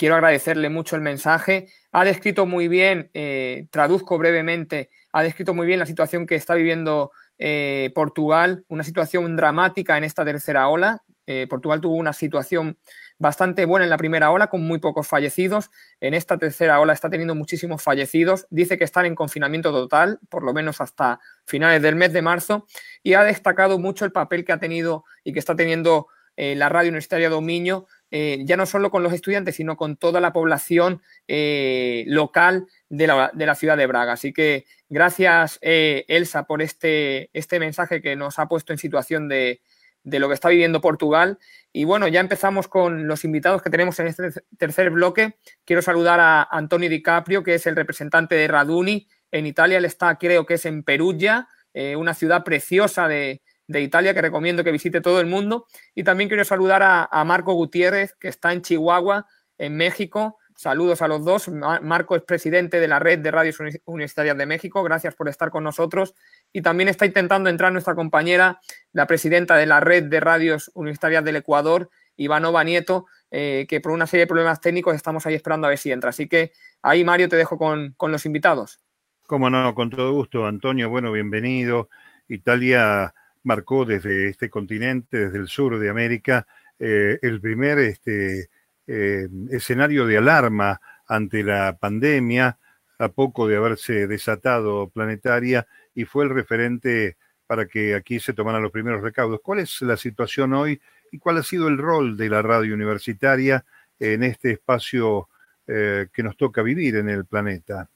[0.00, 1.66] Quiero agradecerle mucho el mensaje.
[1.92, 6.54] Ha descrito muy bien, eh, traduzco brevemente, ha descrito muy bien la situación que está
[6.54, 7.10] viviendo
[7.42, 11.02] eh, Portugal, una situación dramática en esta tercera ola.
[11.26, 12.76] Eh, Portugal tuvo una situación
[13.18, 15.70] bastante buena en la primera ola, con muy pocos fallecidos.
[16.00, 18.46] En esta tercera ola está teniendo muchísimos fallecidos.
[18.50, 22.66] Dice que están en confinamiento total, por lo menos hasta finales del mes de marzo,
[23.02, 26.88] y ha destacado mucho el papel que ha tenido y que está teniendo la radio
[26.88, 32.04] universitaria Dominio eh, ya no solo con los estudiantes, sino con toda la población eh,
[32.08, 34.12] local de la, ciudad de Braga.
[34.12, 39.28] Así que gracias, eh, Elsa, por este, este mensaje que nos ha puesto en situación
[39.28, 39.60] de,
[40.02, 41.38] lo que está viviendo Portugal.
[41.72, 45.36] Y bueno, ya empezamos con los invitados que tenemos en este tercer bloque.
[45.64, 49.78] Quiero saludar a Antonio DiCaprio, que es el representante de Raduni en Italia.
[49.78, 51.48] Él está, creo que es en Perugia,
[51.96, 55.66] una ciudad preciosa de, de Italia que recomiendo que visite todo el mundo.
[55.94, 59.26] Y también quiero saludar a, Marco Gutiérrez, que está en Chihuahua,
[59.58, 60.38] en México.
[60.56, 61.48] Saludos a los dos.
[61.48, 64.82] Marco es presidente de la Red de Radios Universitarias de México.
[64.82, 66.14] Gracias por estar con nosotros.
[66.52, 68.60] Y también está intentando entrar nuestra compañera,
[68.92, 73.92] la presidenta de la Red de Radios Universitarias del Ecuador, Ivanova Nieto, eh, que por
[73.92, 76.10] una serie de problemas técnicos estamos ahí esperando a ver si entra.
[76.10, 76.52] Así que
[76.82, 78.80] ahí, Mario, te dejo con, con los invitados.
[79.28, 80.90] Cómo no, con todo gusto, Antonio.
[80.90, 81.88] Bueno, bienvenido.
[82.26, 86.46] Italia marcó desde este continente, desde el sur de América,
[86.78, 88.50] eh, el primer este,
[88.86, 92.58] eh, escenario de alarma ante la pandemia,
[92.98, 98.62] a poco de haberse desatado planetaria, y fue el referente para que aquí se tomaran
[98.62, 99.40] los primeros recaudos.
[99.42, 100.80] ¿Cuál es la situación hoy
[101.10, 103.64] y cuál ha sido el rol de la radio universitaria
[103.98, 105.28] en este espacio
[105.66, 107.90] eh, que nos toca vivir en el planeta?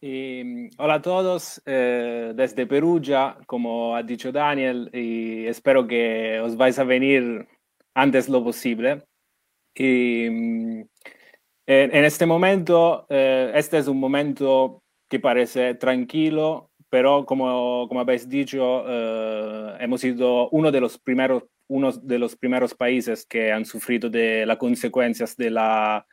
[0.00, 6.56] Y, hola a todos eh, desde Perugia, como ha dicho Daniel, y espero que os
[6.56, 7.48] vais a venir
[7.94, 9.04] antes lo posible.
[9.74, 10.84] Y mm,
[11.66, 18.28] en, este momento, eh, este es un momento que parece tranquilo, pero como, como habéis
[18.28, 23.64] dicho, eh, hemos sido uno de los primeros uno de los primeros países que han
[23.64, 26.06] sufrido de las consecuencias de la,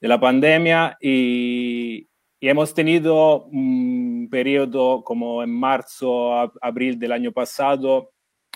[0.00, 2.08] de la pandemia y,
[2.38, 8.12] y hemos tenido un periodo como en marzo, abril del año pasado,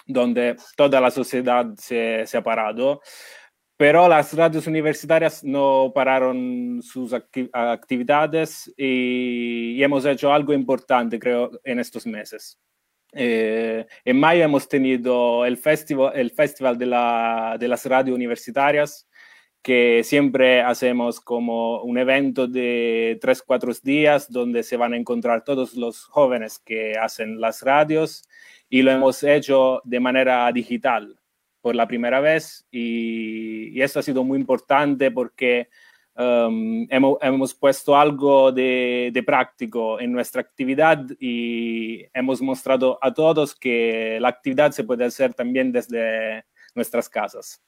[0.06, 3.00] donde toda la sociedad se, ha parado,
[3.76, 11.78] pero las radios universitarias no pararon sus actividades y, hemos hecho algo importante, creo, en
[11.78, 12.58] estos meses.
[13.12, 19.08] Eh, en mayo hemos tenido el festival, el festival de, la, de las radios universitarias,
[19.62, 25.44] que siempre hacemos como un evento de tres, cuatro días donde se van a encontrar
[25.44, 28.24] todos los jóvenes que hacen las radios
[28.70, 31.18] y lo hemos hecho de manera digital
[31.60, 35.68] por la primera vez y, y eso ha sido muy importante porque
[36.16, 43.12] um, hemos, hemos, puesto algo de, de práctico en nuestra actividad y hemos mostrado a
[43.12, 47.62] todos que la actividad se puede hacer también desde nuestras casas.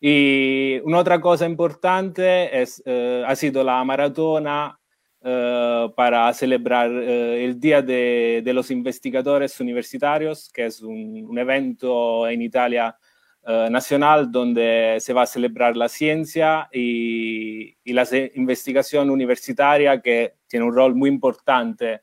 [0.00, 4.78] Y una otra cosa importante es, eh, ha sido la maratona
[5.22, 12.42] eh, para celebrar eh, el Día de, los Investigadores Universitarios, que es un, evento en
[12.42, 12.96] Italia
[13.70, 20.74] nacional donde se va a celebrar la ciencia y, la investigación universitaria, que tiene un
[20.74, 22.02] rol muy importante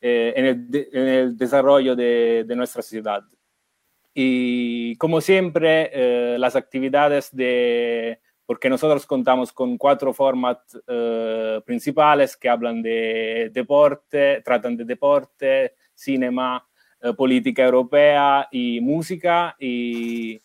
[0.00, 3.22] en el, desarrollo de, de nuestra ciudad.
[4.14, 12.36] Y como siempre, eh, las actividades de, porque nosotros contamos con cuatro formats eh, principales
[12.36, 16.66] que hablan de deporte, tratan de deporte, cinema,
[17.18, 20.40] política europea y música y,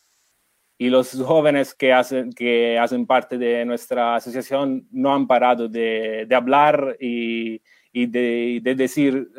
[0.77, 6.25] y, los jóvenes que hacen, que hacen parte de nuestra asociación no han parado de,
[6.27, 7.61] de hablar y,
[7.93, 9.29] y de, de, decir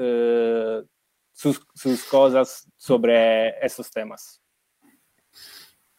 [1.75, 4.41] sus, cosas sobre estos temas.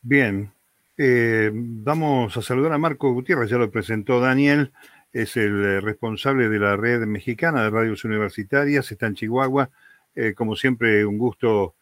[0.01, 0.53] Bien,
[0.97, 4.71] eh, vamos a saludar a Marco Gutiérrez, ya lo presentó Daniel,
[5.11, 9.71] es el eh, responsable de la red mexicana de radios universitarias, está en Chihuahua.
[10.13, 11.75] Eh, como siempre, un gusto,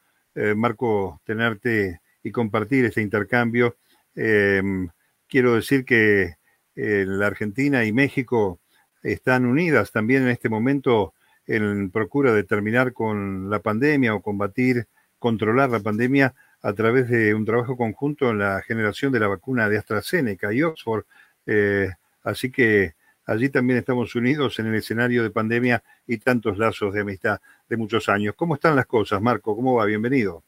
[0.56, 3.76] Marco, tenerte y compartir este intercambio.
[4.14, 6.36] quiero decir que
[6.76, 8.62] la Argentina y México
[9.04, 11.14] están unidas también en este momento
[11.50, 17.34] en procura de terminar con la pandemia o combatir, controlar la pandemia a través de
[17.34, 21.06] un trabajo conjunto en la generación de la vacuna de AstraZeneca y Oxford.
[21.48, 21.90] Eh,
[22.24, 22.94] así que
[23.26, 27.78] allí también estamos unidos en el escenario de pandemia y tantos lazos de amistad de
[27.78, 28.36] muchos años.
[28.36, 29.56] ¿Cómo están las cosas, Marco?
[29.56, 29.86] ¿Cómo va?
[29.86, 30.44] Bienvenido.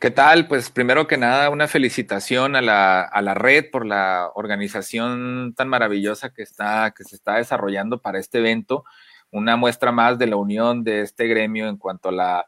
[0.00, 0.48] ¿Qué tal?
[0.48, 5.68] Pues primero que nada, una felicitación a la, a la, red por la organización tan
[5.68, 8.84] maravillosa que, está, que se está desarrollando para este evento.
[9.32, 12.46] Una muestra más de la unión de este gremio en cuanto a la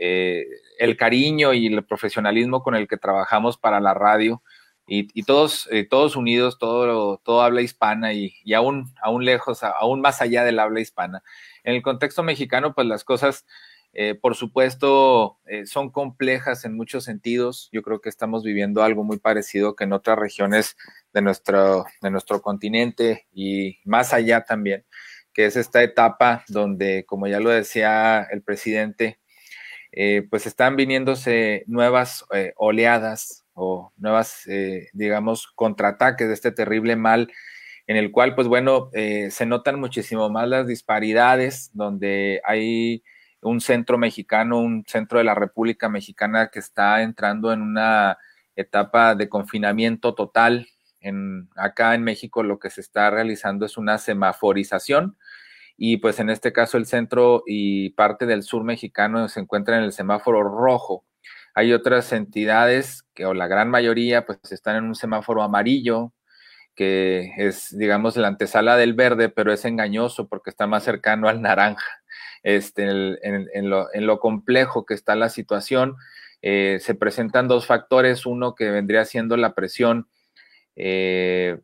[0.00, 0.46] eh,
[0.78, 4.42] el cariño y el profesionalismo con el que trabajamos para la radio
[4.90, 10.22] y, todos, eh, todos unidos, todo, todo habla hispana y, aún, aún lejos, aún más
[10.22, 11.22] allá del habla hispana.
[11.62, 13.44] En el contexto mexicano, pues las cosas,
[13.92, 17.68] eh, por supuesto, son complejas en muchos sentidos.
[17.70, 20.76] Yo creo que estamos viviendo algo muy parecido que en otras regiones
[21.12, 24.86] de nuestro, de nuestro continente y más allá también,
[25.38, 29.20] que es esta etapa donde, como ya lo decía el presidente,
[29.92, 36.96] eh, pues están viniéndose nuevas eh, oleadas o nuevas, eh, digamos, contraataques de este terrible
[36.96, 37.30] mal
[37.86, 43.04] en el cual, pues bueno, se notan muchísimo más las disparidades, donde hay
[43.40, 48.18] un centro mexicano, un centro de la República Mexicana que está entrando en una
[48.56, 50.66] etapa de confinamiento total.
[51.00, 55.16] En, acá en México lo que se está realizando es una semaforización,
[55.76, 59.84] y pues en este caso el centro y parte del sur mexicano se encuentran en
[59.84, 61.04] el semáforo rojo.
[61.54, 66.12] Hay otras entidades que, o la gran mayoría, pues están en un semáforo amarillo,
[66.74, 71.42] que es, digamos, la antesala del verde, pero es engañoso porque está más cercano al
[71.42, 72.02] naranja.
[72.42, 75.96] Este, en, lo, complejo que está la situación,
[76.42, 80.08] eh, se presentan dos factores, uno que vendría siendo la presión
[80.80, 81.58] eh,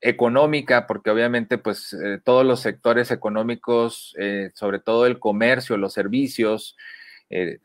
[0.00, 5.92] económica, porque obviamente pues eh, todos los sectores económicos, eh, sobre todo el comercio, los
[5.92, 6.76] servicios,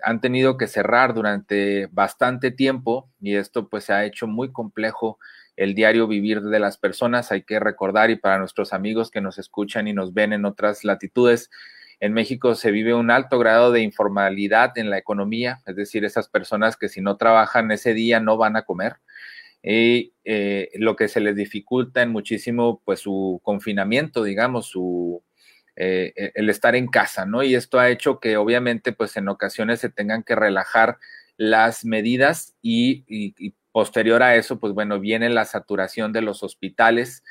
[0.01, 5.19] han tenido que cerrar durante bastante tiempo y esto pues se ha hecho muy complejo
[5.57, 7.31] el diario vivir de las personas.
[7.31, 10.83] Hay que recordar y para nuestros amigos que nos escuchan y nos ven en otras
[10.83, 11.51] latitudes,
[11.99, 16.29] en México se vive un alto grado de informalidad en la economía, es decir, esas
[16.29, 18.95] personas que si no trabajan ese día no van a comer
[19.61, 25.23] y eh, lo que se les dificulta en muchísimo, pues su confinamiento, digamos, su,
[25.75, 27.43] eh, e, el estar en casa, ¿no?
[27.43, 30.97] Y esto ha hecho que obviamente, pues en ocasiones se tengan que relajar
[31.37, 33.05] las medidas y,
[33.71, 37.23] posterior a eso, pues bueno, viene la saturación de los hospitales,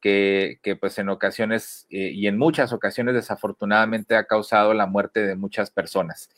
[0.00, 5.26] que, que, pues en ocasiones eh, y en muchas ocasiones desafortunadamente ha causado la muerte
[5.26, 6.30] de muchas personas.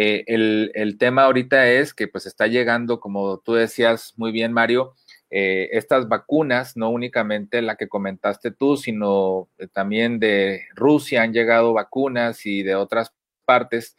[0.00, 4.94] Eh, el, tema ahorita es que pues está llegando, como tú decías muy bien, Mario,
[5.28, 11.32] eh, estas vacunas, no únicamente la que comentaste tú, sino eh, también de Rusia han
[11.32, 13.12] llegado vacunas y de otras
[13.44, 13.96] partes.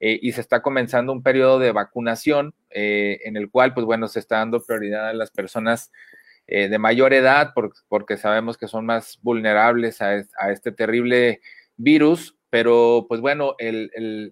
[0.00, 4.38] y se está comenzando un periodo de vacunación en el cual, pues bueno, se está
[4.38, 5.90] dando prioridad a las personas
[6.46, 7.52] de mayor edad
[7.88, 11.40] porque sabemos que son más vulnerables a, a este terrible
[11.76, 13.54] virus pero pues bueno,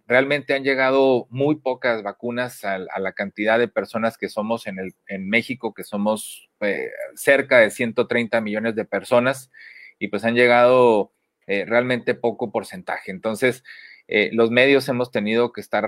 [0.06, 4.94] realmente han llegado muy pocas vacunas a, la cantidad de personas que somos en, el,
[5.06, 9.52] en México, que somos eh, cerca de 130 millones de personas,
[10.00, 11.12] y pues han llegado
[11.46, 13.12] eh, realmente poco porcentaje.
[13.12, 13.62] Entonces,
[14.08, 15.86] eh, los medios hemos tenido que estar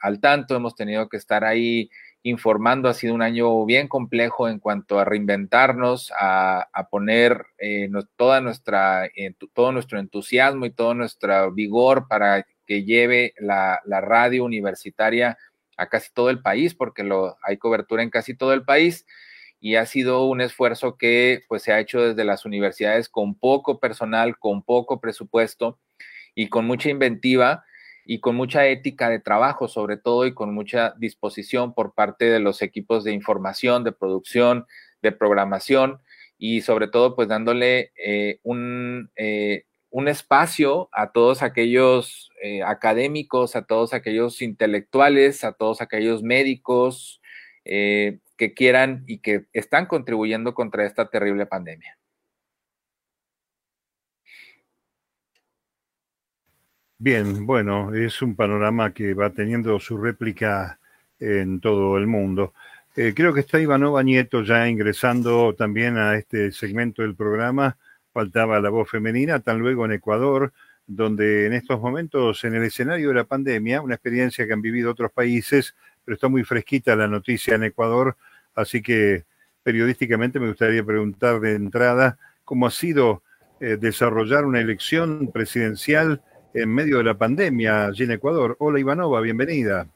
[0.00, 1.90] al tanto, hemos tenido que estar ahí
[2.22, 2.88] informando.
[2.88, 9.06] Ha sido un año bien complejo en cuanto a reinventarnos, a, poner eh, toda nuestra,
[9.06, 15.38] eh, todo nuestro entusiasmo y todo nuestro vigor para que lleve la, radio universitaria
[15.76, 17.08] a casi todo el país, porque
[17.42, 19.06] hay cobertura en casi todo el país.
[19.60, 23.78] Y ha sido un esfuerzo que pues, se ha hecho desde las universidades con poco
[23.78, 25.78] personal, con poco presupuesto
[26.34, 27.64] y con mucha inventiva
[28.04, 32.40] y con mucha ética de trabajo, sobre todo, y con mucha disposición por parte de
[32.40, 34.66] los equipos de información, de producción,
[35.02, 36.00] de programación,
[36.38, 43.54] y sobre todo, pues dándole eh, un, eh, un espacio a todos aquellos eh, académicos,
[43.54, 47.20] a todos aquellos intelectuales, a todos aquellos médicos
[47.64, 51.98] eh, que quieran y que están contribuyendo contra esta terrible pandemia.
[57.04, 60.78] Bien, bueno, es un panorama que va teniendo su réplica
[61.18, 62.54] en todo el mundo.
[62.94, 67.76] Eh, creo que está Ivanova Nieto ya ingresando también a este segmento del programa.
[68.12, 70.52] Faltaba la voz femenina, tan luego en Ecuador,
[70.86, 74.92] donde en estos momentos, en el escenario de la pandemia, una experiencia que han vivido
[74.92, 75.74] otros países,
[76.04, 78.16] pero está muy fresquita la noticia en Ecuador,
[78.54, 79.24] así que
[79.64, 83.24] periodísticamente me gustaría preguntar de entrada cómo ha sido
[83.58, 86.22] eh, desarrollar una elección presidencial
[86.54, 88.56] en medio de la pandemia allí en Ecuador.
[88.58, 89.86] Hola Ivanova, bienvenida.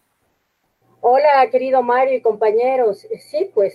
[1.01, 3.07] Hola, querido Mario y compañeros.
[3.21, 3.75] Sí, pues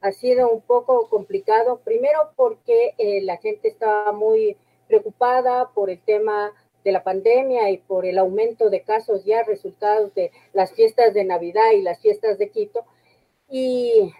[0.00, 1.80] ha sido un poco complicado.
[1.84, 4.56] Primero porque eh, la gente estaba muy
[4.88, 6.52] preocupada por el tema
[6.84, 11.24] de la pandemia y por el aumento de casos ya resultados de las fiestas de
[11.24, 12.84] Navidad y las fiestas de Quito.
[13.48, 14.12] Y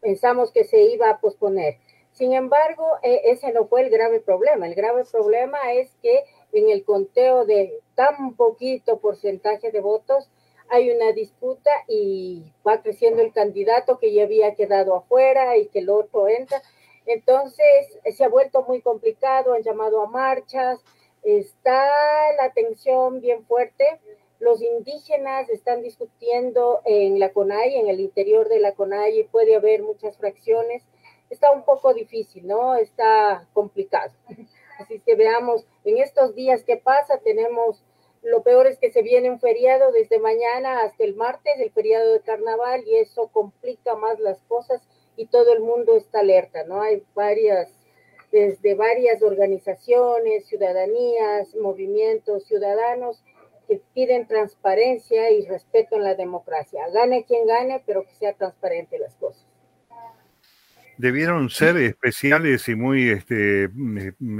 [0.00, 1.78] pensamos que se iba a posponer.
[2.12, 4.66] Sin embargo, eh, ese no fue el grave problema.
[4.66, 10.30] El grave problema es que en el conteo de tan poquito porcentaje de votos,
[10.70, 15.80] hay una disputa y va creciendo el candidato que ya había quedado afuera y que
[15.80, 16.62] el otro entra.
[17.06, 20.78] Entonces, se ha vuelto muy complicado, han llamado a marchas,
[21.22, 21.88] está
[22.40, 23.84] la tensión bien fuerte.
[24.38, 29.82] Los indígenas están discutiendo en la CONAI, en el interior de la CONAI, puede haber
[29.82, 30.82] muchas fracciones.
[31.28, 32.74] Está un poco difícil, ¿no?
[32.76, 34.12] Está complicado.
[34.80, 37.84] Así que veamos, en estos días que pasa, tenemos,
[38.22, 42.14] lo peor es que se viene un feriado desde mañana hasta el martes, el feriado
[42.14, 44.80] de carnaval, y eso complica más las cosas
[45.16, 46.80] y todo el mundo está alerta, ¿no?
[46.80, 47.70] Hay varias,
[48.32, 53.22] desde varias organizaciones, ciudadanías, movimientos ciudadanos
[53.68, 56.88] que piden transparencia y respeto en la democracia.
[56.88, 59.49] Gane quien gane, pero que sea transparente las cosas
[61.00, 63.70] debieron ser especiales y muy este,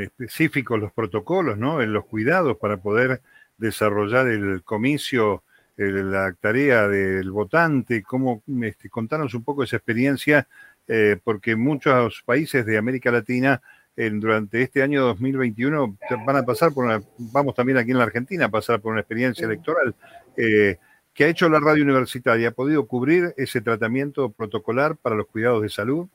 [0.01, 1.81] específicos los protocolos, ¿no?
[1.81, 3.23] En los cuidados para poder
[3.57, 5.43] desarrollar el comicio,
[5.77, 8.03] la tarea del votante.
[8.03, 10.47] ¿Cómo, este, contanos un poco esa experiencia?
[10.87, 13.63] Eh, porque muchos países de América Latina
[13.97, 18.47] durante este año 2021 van a pasar por una, vamos también aquí en la Argentina
[18.47, 19.95] a pasar por una experiencia electoral.
[20.39, 20.79] Eh,
[21.13, 22.49] ¿Qué ha hecho la radio universitaria?
[22.49, 26.09] ¿Ha podido cubrir ese tratamiento protocolar para los cuidados de salud?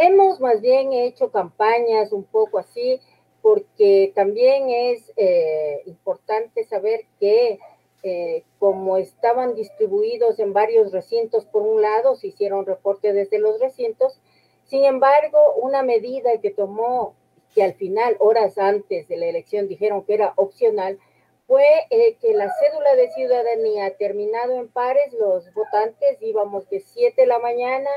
[0.00, 3.00] Hemos más bien hecho campañas un poco así,
[3.42, 7.58] porque también es eh, importante saber que
[8.04, 13.58] eh, como estaban distribuidos en varios recintos, por un lado, se hicieron reportes desde los
[13.58, 14.20] recintos,
[14.66, 17.14] sin embargo, una medida que tomó,
[17.54, 21.00] que al final, horas antes de la elección, dijeron que era opcional,
[21.48, 27.20] fue eh, que la cédula de ciudadanía terminado en pares, los votantes íbamos de 7
[27.20, 27.90] de la mañana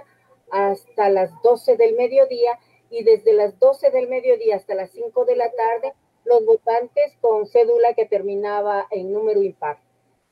[0.51, 2.59] hasta las 12 del mediodía
[2.89, 5.93] y desde las 12 del mediodía hasta las 5 de la tarde
[6.25, 9.79] los votantes con cédula que terminaba en número impar.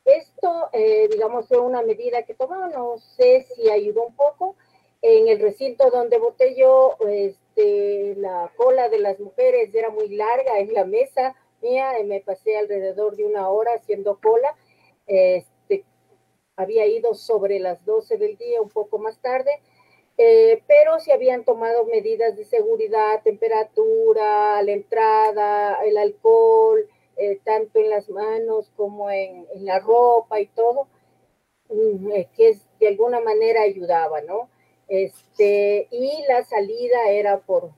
[0.06, 4.56] Esto, eh, digamos, fue una medida que tomó, no sé si ayudó un poco.
[5.02, 10.60] En el recinto donde voté yo, este, la cola de las mujeres era muy larga
[10.60, 14.56] en la mesa mía, me pasé alrededor de una hora haciendo cola.
[15.08, 15.84] Este,
[16.56, 19.52] había ido sobre las 12 del día, un poco más tarde,
[20.22, 26.86] eh, pero se habían tomado medidas de seguridad, temperatura, la entrada, el alcohol,
[27.16, 30.90] eh, tanto en las manos como en, la ropa y todo,
[31.70, 34.50] mm, eh, que de alguna manera ayudaba, ¿no?
[34.90, 37.72] Este, y la salida era por,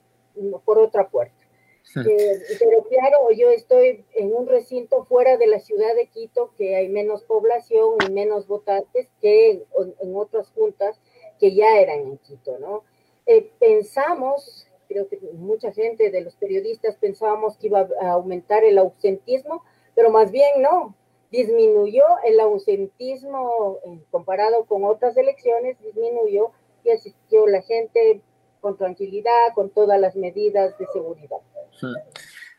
[0.64, 1.36] por otra puerta.
[1.94, 6.88] pero claro, yo estoy en un recinto fuera de la ciudad de Quito, que hay
[6.88, 9.62] menos población y menos votantes que
[10.00, 11.00] en otras juntas
[11.38, 12.84] que ya eran en Quito, ¿no?
[13.26, 18.78] Eh, pensamos, creo que mucha gente de los periodistas pensábamos que iba a aumentar el
[18.78, 19.64] ausentismo,
[19.94, 20.94] pero más bien no,
[21.30, 23.78] disminuyó el ausentismo
[24.10, 26.50] comparado con otras elecciones, disminuyó
[26.84, 28.20] y asistió la gente
[28.60, 31.38] con tranquilidad, con todas las medidas de seguridad.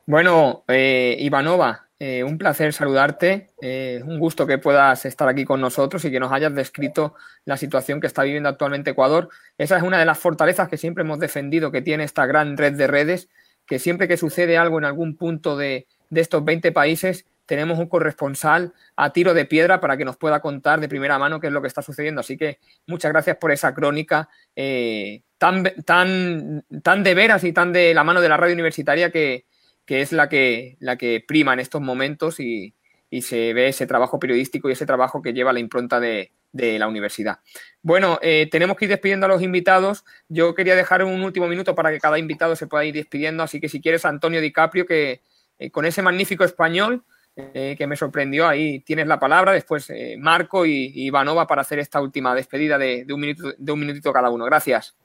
[0.05, 5.61] Bueno, eh, Ivanova, eh, un placer saludarte, eh, un gusto que puedas estar aquí con
[5.61, 7.15] nosotros y que nos hayas descrito
[7.45, 9.29] la situación que está viviendo actualmente Ecuador.
[9.57, 12.73] Esa es una de las fortalezas que siempre hemos defendido que tiene esta gran red
[12.73, 13.29] de redes,
[13.65, 18.73] que siempre que sucede algo en algún punto de, estos 20 países, tenemos un corresponsal
[18.97, 21.61] a tiro de piedra para que nos pueda contar de primera mano qué es lo
[21.61, 22.19] que está sucediendo.
[22.19, 24.27] Así que muchas gracias por esa crónica
[24.57, 29.09] eh, tan, tan, tan de veras y tan de la mano de la radio universitaria
[29.09, 29.45] que,
[29.85, 32.73] que es la que, la que prima en estos momentos y,
[33.21, 37.39] se ve ese trabajo periodístico y ese trabajo que lleva la impronta de, la universidad.
[37.83, 40.03] Bueno, eh, tenemos que ir despidiendo a los invitados.
[40.29, 43.59] Yo quería dejar un último minuto para que cada invitado se pueda ir despidiendo, así
[43.59, 45.21] que si quieres, Antonio DiCaprio, que
[45.59, 47.03] eh, con ese magnífico español
[47.35, 52.01] eh, que me sorprendió, ahí tienes la palabra, después Marco y, Ivanova para hacer esta
[52.01, 54.45] última despedida de, un minuto, de un minutito cada uno.
[54.45, 54.95] Gracias.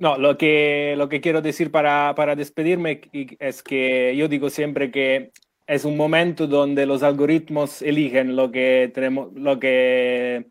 [0.00, 3.02] No, lo que, lo que quiero decir para, para despedirme
[3.38, 5.30] es que yo digo siempre que
[5.66, 10.46] es un momento donde los algoritmos eligen lo que tenemos, lo que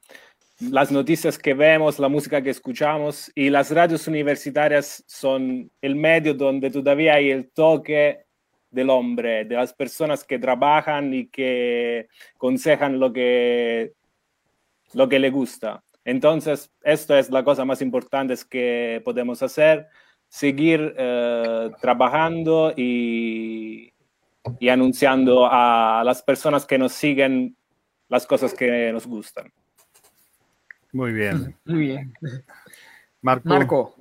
[0.59, 6.35] las noticias que vemos, la música que escuchamos y las radios universitarias son el medio
[6.35, 8.26] donde todavía hay el toque
[8.69, 13.93] del hombre, de las personas que trabajan y que aconsejan lo que,
[14.93, 15.84] lo que le gusta.
[16.10, 19.88] Entonces, esto es la cosa más importante que podemos hacer,
[20.27, 23.94] seguir eh, trabajando y,
[24.60, 27.56] y, anunciando a las personas que nos siguen
[28.07, 29.53] las cosas que nos gustan.
[30.91, 31.56] Muy bien.
[31.65, 32.14] Muy bien.
[33.22, 33.95] Marco.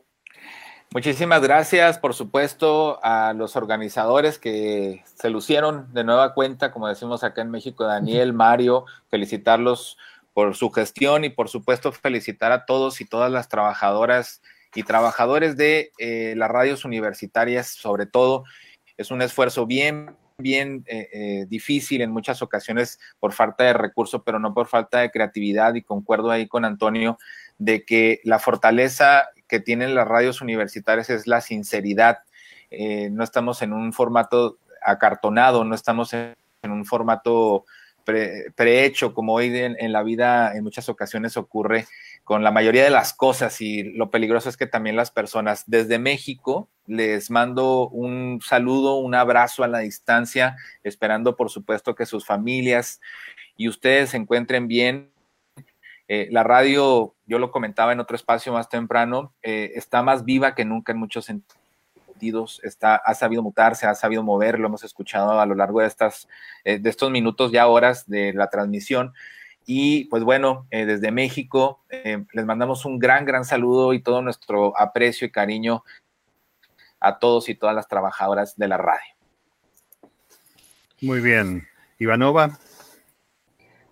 [0.90, 7.22] Muchísimas gracias, por supuesto, a los organizadores que se lucieron de nueva cuenta, como decimos
[7.22, 9.98] acá en México, Daniel, Mario, felicitarlos
[10.38, 14.40] por su gestión y por supuesto felicitar a todos y todas las trabajadoras
[14.72, 18.44] y trabajadores de eh, las radios universitarias, sobre todo.
[18.96, 24.22] Es un esfuerzo bien, bien eh, eh, difícil en muchas ocasiones por falta de recursos,
[24.24, 27.18] pero no por falta de creatividad y concuerdo ahí con Antonio
[27.58, 32.18] de que la fortaleza que tienen las radios universitarias es la sinceridad.
[32.70, 37.64] no estamos en un formato acartonado, no estamos en un formato
[38.54, 41.86] prehecho, como hoy en, la vida en muchas ocasiones ocurre
[42.24, 45.98] con la mayoría de las cosas y lo peligroso es que también las personas desde
[45.98, 52.24] México les mando un saludo, un abrazo a la distancia, esperando por supuesto que sus
[52.24, 53.00] familias
[53.56, 55.10] y ustedes se encuentren bien.
[56.08, 60.54] Eh, la radio, yo lo comentaba en otro espacio más temprano, eh, está más viva
[60.54, 61.67] que nunca en muchos sentidos
[62.62, 66.28] está, ha sabido mutarse, ha sabido mover, lo hemos escuchado a lo largo de, estas,
[66.64, 69.12] eh, de estos minutos ya horas de la transmisión.
[69.64, 74.22] Y pues bueno, eh, desde México eh, les mandamos un gran, gran saludo y todo
[74.22, 75.84] nuestro aprecio y cariño
[77.00, 79.14] a todos y todas las trabajadoras de la radio.
[81.00, 81.68] Muy bien.
[81.98, 82.58] Ivanova.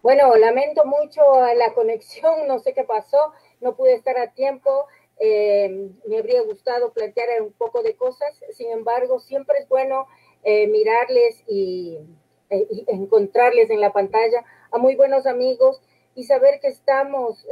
[0.03, 1.20] Bueno, lamento mucho
[1.57, 4.86] la conexión, no sé qué pasó, no pude estar a tiempo.
[5.18, 10.06] Eh, me habría gustado plantear un poco de cosas, sin embargo, siempre es bueno
[10.44, 11.98] eh, mirarles eh,
[12.51, 15.80] y, encontrarles en la pantalla a muy buenos amigos
[16.14, 17.47] y saber que estamos,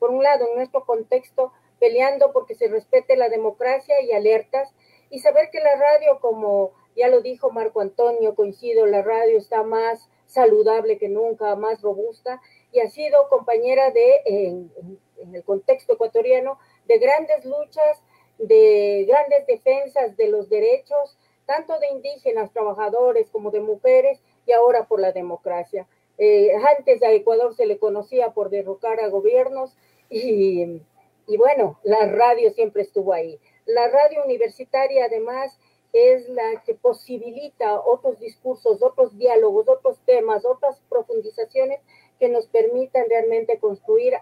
[0.00, 4.72] por un lado, en nuestro contexto, peleando porque se respete la democracia y alertas,
[5.10, 9.62] y saber que la radio, como ya lo dijo Marco Antonio, coincido, la radio está
[9.62, 12.40] más saludable que nunca, más robusta,
[12.72, 18.02] y ha sido compañera de, en el contexto ecuatoriano, de grandes luchas,
[18.38, 21.16] de grandes defensas de los derechos,
[21.46, 25.86] tanto de indígenas, trabajadores como de mujeres, y ahora por la democracia.
[26.18, 29.76] Eh, antes a Ecuador se le conocía por derrocar a gobiernos
[30.08, 30.80] y,
[31.26, 33.38] y bueno, la radio siempre estuvo ahí.
[33.66, 35.58] La radio universitaria además
[35.92, 41.80] es la que posibilita otros discursos, otros diálogos, otros temas, otras profundizaciones
[42.18, 44.14] que nos permitan realmente construir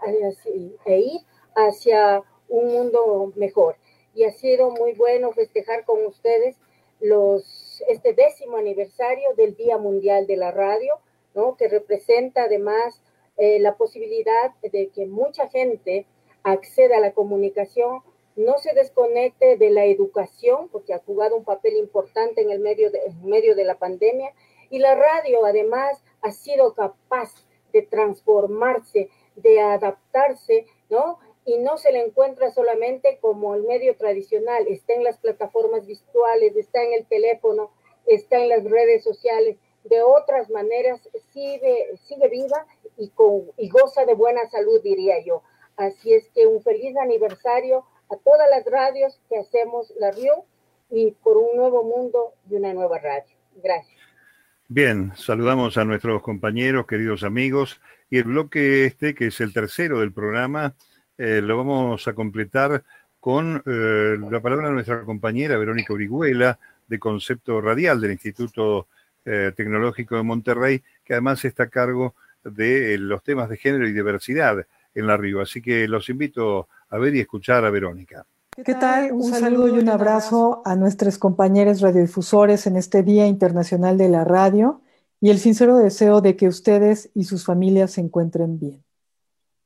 [0.85, 1.21] e ir
[1.55, 2.23] hacia
[2.53, 3.77] un mundo mejor.
[4.15, 6.57] Y ha sido muy bueno festejar con ustedes
[7.01, 10.99] los, este décimo aniversario del Día Mundial de la Radio,
[11.35, 11.57] ¿no?
[11.57, 13.03] que representa además
[13.39, 16.07] eh, la posibilidad de que mucha gente
[16.43, 18.03] acceda a la comunicación,
[18.37, 22.91] no se desconecte de la educación, porque ha jugado un papel importante en el medio
[22.91, 24.33] de, medio de la pandemia,
[24.71, 27.31] y la radio además ha sido capaz
[27.73, 31.19] de transformarse, de adaptarse, ¿no?
[31.45, 36.55] Y no se le encuentra solamente como el medio tradicional, está en las plataformas virtuales,
[36.57, 37.71] está en el teléfono,
[38.07, 42.67] está en las redes sociales, de otras maneras sigue, sigue viva
[42.97, 45.43] y, con, y goza de buena salud, diría yo.
[45.77, 50.45] Así es que un feliz aniversario a todas las radios que hacemos la RIO
[50.91, 53.35] y por un nuevo mundo y una nueva radio.
[53.57, 53.99] Gracias.
[54.69, 60.01] Bien, saludamos a nuestros compañeros, queridos amigos, y el bloque este, que es el tercero
[60.01, 60.77] del programa,
[61.19, 62.83] eh, lo vamos a completar
[63.21, 66.59] con eh, la palabra de nuestra compañera Verónica Orihuela,
[66.89, 68.89] de Concepto Radial del Instituto
[69.25, 73.93] eh, Tecnológico de Monterrey, que además está a cargo de los temas de género y
[73.93, 75.41] diversidad en la RIO.
[75.41, 78.27] Así que los invito a ver y escuchar a Verónica.
[78.65, 79.13] ¿Qué tal?
[79.13, 84.25] Un, saludo y un abrazo a nuestros compañeros radiodifusores en este Día Internacional de la
[84.25, 84.83] Radio
[85.21, 88.83] y el sincero deseo de que ustedes y sus familias se encuentren bien.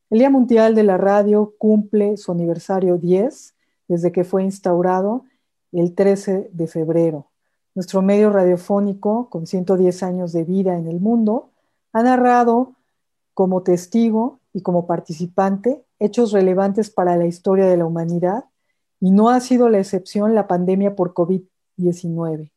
[0.09, 3.55] El Día Mundial de la Radio cumple su aniversario 10
[3.89, 5.24] desde que fue instaurado
[5.73, 7.27] el 13 de febrero.
[7.74, 11.51] Nuestro medio radiofónico, con 110 años de vida en el mundo,
[11.93, 12.74] ha narrado
[13.35, 18.45] como testigo y como participante hechos relevantes para la historia de la humanidad
[19.01, 22.53] y no ha sido la excepción la pandemia por COVID-19.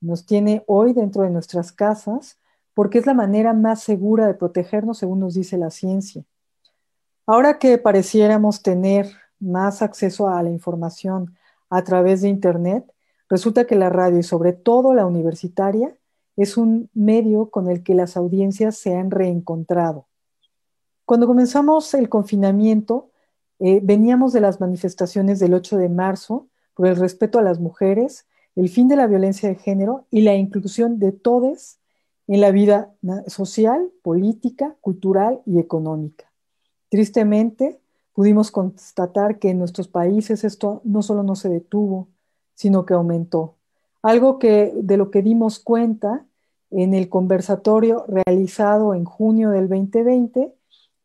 [0.00, 2.38] Nos tiene hoy dentro de nuestras casas
[2.72, 6.24] porque es la manera más segura de protegernos según nos dice la ciencia.
[7.26, 9.10] Ahora que pareciéramos tener
[9.40, 11.34] más acceso a la información
[11.70, 12.84] a través de Internet,
[13.30, 15.96] resulta que la radio y sobre todo la universitaria
[16.36, 20.06] es un medio con el que las audiencias se han reencontrado.
[21.06, 23.10] Cuando comenzamos el confinamiento,
[23.58, 28.26] eh, veníamos de las manifestaciones del 8 de marzo por el respeto a las mujeres,
[28.54, 31.78] el fin de la violencia de género y la inclusión de todos
[32.26, 32.94] en la vida
[33.28, 36.33] social, política, cultural y económica.
[36.94, 37.80] Tristemente,
[38.12, 42.06] pudimos constatar que en nuestros países esto no solo no se detuvo,
[42.54, 43.56] sino que aumentó.
[44.00, 46.24] Algo que, de lo que dimos cuenta
[46.70, 50.54] en el conversatorio realizado en junio del 2020,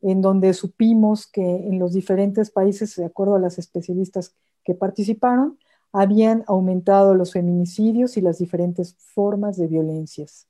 [0.03, 5.57] en donde supimos que en los diferentes países, de acuerdo a las especialistas que participaron,
[5.91, 10.45] habían aumentado los feminicidios y las diferentes formas de violencias.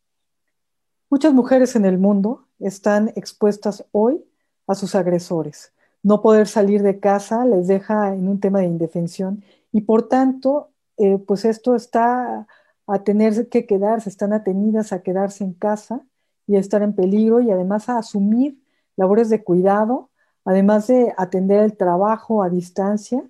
[1.09, 4.25] Muchas mujeres en el mundo están expuestas hoy
[4.69, 5.73] a sus agresores.
[6.03, 10.69] No poder salir de casa les deja en un tema de indefensión y por tanto,
[10.97, 12.47] eh, pues esto está
[12.87, 16.01] a tener que quedarse, están atenidas a quedarse en casa
[16.47, 18.59] y a estar en peligro y además a asumir
[18.95, 20.09] labores de cuidado,
[20.45, 23.23] además de atender el trabajo a distancia,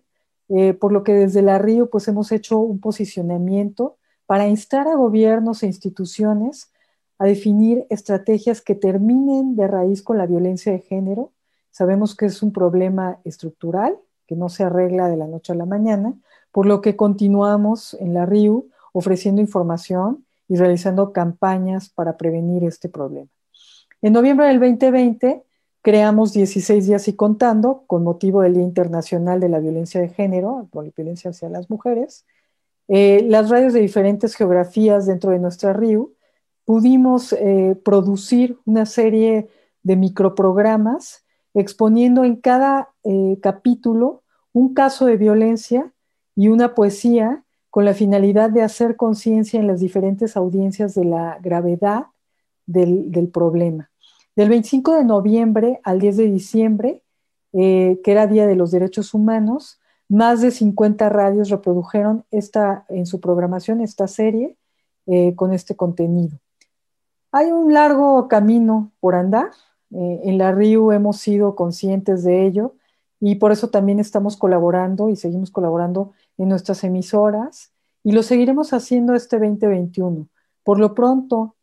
[0.50, 4.96] eh, por lo que desde la Río pues hemos hecho un posicionamiento para instar a
[4.96, 6.72] gobiernos e instituciones
[7.20, 11.32] a definir estrategias que terminen de raíz con la violencia de género
[11.72, 13.98] Sabemos que es un problema estructural
[14.28, 16.14] que no se arregla de la noche a la mañana,
[16.52, 22.90] por lo que continuamos en la RIU ofreciendo información y realizando campañas para prevenir este
[22.90, 23.30] problema.
[24.02, 25.44] En noviembre del 2020
[25.82, 30.68] creamos 16 días y contando con motivo del Día Internacional de la Violencia de Género,
[30.72, 32.26] por la violencia hacia las mujeres.
[32.88, 36.14] Eh, las radios de diferentes geografías dentro de nuestra RIU
[36.70, 39.50] pudimos eh, producir una serie
[39.82, 41.26] de microprogramas
[41.56, 44.22] exponiendo en cada eh, capítulo
[44.54, 45.92] un caso de violencia
[46.36, 51.40] y una poesía con la finalidad de hacer conciencia en las diferentes audiencias de la
[51.42, 52.04] gravedad
[52.68, 53.90] del, problema.
[54.36, 57.02] Del 25 de noviembre al 10 de diciembre,
[57.52, 63.08] eh, que era Día de los Derechos Humanos, más de 50 radios reprodujeron esta, en
[63.08, 64.56] su programación esta serie
[65.36, 66.38] con este contenido.
[67.32, 69.52] Hay un largo camino por andar,
[69.92, 72.76] eh, en la RIU hemos sido conscientes de ello
[73.20, 77.72] y por eso también estamos colaborando y seguimos colaborando en nuestras emisoras
[78.04, 80.28] y lo seguiremos haciendo este 2021.
[80.64, 81.56] Por lo pronto,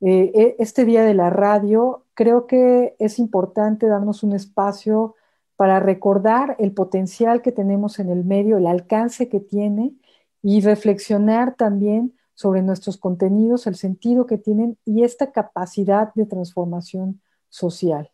[0.00, 5.14] eh, e, este día de la radio, creo que es importante darnos un espacio
[5.56, 9.94] para recordar el potencial que tenemos en el medio, el alcance que tiene
[10.42, 17.20] y reflexionar también sobre nuestros contenidos, el sentido que tienen y esta capacidad de transformación
[17.48, 18.12] social.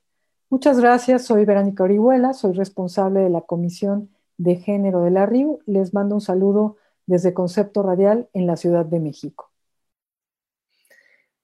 [0.48, 5.58] Muchas gracias, soy Verónica Orihuela, soy responsable de la Comisión de Género de la RIU.
[5.66, 9.50] Les mando un saludo desde Concepto Radial en la Ciudad de México.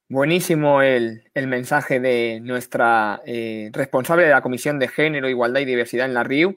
[0.09, 6.07] Buenísimo el, mensaje de nuestra eh, responsable de la Comisión de Género, Igualdad y Diversidad
[6.07, 6.57] en la RIU.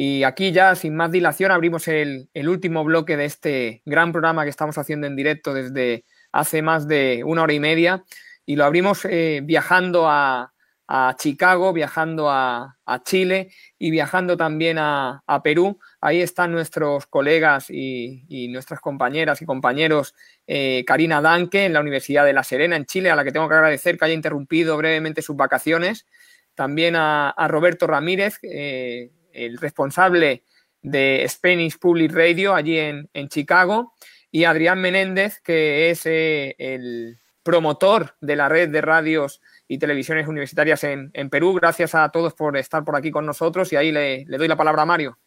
[0.00, 4.50] Y aquí ya, sin más dilación, abrimos el, último bloque de este gran programa que
[4.50, 8.04] estamos haciendo en directo desde hace más de una hora y media.
[8.46, 10.52] Y lo abrimos eh, viajando a,
[10.86, 15.80] a Chicago, viajando a, Chile y viajando también a, Perú.
[16.00, 20.14] Ahí están nuestros colegas y, nuestras compañeras y compañeros,
[20.46, 23.48] eh, Karina Danke en la Universidad de La Serena, en Chile, a la que tengo
[23.48, 26.06] que agradecer que haya interrumpido brevemente sus vacaciones.
[26.54, 29.10] También a, Roberto Ramírez, eh,
[29.46, 30.42] el responsable
[30.82, 33.94] de Spanish Public Radio allí en, Chicago,
[34.30, 40.28] y Adrián Menéndez, que es eh, el promotor de la red de radios y televisiones
[40.28, 41.54] universitarias en, Perú.
[41.54, 44.82] Gracias a todos por estar por aquí con nosotros y ahí le, doy la palabra
[44.82, 45.18] a Mario.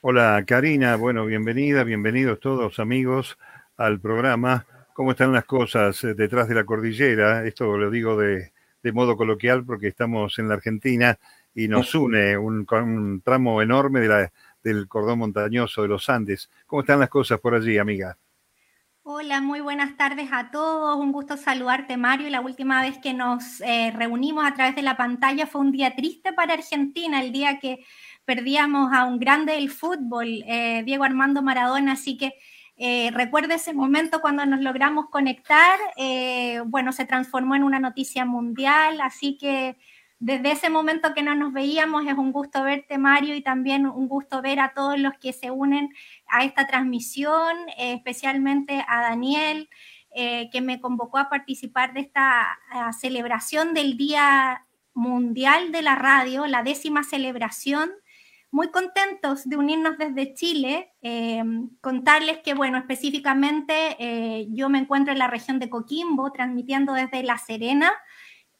[0.00, 3.38] Hola Karina, bueno, bienvenida, bienvenidos todos amigos
[3.76, 4.66] al programa.
[4.92, 7.44] ¿Cómo están las cosas eh, detrás de la cordillera?
[7.44, 8.52] Esto lo digo de,
[8.92, 11.18] modo coloquial porque estamos en la Argentina
[11.58, 12.64] y nos une un,
[13.24, 14.30] tramo enorme de
[14.62, 16.48] del cordón montañoso de los Andes.
[16.66, 18.16] ¿Cómo están las cosas por allí, amiga?
[19.02, 20.96] Hola, muy buenas tardes a todos.
[20.98, 22.30] Un gusto saludarte, Mario.
[22.30, 25.96] La última vez que nos eh, reunimos a través de la pantalla fue un día
[25.96, 27.84] triste para Argentina, el día que
[28.24, 31.92] perdíamos a un grande del fútbol, eh, Diego Armando Maradona.
[31.92, 32.34] Así que
[32.76, 35.76] eh, recuerdo ese momento cuando nos logramos conectar.
[36.66, 39.76] bueno, se transformó en una noticia mundial, así que
[40.20, 44.08] desde ese momento que no nos veíamos, es un gusto verte, Mario, y también un
[44.08, 45.94] gusto ver a todos los que se unen
[46.26, 49.68] a esta transmisión, eh, especialmente a Daniel,
[50.10, 52.58] eh, que me convocó a participar de esta
[52.98, 57.90] celebración del Día Mundial de la Radio, la décima celebración.
[58.50, 61.44] Muy contentos de unirnos desde Chile, eh,
[61.80, 67.36] contarles que, bueno, específicamente yo me encuentro en la región de Coquimbo, transmitiendo desde La
[67.36, 67.92] Serena,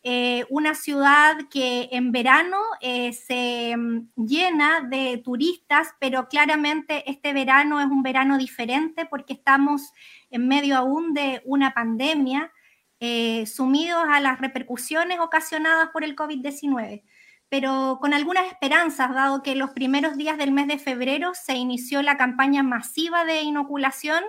[0.05, 7.33] eh, una ciudad que en verano eh, se mm, llena de turistas, pero claramente este
[7.33, 9.93] verano es un verano diferente porque estamos
[10.31, 12.53] en medio aún de una pandemia,
[13.01, 17.03] eh, sumidos a las repercusiones ocasionadas por el COVID-19
[17.51, 22.03] pero con algunas esperanzas, dado que los primeros días del mes de febrero se inició
[22.03, 24.23] la campaña masiva de inoculación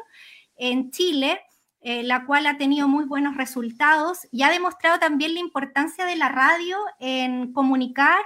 [0.55, 1.41] en Chile
[1.81, 6.15] eh, la cual ha tenido muy buenos resultados y ha demostrado también la importancia de
[6.15, 8.19] la radio en comunicar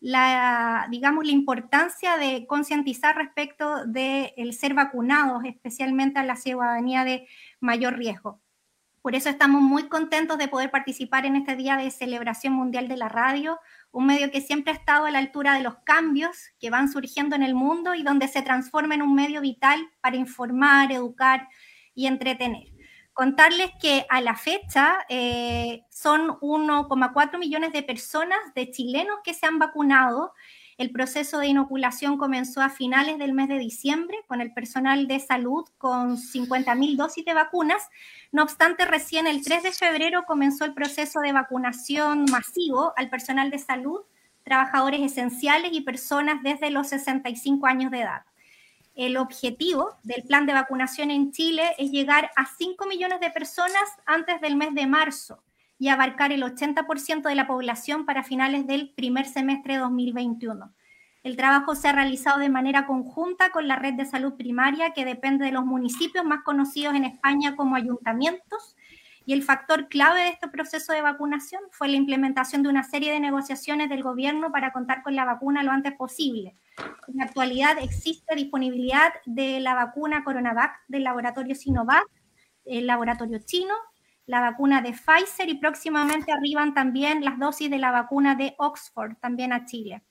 [0.00, 7.04] la, digamos, la importancia de concientizar respecto del el ser vacunados, especialmente a la ciudadanía
[7.04, 7.26] de
[7.60, 8.40] mayor riesgo.
[9.02, 12.96] Por eso estamos muy contentos de poder participar en este día de celebración mundial de
[12.96, 13.58] la radio,
[13.90, 17.34] un medio que siempre ha estado a la altura de los cambios que van surgiendo
[17.34, 21.48] en el mundo y donde se transforma en un medio vital para informar, educar
[21.94, 22.67] y entretener.
[23.18, 29.44] Contarles que a la fecha eh, son 1,4 millones de personas, de chilenos que se
[29.44, 30.34] han vacunado.
[30.76, 35.18] El proceso de inoculación comenzó a finales del mes de diciembre con el personal de
[35.18, 37.82] salud con 50.000 dosis de vacunas.
[38.30, 43.50] No obstante, recién el 3 de febrero comenzó el proceso de vacunación masivo al personal
[43.50, 44.02] de salud,
[44.44, 48.27] trabajadores esenciales y personas desde los 65 años de edad
[48.98, 53.84] el objetivo del plan de vacunación en Chile es llegar a 5 millones de personas
[54.06, 55.44] antes del mes de marzo
[55.78, 60.74] y abarcar el 80% de la población para finales del primer semestre de 2021.
[61.22, 65.04] El trabajo se ha realizado de manera conjunta con la red de salud primaria que
[65.04, 68.74] depende de los municipios más conocidos en España como ayuntamientos
[69.28, 73.12] y el factor clave de este proceso de vacunación fue la implementación de una serie
[73.12, 76.56] de negociaciones del gobierno para contar con la vacuna lo antes posible.
[77.08, 82.06] En la actualidad existe disponibilidad de la vacuna Coronavac del laboratorio Sinovac,
[82.64, 83.74] el laboratorio chino,
[84.24, 89.18] la vacuna de Pfizer y próximamente arriban también las dosis de la vacuna de Oxford,
[89.20, 90.04] también a Chile.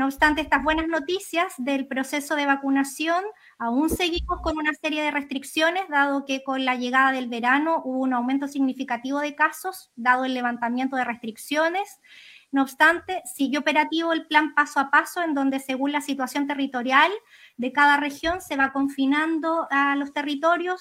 [0.00, 3.22] No obstante estas buenas noticias del proceso de vacunación,
[3.58, 7.98] aún seguimos con una serie de restricciones, dado que con la llegada del verano hubo
[7.98, 12.00] un aumento significativo de casos, dado el levantamiento de restricciones.
[12.50, 17.12] No obstante, sigue operativo el plan paso a paso, en donde según la situación territorial
[17.58, 20.80] de cada región se va confinando a los territorios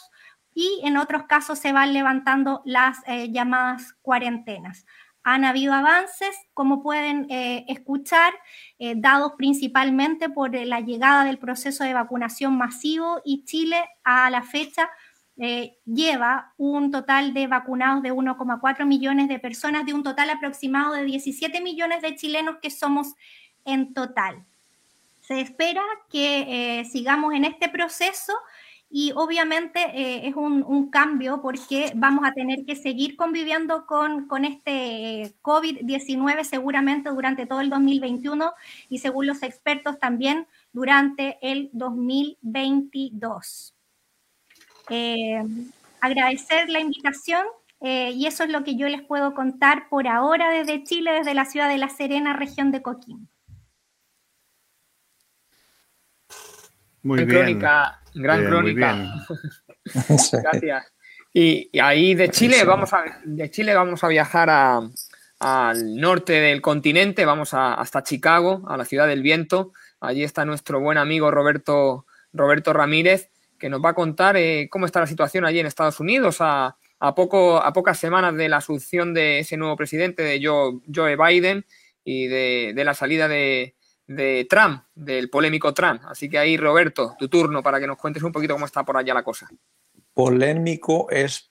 [0.54, 4.86] y en otros casos se van levantando las eh, llamadas cuarentenas
[5.34, 8.34] han habido avances, como pueden eh, escuchar,
[8.80, 14.30] eh, dados principalmente por eh, la llegada del proceso de vacunación masivo y Chile a
[14.30, 14.90] la fecha
[15.86, 21.06] lleva un total de vacunados de 1,4 millones de personas, de un total aproximado de
[21.06, 23.14] 17 millones de chilenos que somos
[23.64, 24.44] en total.
[25.22, 25.82] Se espera
[26.12, 28.34] que sigamos en este proceso
[28.92, 34.46] y obviamente eh, es un, cambio porque vamos a tener que seguir conviviendo con, con
[34.46, 38.52] este COVID-19 seguramente durante todo el 2021
[38.90, 43.76] y según los expertos también durante el 2022.
[44.90, 45.44] Eh,
[46.02, 47.46] agradecer la invitación
[47.82, 51.36] eh, y eso es lo que yo les puedo contar por ahora desde Chile, desde
[51.36, 53.28] la ciudad de La Serena, región de Coquimbo.
[57.04, 57.30] Muy bien.
[57.30, 59.14] Crónica, gran crónica.
[59.86, 60.94] Gracias.
[61.34, 64.50] Y, ahí de Chile vamos a de Chile vamos a viajar
[65.40, 69.72] al norte del continente, vamos hasta Chicago, a la ciudad del viento.
[70.02, 74.86] Allí está nuestro buen amigo Roberto, Roberto Ramírez, que nos va a contar eh, cómo
[74.86, 76.76] está la situación allí en Estados Unidos a,
[77.16, 81.66] poco, a pocas semanas de la asunción de ese nuevo presidente, de Joe, Joe Biden,
[82.04, 83.76] y de la salida de,
[84.10, 86.02] de Trump, del polémico Trump.
[86.06, 88.98] Así que ahí, Roberto, tu turno para que nos cuentes un poquito cómo está por
[88.98, 89.48] allá la cosa.
[90.16, 91.48] Polémico es,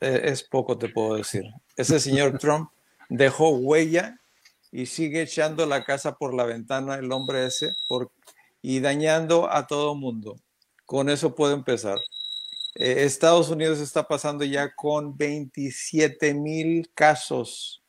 [0.00, 1.42] eh, es poco, te puedo decir.
[1.76, 2.70] Ese señor Trump
[3.08, 4.20] dejó huella
[4.70, 7.74] y sigue echando la casa por la ventana el hombre ese.
[7.88, 8.12] Por,
[8.62, 10.36] y dañando a todo mundo.
[10.84, 11.98] Con eso puedo empezar.
[12.76, 17.82] Eh, Estados Unidos está pasando ya con 27 mil casos,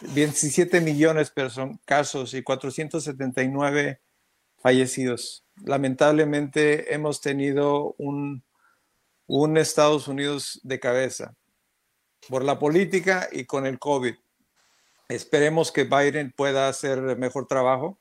[0.00, 4.00] 27 millones de casos y 479
[4.58, 5.44] fallecidos.
[5.64, 8.44] Lamentablemente hemos tenido un,
[9.26, 11.34] un Estados Unidos de cabeza
[12.28, 14.14] por la política y con el COVID.
[15.08, 18.00] Esperemos que Biden pueda hacer mejor trabajo.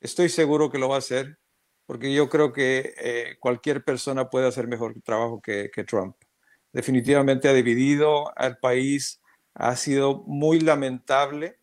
[0.00, 1.38] Estoy seguro que lo va a hacer,
[1.86, 6.16] porque yo creo que eh, cualquier persona puede hacer mejor trabajo que, Trump.
[6.72, 9.17] Definitivamente ha dividido al país,
[9.58, 11.58] ha sido muy lamentable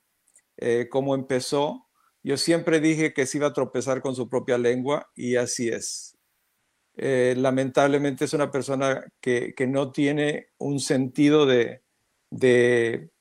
[0.58, 1.88] eh, cómo empezó.
[2.24, 6.18] Yo siempre dije que se iba a tropezar con su propia lengua y así es.
[6.98, 11.84] Eh, lamentablemente es una persona que, que no tiene un sentido de,
[12.30, 13.12] de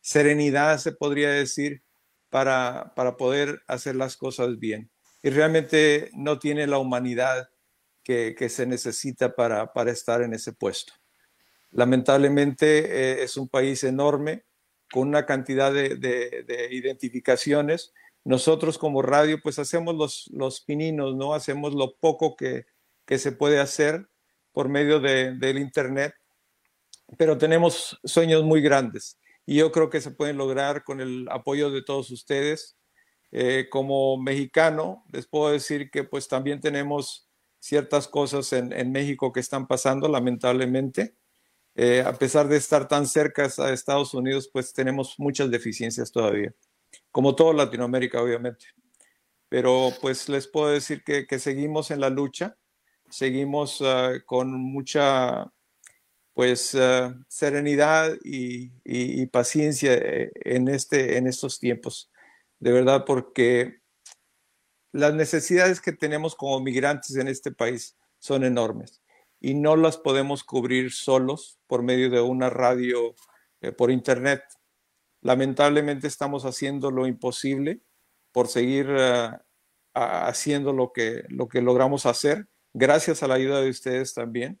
[0.00, 1.82] serenidad, se podría decir,
[2.28, 4.92] para, para poder hacer las cosas bien.
[5.22, 7.50] Y realmente no tiene la humanidad
[8.04, 10.92] que, que se necesita para, para, estar en ese puesto.
[11.70, 14.44] Lamentablemente eh, es un país enorme,
[14.92, 17.92] con una cantidad de, de, identificaciones.
[18.24, 21.32] Nosotros como radio pues hacemos los, los pininos, ¿no?
[21.32, 22.66] Hacemos lo poco que,
[23.06, 24.08] que se puede hacer
[24.52, 26.14] por medio del Internet
[27.16, 31.70] pero tenemos sueños muy grandes y yo creo que se pueden lograr con el apoyo
[31.70, 32.76] de todos ustedes.
[33.32, 37.28] Eh, como mexicano, les puedo decir que pues también tenemos
[37.60, 41.14] ciertas cosas en, México que están pasando, lamentablemente.
[41.76, 46.52] Eh, a pesar de estar tan cerca a Estados Unidos, pues tenemos muchas deficiencias todavía,
[47.12, 48.66] como toda Latinoamérica, obviamente.
[49.48, 52.56] Pero pues les puedo decir que, seguimos en la lucha,
[53.10, 55.52] seguimos ah, con mucha
[56.34, 62.10] pues eh, serenidad y, paciencia eh, en, este, en estos tiempos,
[62.60, 63.80] de verdad, porque
[64.92, 68.99] las necesidades que tenemos como migrantes en este país son enormes
[69.40, 73.14] y no las podemos cubrir solos por medio de una radio
[73.60, 74.42] eh, por internet.
[75.22, 77.80] Lamentablemente estamos haciendo lo imposible
[78.32, 78.86] por seguir
[79.92, 84.60] haciendo lo que, lo que logramos hacer, gracias a la ayuda de ustedes también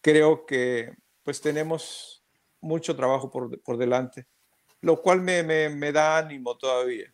[0.00, 2.24] creo que pues tenemos
[2.60, 4.26] mucho trabajo por, por delante,
[4.80, 7.12] lo cual me, me, da ánimo todavía.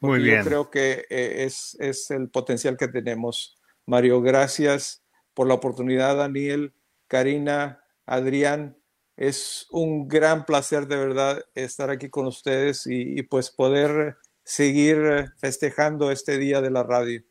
[0.00, 0.38] Muy bien.
[0.38, 3.56] Yo creo que eh, es, es el potencial que tenemos.
[3.86, 5.01] Mario, gracias
[5.34, 6.72] por la oportunidad, Daniel,
[7.08, 8.76] Karina, Adrián.
[9.16, 16.10] Es un gran placer de verdad estar aquí con ustedes y, pues poder seguir festejando
[16.10, 17.22] este día de la radio.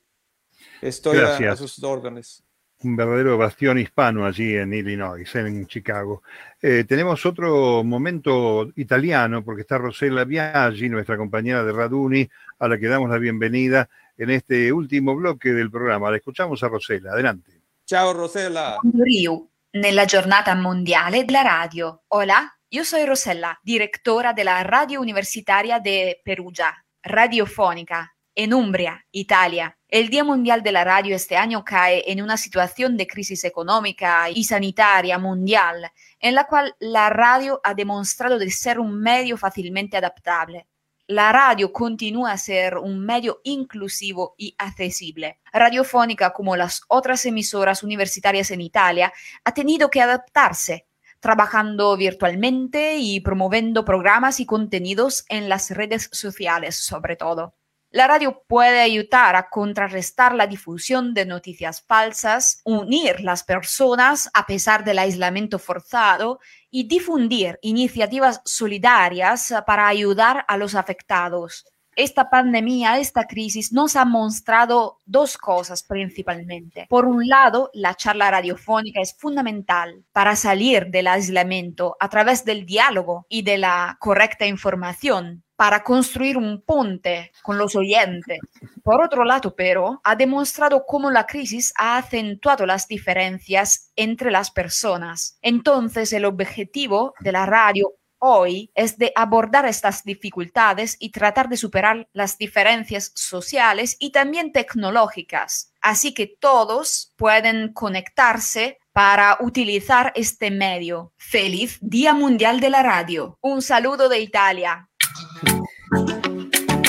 [0.82, 2.44] Estoy a, sus órdenes
[2.84, 6.23] un verdadero bastión hispano allí en Illinois, en Chicago.
[6.61, 12.28] Eh, tenemos otro momento italiano, porque está Rosella Biaggi, nuestra compañera de Raduni,
[12.60, 16.10] a la que damos la bienvenida en este último bloque del programa.
[16.10, 17.61] La escuchamos a Rosella, adelante.
[17.92, 18.80] Ciao Rosella.
[19.04, 22.04] Riu, nella giornata mondiale della radio.
[22.08, 29.78] Hola, io sono Rosella, direttora della radio universitaria di Perugia, radiofonica, en Umbria, Italia.
[29.86, 34.30] El Día Mundial de la Radio este año cae en una situación de crisis económica
[34.30, 39.98] y sanitaria mundial, en la cual la radio ha demostrado de ser un medio fácilmente
[39.98, 40.66] adaptable.
[41.12, 45.42] La radio continúa a ser un medio inclusivo y accesible.
[45.52, 49.12] Radiofónica, como las otras emisoras universitarias en Italia,
[49.44, 50.88] ha tenido que adaptarse
[51.20, 57.56] trabajando virtualmente y promoviendo programas y contenidos en las redes sociales sobre todo.
[57.94, 64.46] La radio puede ayudar a contrarrestar la difusión de noticias falsas, unir las personas a
[64.46, 66.40] pesar del aislamiento forzado
[66.70, 71.66] y difundir iniciativas solidarias para ayudar a los afectados.
[72.02, 76.88] Esta pandemia, esta crisis nos ha mostrado dos cosas principalmente.
[76.90, 82.65] Por un lado, la charla radiofónica es fundamental para salir del aislamiento a través del
[82.65, 88.40] diálogo y de la correcta información para construir un puente con los oyentes.
[88.82, 94.49] Por otro lado, pero, ha demostrado cómo la crisis ha acentuado las diferencias entre las
[94.49, 95.38] personas.
[95.44, 97.91] Entonces, el objetivo de la radio
[98.22, 104.52] hoy es de abordar estas dificultades y tratar de superar las diferencias sociales y también
[104.52, 105.73] tecnológicas.
[105.81, 111.14] Así que todos pueden conectarse para utilizar este medio.
[111.18, 113.38] Feliz Día Mundial de la Radio.
[113.41, 114.89] Un saludo de Italia.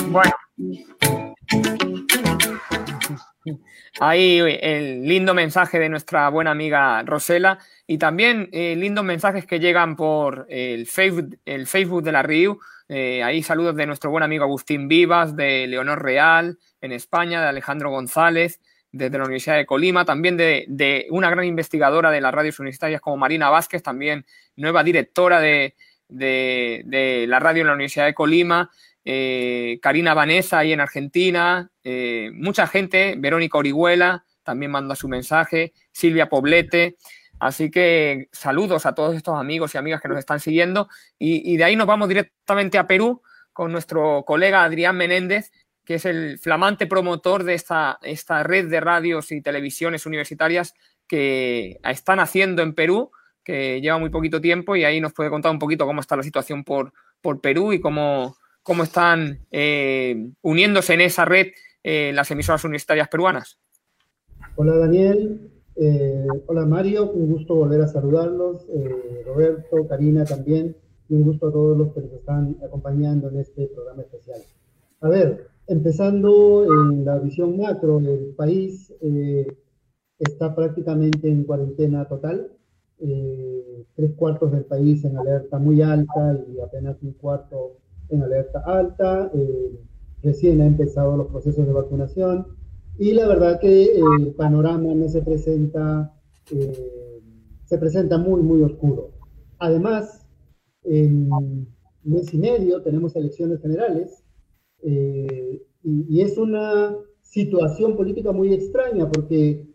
[0.09, 0.33] Bueno.
[4.01, 9.59] Ahí el lindo mensaje de nuestra buena amiga Rosela y también eh, lindos mensajes que
[9.59, 12.59] llegan por el Facebook, el Facebook de la RIU.
[12.89, 17.49] Eh, ahí saludos de nuestro buen amigo Agustín Vivas, de Leonor Real en España, de
[17.49, 18.61] Alejandro González,
[18.93, 23.17] desde la Universidad de Colima, también de, una gran investigadora de las radios universitarias como
[23.17, 24.27] Marina Vázquez, también
[24.57, 25.75] nueva directora de,
[26.09, 28.71] de la radio en la Universidad de Colima.
[29.05, 35.73] Eh, Karina Vanessa ahí en Argentina, eh, mucha gente, Verónica Orihuela también manda su mensaje,
[35.93, 36.97] Silvia Poblete.
[37.39, 40.89] Así que saludos a todos estos amigos y amigas que nos están siguiendo.
[41.19, 43.23] Y, de ahí nos vamos directamente a Perú
[43.53, 45.51] con nuestro colega Adrián Menéndez,
[45.85, 50.75] que es el flamante promotor de esta, esta red de radios y televisiones universitarias
[51.09, 53.11] que están haciendo en Perú,
[53.43, 56.23] que lleva muy poquito tiempo y ahí nos puede contar un poquito cómo está la
[56.23, 61.49] situación por, por Perú y cómo, cómo están eh, uniéndose en esa red
[61.83, 63.59] eh, las emisoras universitarias peruanas.
[64.57, 68.67] Hola Daniel, eh, hola Mario, un gusto volver a saludarlos,
[69.27, 70.77] Roberto, Karina también,
[71.09, 74.41] y un gusto a todos los que nos están acompañando en este programa especial.
[75.01, 78.93] A ver, empezando en la visión macro, el país
[80.19, 82.53] está prácticamente en cuarentena total,
[82.99, 87.82] tres cuartos del país en alerta muy alta y apenas un cuarto
[88.13, 89.79] en alerta alta, eh,
[90.23, 92.47] recién ha empezado los procesos de vacunación
[92.99, 96.15] y la verdad que el panorama no se presenta,
[96.51, 97.21] eh,
[97.65, 99.11] se presenta muy, muy oscuro.
[99.59, 100.27] Además,
[100.85, 101.31] en
[102.05, 104.25] mes y medio tenemos elecciones generales
[104.83, 109.67] eh, y, es una situación política muy extraña porque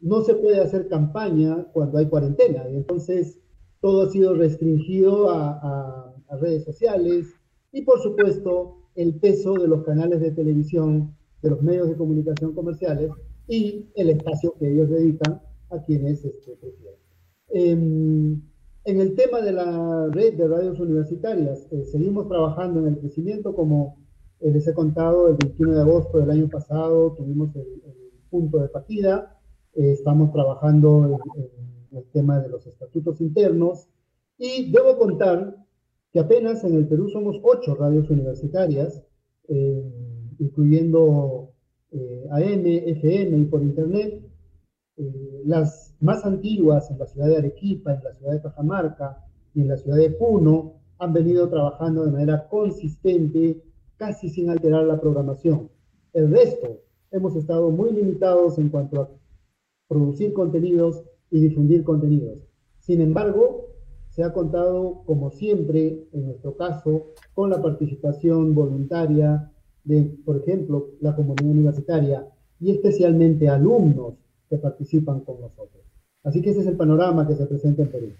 [0.00, 3.40] no se puede hacer campaña cuando hay cuarentena y entonces
[3.80, 7.26] todo ha sido restringido a a redes sociales
[7.72, 12.54] y por supuesto el peso de los canales de televisión, de los medios de comunicación
[12.54, 13.10] comerciales
[13.46, 15.40] y el espacio que ellos dedican
[15.70, 16.98] a quienes este, prefieren.
[17.50, 18.42] Em,
[18.84, 23.54] en el tema de la red de radios universitarias, eh, seguimos trabajando en el crecimiento,
[23.54, 23.96] como
[24.40, 27.66] eh, les he contado, el 21 de agosto del año pasado tuvimos el,
[28.30, 29.38] punto de partida,
[29.74, 33.88] eh, estamos trabajando en, en, el tema de los estatutos internos
[34.36, 35.56] y debo contar
[36.12, 39.02] que apenas en el Perú somos ocho radios universitarias,
[39.48, 39.82] eh,
[40.38, 41.52] incluyendo
[41.90, 44.22] eh, AM, FM y por Internet.
[44.96, 49.24] Eh, las más antiguas en la ciudad de Arequipa, en la ciudad de Cajamarca
[49.54, 53.62] y en la ciudad de Puno han venido trabajando de manera consistente,
[53.96, 55.70] casi sin alterar la programación.
[56.12, 56.80] El resto
[57.10, 59.10] hemos estado muy limitados en cuanto a
[59.88, 62.46] producir contenidos y difundir contenidos.
[62.80, 63.67] Sin embargo,
[64.18, 69.48] se ha contado, como siempre, en nuestro caso, con la participación voluntaria
[69.84, 72.26] de, por ejemplo, la comunidad universitaria
[72.58, 74.14] y especialmente alumnos
[74.50, 75.84] que participan con nosotros.
[76.24, 78.12] Así que ese es el panorama que se presenta en Perú.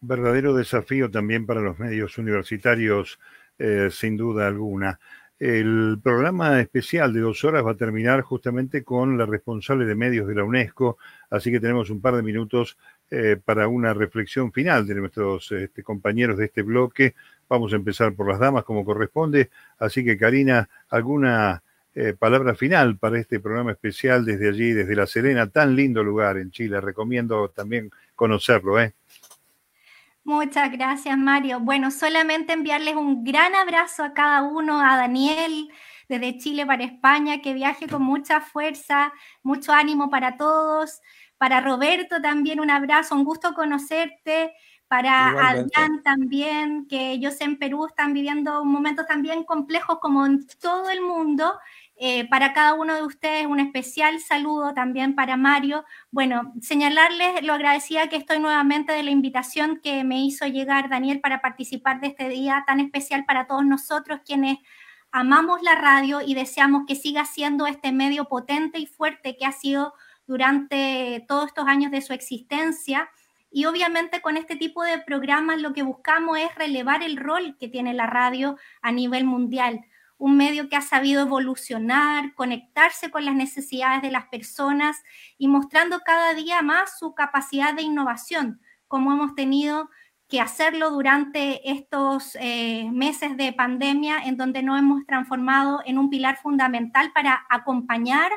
[0.00, 3.20] Verdadero desafío también para los medios universitarios,
[3.60, 4.98] eh, sin duda alguna.
[5.38, 10.26] El programa especial de dos horas va a terminar justamente con la responsable de medios
[10.26, 10.98] de la UNESCO,
[11.30, 12.76] así que tenemos un par de minutos
[13.10, 17.14] eh, para una reflexión final de nuestros este, compañeros de este bloque.
[17.48, 19.48] Vamos a empezar por las damas como corresponde.
[19.78, 21.62] Así que, Karina, ¿alguna
[21.94, 25.46] eh, palabra final para este programa especial desde allí, desde La Serena?
[25.46, 26.80] Tan lindo lugar en Chile.
[26.82, 28.78] Recomiendo también conocerlo.
[28.78, 28.92] ¿eh?
[30.24, 31.60] Muchas gracias, Mario.
[31.60, 35.70] Bueno, solamente enviarles un gran abrazo a cada uno, a Daniel
[36.08, 39.12] desde Chile para España, que viaje con mucha fuerza,
[39.42, 41.00] mucho ánimo para todos.
[41.38, 44.52] Para Roberto también un abrazo, un gusto conocerte.
[44.88, 50.88] Para Adrián también, que ellos en Perú están viviendo momentos también complejos como en todo
[50.88, 51.52] el mundo.
[52.00, 55.84] Eh, para cada uno de ustedes un especial saludo también para Mario.
[56.12, 61.20] Bueno, señalarles lo agradecida que estoy nuevamente de la invitación que me hizo llegar Daniel
[61.20, 64.58] para participar de este día tan especial para todos nosotros quienes
[65.10, 69.52] amamos la radio y deseamos que siga siendo este medio potente y fuerte que ha
[69.52, 69.92] sido
[70.28, 73.10] durante todos estos años de su existencia.
[73.50, 77.66] Y obviamente con este tipo de programas lo que buscamos es relevar el rol que
[77.66, 79.84] tiene la radio a nivel mundial.
[80.18, 84.98] Un medio que ha sabido evolucionar, conectarse con las necesidades de las personas
[85.38, 89.88] y mostrando cada día más su capacidad de innovación, como hemos tenido
[90.28, 96.10] que hacerlo durante estos eh, meses de pandemia en donde nos hemos transformado en un
[96.10, 98.30] pilar fundamental para acompañar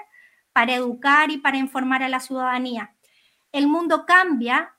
[0.53, 2.95] para educar y para informar a la ciudadanía.
[3.51, 4.75] El mundo cambia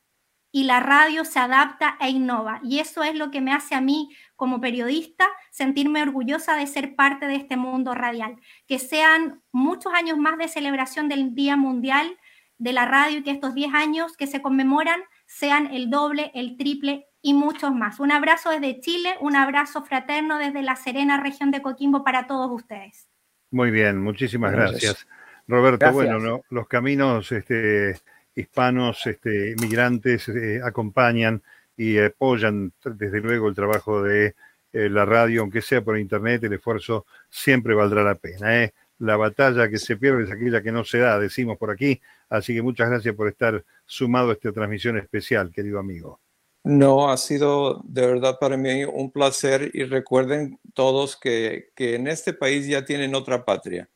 [0.53, 2.61] y la radio se adapta e innova.
[2.63, 6.95] Y eso es lo que me hace a mí como periodista sentirme orgullosa de ser
[6.95, 8.37] parte de este mundo radial.
[8.67, 12.19] Que sean muchos años más de celebración del Día Mundial
[12.59, 16.57] de la Radio y que estos 10 años que se conmemoran sean el doble, el
[16.57, 17.99] triple y muchos más.
[17.99, 22.51] Un abrazo desde Chile, un abrazo fraterno desde la Serena región de Coquimbo para todos
[22.51, 23.09] ustedes.
[23.51, 25.07] Muy bien, muchísimas gracias.
[25.49, 27.97] Roberto, bueno, los caminos este,
[28.35, 31.43] hispanos, este, migrantes, eh, acompañan
[31.77, 34.35] y apoyan desde luego el trabajo de
[34.73, 38.63] eh, la radio, aunque sea por internet, el esfuerzo siempre valdrá la pena.
[38.63, 38.73] ¿eh?
[38.99, 42.01] La batalla que se pierde es aquella que no se da, decimos por aquí.
[42.29, 46.21] Así que muchas gracias por estar sumado a esta transmisión especial, querido amigo.
[46.65, 52.07] No, ha sido de verdad para mí un placer y recuerden todos que, que en
[52.07, 53.91] este país ya tienen otra patria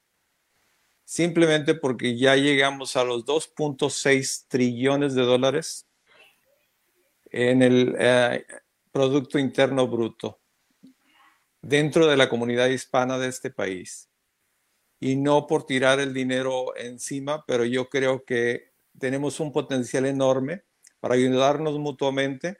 [1.06, 5.86] simplemente porque ya llegamos a los 2.6 trillones de dólares
[7.30, 8.44] en el eh,
[8.90, 10.40] Producto Interno Bruto
[11.62, 14.10] dentro de la comunidad hispana de este país.
[14.98, 20.64] Y no por tirar el dinero encima, pero yo creo que tenemos un potencial enorme
[20.98, 22.58] para ayudarnos mutuamente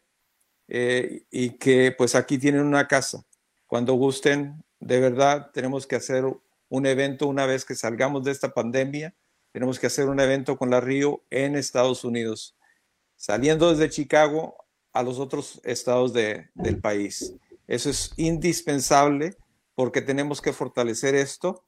[0.69, 3.25] eh, y que pues aquí tienen una casa.
[3.67, 6.25] Cuando gusten, de verdad, tenemos que hacer
[6.69, 9.15] un evento una vez que salgamos de esta pandemia.
[9.53, 12.57] Tenemos que hacer un evento con la Río en Estados Unidos,
[13.17, 14.57] saliendo desde Chicago
[14.93, 17.35] a los otros estados del país.
[17.67, 19.37] Eso es indispensable
[19.75, 21.65] porque tenemos que fortalecer esto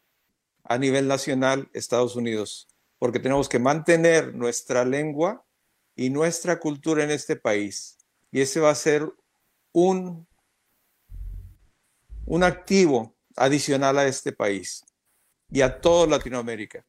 [0.64, 2.68] a nivel nacional, Estados Unidos,
[2.98, 5.44] porque tenemos que mantener nuestra lengua
[5.96, 7.98] y nuestra cultura en este país.
[8.30, 9.10] Y ese va a ser
[9.72, 10.26] un,
[12.26, 14.84] un activo adicional a este país
[15.50, 16.84] y a toda Latinoamérica.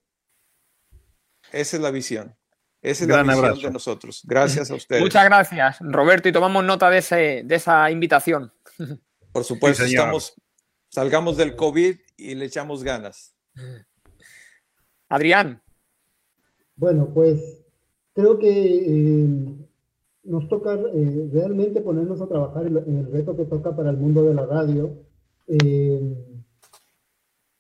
[1.52, 2.36] Esa es la visión.
[2.82, 4.22] Esa es la visión de nosotros.
[4.26, 5.02] Gracias a ustedes.
[5.02, 8.52] Muchas gracias, Roberto, y tomamos nota de, ese, de esa invitación.
[9.32, 10.34] Por supuesto, estamos,
[10.90, 13.36] salgamos del COVID y le echamos ganas.
[15.10, 15.62] Adrián.
[16.76, 17.62] Bueno, pues
[18.14, 19.28] creo que eh,
[20.24, 24.24] nos toca eh, realmente ponernos a trabajar en, el reto que toca para el mundo
[24.24, 24.96] de la radio.
[25.48, 26.29] Eh,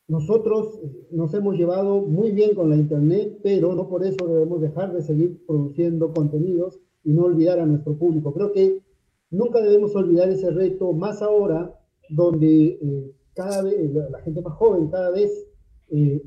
[0.09, 4.59] nosotros eh, nos hemos llevado muy bien con la Internet, pero no por eso debemos
[4.59, 8.33] dejar de seguir produciendo contenidos y no olvidar a nuestro público.
[8.33, 8.81] Creo que
[9.29, 11.79] nunca debemos olvidar ese reto, más ahora
[12.09, 15.47] donde eh, cada vez la gente más joven cada vez
[15.91, 16.21] eh,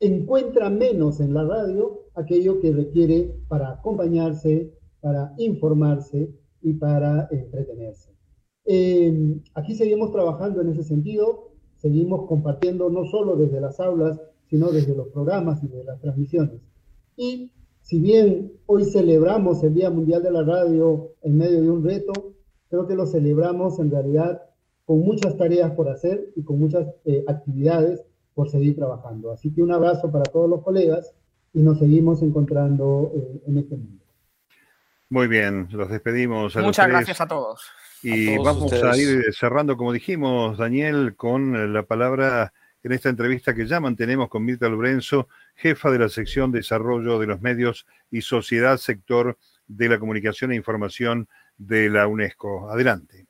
[0.00, 8.12] encuentra menos en la radio aquello que requiere para acompañarse, para informarse y para entretenerse.
[9.54, 11.53] aquí seguimos trabajando en ese sentido
[11.84, 16.62] seguimos compartiendo no solo desde las aulas, sino desde los programas y de las transmisiones.
[17.14, 17.52] Y
[17.82, 22.32] si bien hoy celebramos el Día Mundial de la Radio en medio de un reto,
[22.70, 24.40] creo que lo celebramos en realidad
[24.86, 28.02] con muchas tareas por hacer y con muchas eh, actividades
[28.32, 29.30] por seguir trabajando.
[29.30, 31.14] Así que un abrazo para todos los colegas
[31.52, 34.06] y nos seguimos encontrando eh, en este mundo.
[35.10, 36.56] Muy bien, los despedimos.
[36.56, 37.60] Muchas gracias a todos.
[38.04, 42.52] Y vamos a ir cerrando, como dijimos, Daniel, con la palabra
[42.82, 47.26] en esta entrevista que ya mantenemos con Mirta Lorenzo, jefa de la sección Desarrollo de
[47.26, 52.70] los Medios y Sociedad Sector de la Comunicación e Información de la UNESCO.
[52.70, 53.24] Adelante.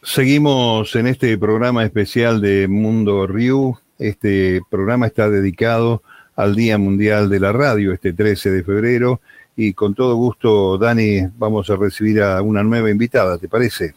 [0.00, 3.76] Seguimos en este programa especial de Mundo Riu.
[3.98, 6.04] Este programa está dedicado
[6.36, 9.20] al Día Mundial de la Radio, este 13 de febrero,
[9.56, 13.94] y con todo gusto, Dani, vamos a recibir a una nueva invitada, ¿te parece?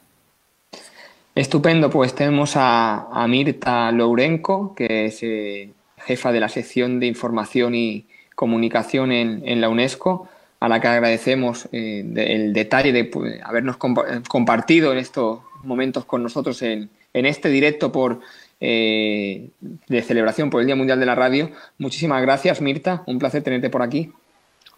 [1.35, 7.75] Estupendo, pues tenemos a, Mirta Lourenco, que es eh, jefa de la sección de información
[7.75, 10.29] y comunicación en, la UNESCO,
[10.61, 16.23] a la que agradecemos eh, el detalle de pues, habernos compartido en estos momentos con
[16.23, 18.21] nosotros en, este directo por,
[18.61, 21.51] eh, de celebración por el Día Mundial de la Radio.
[21.77, 23.03] Muchísimas gracias, Mirta.
[23.07, 24.13] Un placer tenerte por aquí.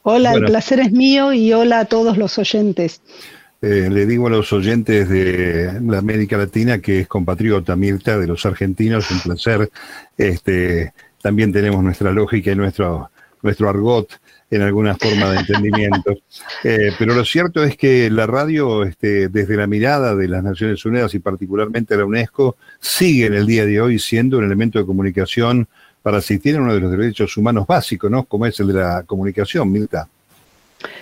[0.04, 3.02] Hola, el placer es mío y hola a todos los oyentes.
[3.62, 8.26] Eh, le digo a los oyentes de la América Latina que es compatriota Mirta de
[8.26, 9.70] los argentinos, un placer.
[10.18, 13.12] Este, también tenemos nuestra lógica y nuestro,
[13.44, 14.20] nuestro argot
[14.50, 16.14] en alguna forma de entendimiento.
[16.64, 20.86] Eh, pero lo cierto es que la radio, este, desde la mirada de las Naciones
[20.86, 24.86] Unidas y particularmente la UNESCO, sigue en el día de hoy siendo un elemento de
[24.86, 25.68] comunicación
[26.02, 28.24] para asistir a uno de los derechos humanos básicos, ¿no?
[28.24, 30.08] Como es el de la comunicación, Milta.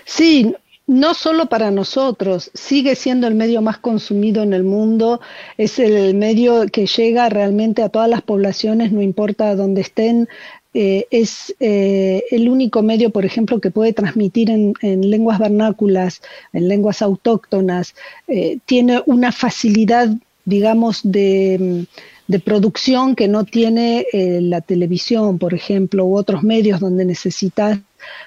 [0.06, 0.54] Sí,
[0.88, 5.22] no solo para nosotros, sigue siendo el medio más consumido en el mundo,
[5.58, 10.28] es el medio que llega realmente a todas las poblaciones, no importa dónde estén,
[10.74, 16.22] eh, es eh, el único medio, por ejemplo, que puede transmitir en, lenguas vernáculas,
[16.54, 17.94] en lenguas autóctonas,
[18.28, 20.10] eh, tiene una facilidad,
[20.46, 21.86] digamos, de,
[22.30, 27.80] de producción que no tiene la televisión, por ejemplo, u otros medios donde necesitas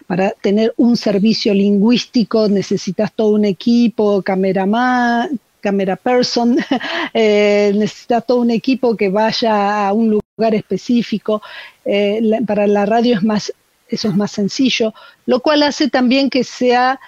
[0.07, 6.59] para tener un servicio lingüístico necesitas todo un equipo, cameraman, camera person,
[7.15, 11.43] eh, necesitas todo un equipo que vaya a un lugar específico.
[11.85, 13.53] Eh, para la radio es más,
[13.89, 14.93] eso es más sencillo,
[15.27, 17.01] lo cual hace también que sea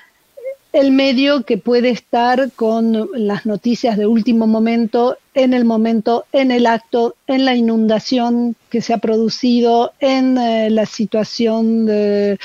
[0.75, 6.51] el medio que puede estar con las noticias de último momento, en el momento, en
[6.51, 12.41] el acto, en la inundación que se ha producido, en eh, la situación, de,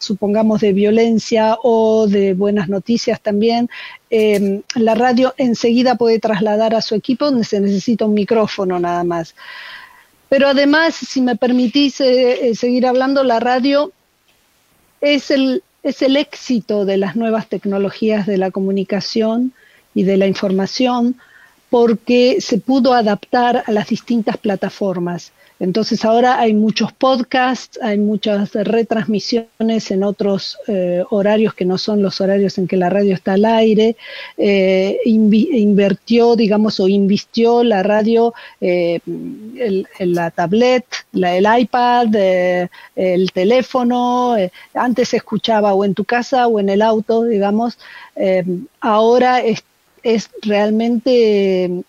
[0.00, 3.70] supongamos, de violencia o de buenas noticias también.
[4.10, 9.04] Em, la radio enseguida puede trasladar a su equipo donde se necesita un micrófono nada
[9.04, 9.36] más.
[10.28, 13.92] Pero además, si me permitís eh, eh, seguir hablando, la radio
[15.00, 19.52] es el es el éxito de las nuevas tecnologías de la comunicación
[19.94, 21.16] y de la información
[21.70, 25.32] porque se pudo adaptar a las distintas plataformas.
[25.60, 32.02] Entonces ahora hay muchos podcasts, hay muchas retransmisiones en otros eh, horarios que no son
[32.02, 33.96] los horarios en que la radio está al aire.
[34.36, 39.00] Eh, invirtió, digamos, o invistió la radio, eh,
[40.00, 42.14] la tablet, el iPad,
[42.96, 44.36] el teléfono.
[44.74, 47.78] antes se escuchaba o en tu casa o en el auto, digamos.
[48.80, 51.84] ahora es realmente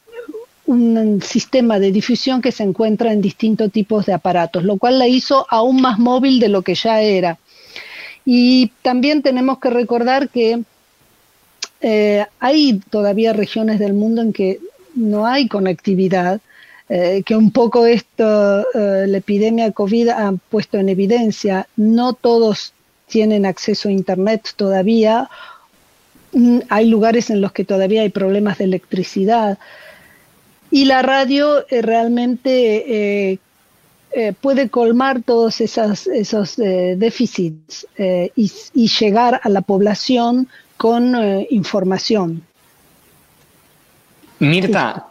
[0.67, 5.07] un sistema de difusión que se encuentra en distintos tipos de aparatos, lo cual la
[5.07, 7.37] hizo aún más móvil de lo que ya era.
[8.25, 10.63] Y también tenemos que recordar que
[11.81, 14.59] eh, hay todavía regiones del mundo en que
[14.95, 16.41] no hay conectividad,
[16.89, 21.67] eh, que un poco esto, eh, la epidemia COVID ha puesto en evidencia.
[21.75, 22.73] No todos
[23.07, 25.29] tienen acceso a Internet todavía.
[26.31, 29.59] Mm, hay lugares en los que todavía hay problemas de electricidad.
[30.71, 33.39] Y la radio eh, realmente eh,
[34.11, 40.47] eh, puede colmar todos esos déficits y, llegar a la población
[40.77, 41.15] con
[41.49, 42.41] información.
[44.39, 45.07] Mirta,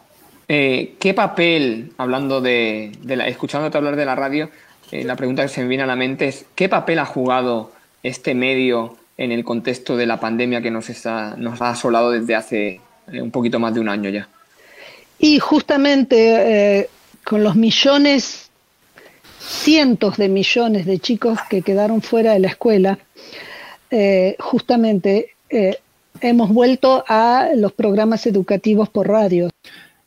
[0.46, 4.50] ¿qué papel, hablando de, la, escuchándote hablar de la radio,
[4.90, 7.72] la pregunta que se me viene a la mente es, ¿qué papel ha jugado
[8.02, 12.34] este medio en el contexto de la pandemia que nos, está, nos ha asolado desde
[12.34, 14.28] hace un poquito más de un año ya?
[15.18, 16.88] Y justamente eh,
[17.24, 18.50] con los millones,
[19.38, 22.98] cientos de millones de chicos que quedaron fuera de la escuela,
[23.90, 25.78] eh, justamente eh,
[26.20, 29.50] hemos vuelto a los programas educativos por radio.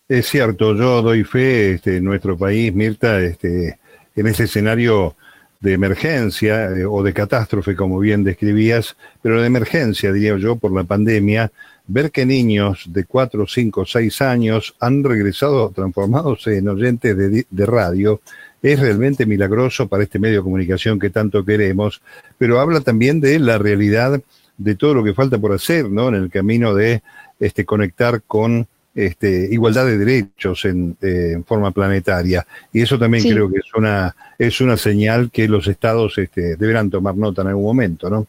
[0.09, 3.77] Es cierto, yo doy fe este, en nuestro país, Mirta, este,
[4.15, 5.15] en ese escenario
[5.59, 10.83] de emergencia o de catástrofe, como bien describías, pero de emergencia, diría yo, por la
[10.83, 11.51] pandemia,
[11.87, 18.21] ver que niños de 4, 5, 6 años han regresado transformados en oyentes de, radio
[18.61, 22.01] es realmente milagroso para este medio de comunicación que tanto queremos,
[22.37, 24.21] pero habla también de la realidad
[24.57, 26.09] de todo lo que falta por hacer, ¿no?
[26.09, 27.01] En el camino de
[27.39, 32.45] este, conectar con este, igualdad de derechos en, eh, forma planetaria.
[32.73, 36.89] Y eso también creo que es una, es una señal que los estados este, deberán
[36.89, 38.27] tomar nota en algún momento, ¿no?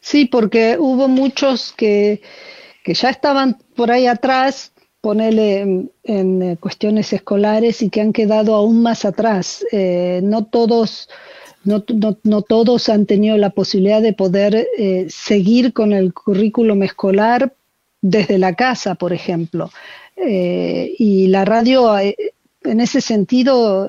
[0.00, 2.22] Sí, porque hubo muchos que,
[2.84, 5.60] ya estaban por ahí atrás, ponele
[6.04, 9.64] en, eh, cuestiones escolares y que han quedado aún más atrás.
[9.72, 11.08] Eh, no todos...
[11.64, 17.52] No, todos han tenido la posibilidad de poder eh, seguir con el currículum escolar
[18.00, 19.70] desde la casa, por ejemplo.
[20.16, 23.86] y la radio, en ese sentido,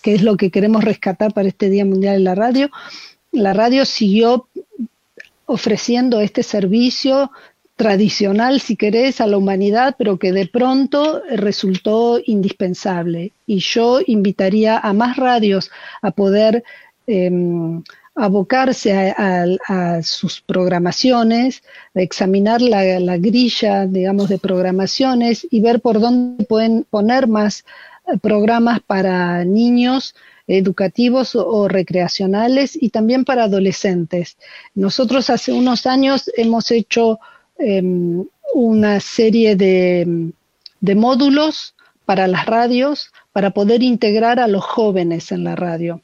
[0.00, 2.70] que es lo que queremos rescatar para este Día Mundial de la Radio,
[3.32, 4.48] la radio siguió
[5.46, 7.30] ofreciendo este servicio
[7.76, 13.32] tradicional, si querés, a la humanidad, pero que de pronto resultó indispensable.
[13.46, 16.62] Y yo invitaría a más radios a poder
[17.06, 17.82] em,
[18.14, 21.62] abocarse a, sus programaciones,
[21.94, 27.64] a examinar la, la, grilla, digamos, de programaciones y ver por dónde pueden poner más
[28.06, 30.14] eh, programas para niños
[30.46, 34.36] educativos o, recreacionales y también para adolescentes.
[34.74, 37.18] Nosotros hace unos años hemos hecho
[37.58, 40.32] em, una serie de,
[40.94, 46.02] módulos para las radios para poder integrar a los jóvenes en la radio,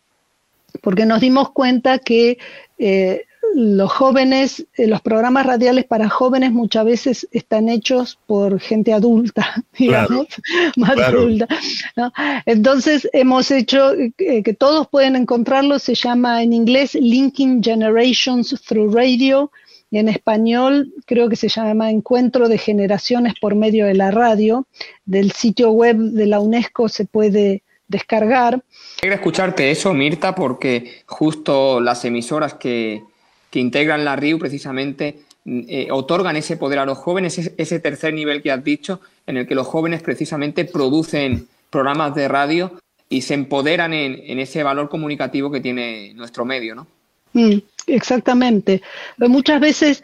[0.82, 2.38] porque nos dimos cuenta que
[2.78, 8.92] eh, los jóvenes, eh, los programas radiales para jóvenes muchas veces están hechos por gente
[8.92, 10.26] adulta, digamos,
[10.76, 11.48] más adulta.
[12.46, 18.94] Entonces hemos hecho eh, que todos pueden encontrarlo, se llama en inglés Linking Generations Through
[18.94, 19.50] Radio,
[19.90, 24.66] y en español creo que se llama Encuentro de Generaciones por medio de la radio.
[25.04, 28.62] Del sitio web de la UNESCO se puede descargar.
[29.00, 33.02] Quiero escucharte eso, Mirta, porque justo las emisoras que,
[33.58, 38.52] integran la RIU precisamente eh, otorgan ese poder a los jóvenes, ese, tercer nivel que
[38.52, 42.78] has dicho, en el que los jóvenes precisamente producen programas de radio
[43.08, 46.86] y se empoderan en, en ese valor comunicativo que tiene nuestro medio, ¿no?
[47.32, 48.82] Mm, exactamente.
[49.18, 50.02] Muchas veces,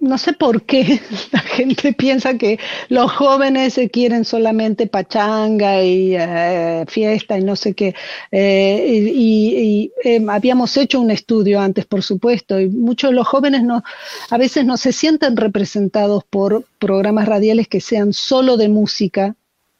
[0.00, 1.00] no sé por qué
[1.32, 2.58] la gente piensa que
[2.88, 7.94] los jóvenes se quieren solamente pachanga y eh, fiesta y no sé qué.
[8.30, 13.62] Eh, y, em, habíamos hecho un estudio antes, por supuesto, y muchos de los jóvenes
[13.62, 13.82] no,
[14.30, 19.34] a veces no se sienten representados por programas radiales que sean solo de música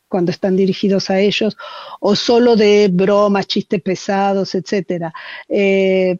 [0.09, 1.57] cuando están dirigidos a ellos,
[1.99, 5.12] o solo de bromas, chistes pesados, etcétera.
[5.49, 6.19] Eh,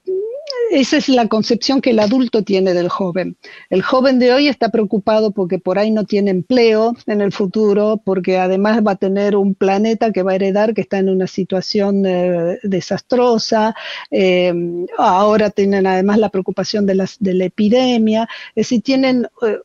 [0.71, 3.37] esa es la concepción que el adulto tiene del joven.
[3.71, 8.01] El joven de hoy está preocupado porque por ahí no tiene empleo en el futuro,
[8.05, 11.27] porque además va a tener un planeta que va a heredar que está en una
[11.27, 13.75] situación eh, desastrosa.
[14.11, 14.53] Eh,
[14.99, 18.29] ahora tienen además la preocupación de, las, de la epidemia.
[18.55, 19.59] Es decir, tienen eh,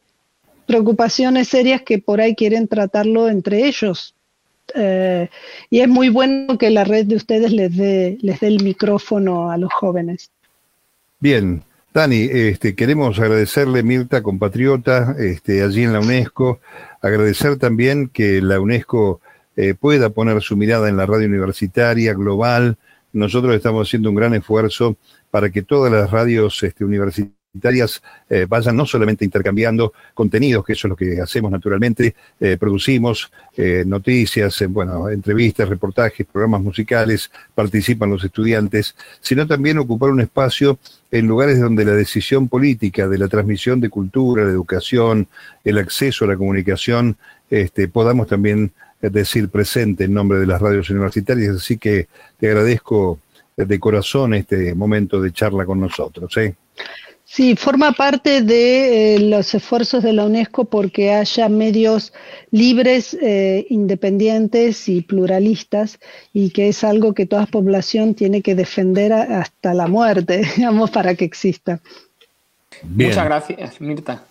[0.65, 4.15] preocupaciones serias que por ahí quieren tratarlo entre ellos.
[5.71, 9.49] y es muy bueno que la red de ustedes les dé, les dé el micrófono
[9.49, 10.29] a los jóvenes.
[11.21, 11.63] Bien,
[11.93, 16.61] Dani, este, queremos agradecerle, Mirta, compatriota, este, allí en la UNESCO,
[17.01, 19.19] agradecer también que la UNESCO
[19.57, 22.77] eh, pueda poner su mirada en la radio universitaria global.
[23.11, 24.95] Nosotros estamos haciendo un gran esfuerzo
[25.29, 27.38] para que todas las radios este, universitarias
[28.29, 33.31] eh, vayan no solamente intercambiando contenidos, que eso es lo que hacemos naturalmente, eh, producimos
[33.57, 40.77] eh, noticias, bueno, entrevistas, reportajes, programas musicales, participan los estudiantes, sino también ocupar un espacio
[41.09, 45.27] en lugares donde la decisión política de la transmisión de cultura, la educación,
[45.63, 47.17] el acceso a la comunicación,
[47.49, 48.71] este, podamos también
[49.01, 51.55] decir presente en nombre de las radios universitarias.
[51.55, 53.19] Así que te agradezco
[53.57, 56.31] de corazón este momento de charla con nosotros.
[57.31, 62.11] Sí, forma parte de eh, los esfuerzos de la UNESCO porque haya medios
[62.49, 65.99] libres, eh, independientes y pluralistas
[66.33, 71.13] y que es algo que toda población tiene que defender hasta la muerte, digamos, para
[71.13, 71.79] que exista.
[72.81, 74.23] Muchas gracias, Mirta.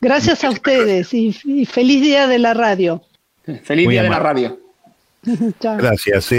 [0.00, 1.32] Gracias a ustedes y,
[1.66, 3.00] feliz día de la radio.
[3.62, 4.58] Feliz día de la radio.
[5.62, 6.30] Gracias.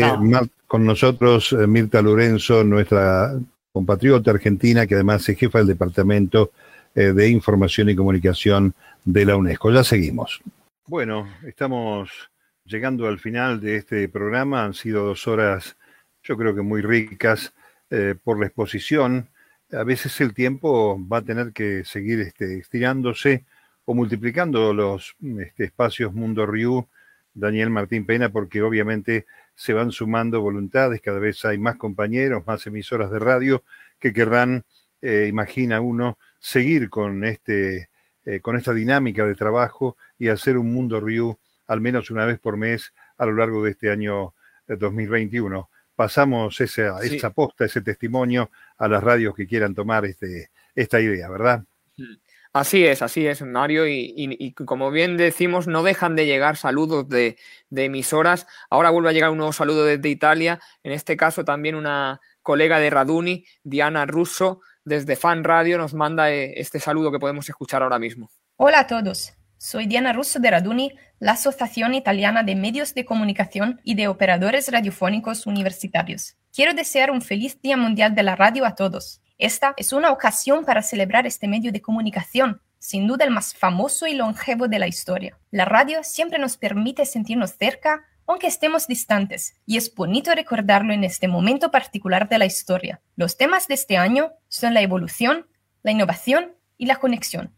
[0.67, 3.33] con nosotros eh, Mirta Lorenzo, nuestra
[3.73, 6.51] compatriota argentina, que además es jefa del Departamento
[6.93, 9.71] eh, de Información y Comunicación de la UNESCO.
[9.71, 10.41] Ya seguimos.
[10.85, 12.29] Bueno, estamos
[12.65, 14.63] llegando al final de este programa.
[14.63, 15.75] Han sido dos horas,
[16.21, 17.53] yo creo que muy ricas
[17.89, 19.27] eh, por la exposición.
[19.71, 23.43] A veces el tiempo va a tener que seguir este, estirándose
[23.85, 26.87] o multiplicando los este, espacios Mundo Riu,
[27.33, 32.65] Daniel Martín Pena, porque obviamente se van sumando voluntades, cada vez hay más compañeros, más
[32.67, 33.63] emisoras de radio
[33.99, 34.65] que querrán,
[35.01, 37.89] eh, imagina uno, seguir con, este,
[38.25, 42.39] eh, con esta dinámica de trabajo y hacer un mundo review al menos una vez
[42.39, 44.33] por mes a lo largo de este año
[44.67, 45.59] 2021.
[45.59, 50.99] Eh, Pasamos esa, esa posta, ese testimonio a las radios que quieran tomar este, esta
[50.99, 51.63] idea, ¿verdad?
[51.97, 52.15] Mm.
[52.53, 53.87] Así es, así es, Mario.
[53.87, 57.35] Y, como bien decimos, no dejan de llegar saludos de,
[57.71, 58.45] emisoras.
[58.69, 60.59] Ahora vuelve a llegar un nuevo saludo desde Italia.
[60.83, 66.31] En este caso, también una colega de Raduni, Diana Russo, desde Fan Radio, nos manda
[66.31, 68.29] eh, este saludo que podemos escuchar ahora mismo.
[68.57, 69.33] Hola a todos.
[69.57, 74.69] Soy Diana Russo de Raduni, la Asociación Italiana de Medios de Comunicación y de Operadores
[74.71, 76.35] Radiofónicos Universitarios.
[76.53, 79.22] Quiero desear un feliz Día Mundial de la Radio a todos.
[79.43, 84.07] Esta es una ocasión para celebrar este medio de comunicación, sin duda el más famoso
[84.07, 85.37] y longevo de la historia.
[85.51, 91.03] La radio siempre nos permite sentirnos cerca, aunque estemos distantes, y es bonito recordarlo en
[91.03, 93.01] este momento particular de la historia.
[93.17, 95.45] Los temas de este año son la evolución,
[95.81, 97.53] la innovación y la conexión.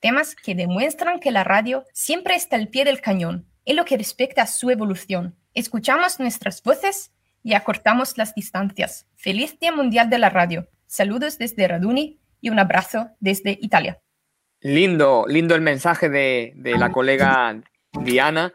[0.00, 3.98] Temas que demuestran que la radio siempre está al pie del cañón en lo que
[3.98, 5.36] respecta a su evolución.
[5.52, 9.06] Escuchamos nuestras voces y acortamos las distancias.
[9.14, 10.70] Feliz Día Mundial de la Radio.
[10.88, 14.00] Saludos desde Raduni y un abrazo desde Italia.
[14.62, 17.60] Lindo, lindo el mensaje de, la colega
[17.92, 18.54] Diana.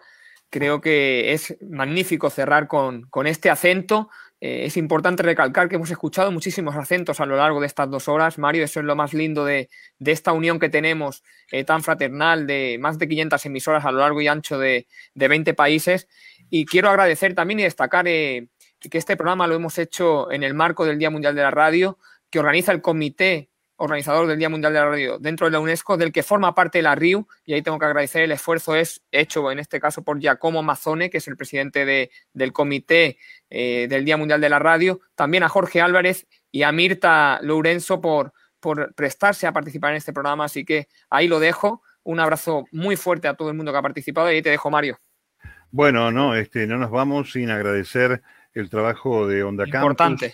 [0.49, 4.09] Creo que es magnífico cerrar con, este acento
[4.41, 8.07] eh, es importante recalcar que hemos escuchado muchísimos acentos a lo largo de estas dos
[8.07, 8.39] horas.
[8.39, 9.69] Mario, eso es lo más lindo de,
[10.03, 14.19] esta unión que tenemos eh, tan fraternal de más de 500 emisoras a lo largo
[14.21, 16.07] y ancho de, de 20 países.
[16.49, 18.49] Y quiero agradecer también y destacar que
[18.91, 21.97] este programa lo hemos hecho en el marco del Día Mundial de la Radio,
[22.33, 25.97] que organiza el Comité organizador del Día Mundial de la Radio dentro de la UNESCO,
[25.97, 29.51] del que forma parte la RIU, y ahí tengo que agradecer el esfuerzo es hecho
[29.51, 33.19] en este caso por Giacomo Mazzone, que es el presidente de, del Comité
[33.51, 38.01] eh, del Día Mundial de la Radio, también a Jorge Álvarez y a Mirta Lourenzo
[38.01, 41.83] por, por prestarse a participar en este programa, así que ahí lo dejo.
[42.01, 44.71] Un abrazo muy fuerte a todo el mundo que ha participado y ahí te dejo,
[44.71, 44.99] Mario.
[45.69, 48.23] Bueno, no, este, no nos vamos sin agradecer
[48.55, 50.33] el trabajo de Onda Importante.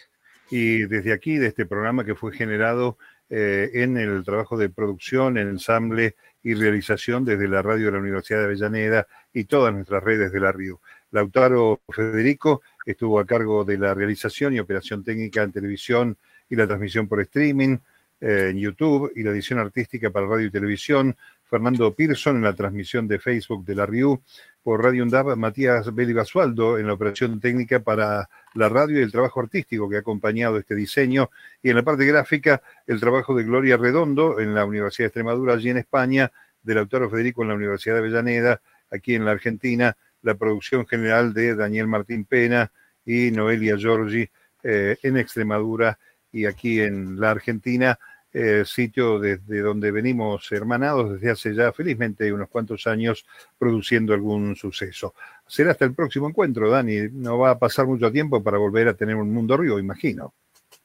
[0.49, 2.97] Y desde aquí, de este programa que fue generado
[3.29, 8.39] eh, en el trabajo de producción, ensamble y realización desde la radio de la Universidad
[8.39, 10.79] de Avellaneda y todas nuestras redes de la RIU.
[11.11, 16.17] Lautaro Federico estuvo a cargo de la realización y operación técnica en televisión
[16.49, 17.77] y la transmisión por streaming
[18.21, 21.15] eh, en YouTube y la edición artística para radio y televisión.
[21.43, 24.21] Fernando Pearson en la transmisión de Facebook de la RIU
[24.69, 29.11] por Radio UNDAP, Matías Beli Basualdo en la operación técnica para la radio y el
[29.11, 31.31] trabajo artístico que ha acompañado este diseño,
[31.63, 35.55] y en la parte gráfica el trabajo de Gloria Redondo en la Universidad de Extremadura,
[35.55, 36.31] allí en España,
[36.61, 41.33] del autor Federico en la Universidad de Avellaneda, aquí en la Argentina, la producción general
[41.33, 42.71] de Daniel Martín Pena
[43.03, 44.29] y Noelia Giorgi
[44.61, 45.97] eh, en Extremadura
[46.31, 47.97] y aquí en la Argentina
[48.31, 53.25] eh, sitio desde donde venimos hermanados desde hace ya felizmente unos cuantos años
[53.57, 55.15] produciendo algún suceso.
[55.47, 57.09] Será hasta el próximo encuentro, Dani.
[57.11, 60.35] No va a pasar mucho tiempo para volver a tener un mundo río, imagino.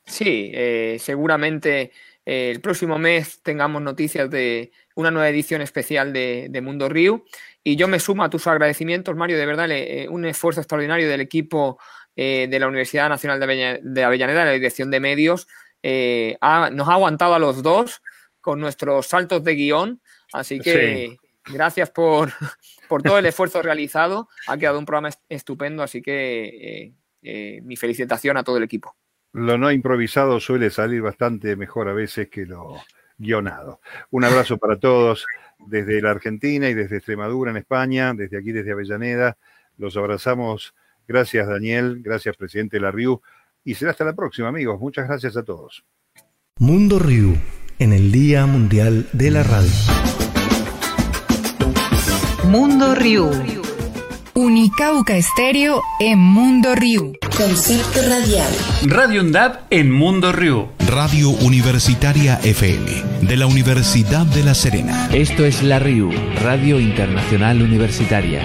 [0.06, 1.92] Sí, eh, seguramente
[2.24, 7.26] eh, el próximo mes tengamos noticias de una nueva edición especial de, Mundo Río.
[7.62, 9.68] Y yo me sumo a tus agradecimientos, Mario, de verdad,
[10.08, 11.78] un esfuerzo extraordinario del equipo
[12.16, 15.48] de la Universidad Nacional de Avellaneda, la Dirección de Medios,
[15.86, 16.38] eh,
[16.72, 18.00] nos ha aguantado a los dos
[18.40, 20.00] con nuestros saltos de guion.
[20.32, 22.32] Así que gracias por,
[23.02, 24.28] todo el esfuerzo realizado.
[24.48, 28.96] Ha quedado un programa estupendo, así que eh, eh, mi felicitación a todo el equipo.
[29.32, 32.80] Lo no improvisado suele salir bastante mejor a veces que lo
[33.18, 33.80] guionado.
[34.10, 35.26] Un abrazo para todos
[35.58, 39.36] desde la Argentina y desde Extremadura en España, desde aquí, desde Avellaneda.
[39.76, 40.74] Los abrazamos.
[41.06, 41.98] Gracias, Daniel.
[42.00, 43.20] Gracias, presidente de la RIU
[43.64, 44.78] y será hasta la próxima, amigos.
[44.80, 45.84] Muchas gracias a todos.
[46.58, 47.36] Mundo Ryu,
[47.78, 49.70] en el Día Mundial de la Radio.
[52.44, 53.30] Mundo Ryu.
[54.34, 57.14] Unicauca Estéreo en Mundo Ryu.
[57.36, 58.52] Concepto radial.
[58.86, 60.68] Radio UNDAP en Mundo Ryu.
[60.86, 65.08] Radio Universitaria FM de la Universidad de La Serena.
[65.12, 66.10] Esto es la RIU,
[66.42, 68.42] Radio Internacional Universitaria.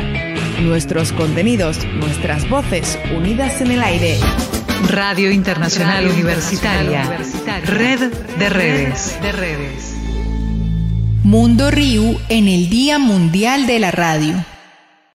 [0.62, 4.18] Nuestros contenidos, nuestras voces unidas en el aire.
[4.88, 7.04] Radio Internacional Universitaria.
[7.66, 9.20] Red de redes.
[11.24, 14.46] Mundo Riu en el Día Mundial de la Radio.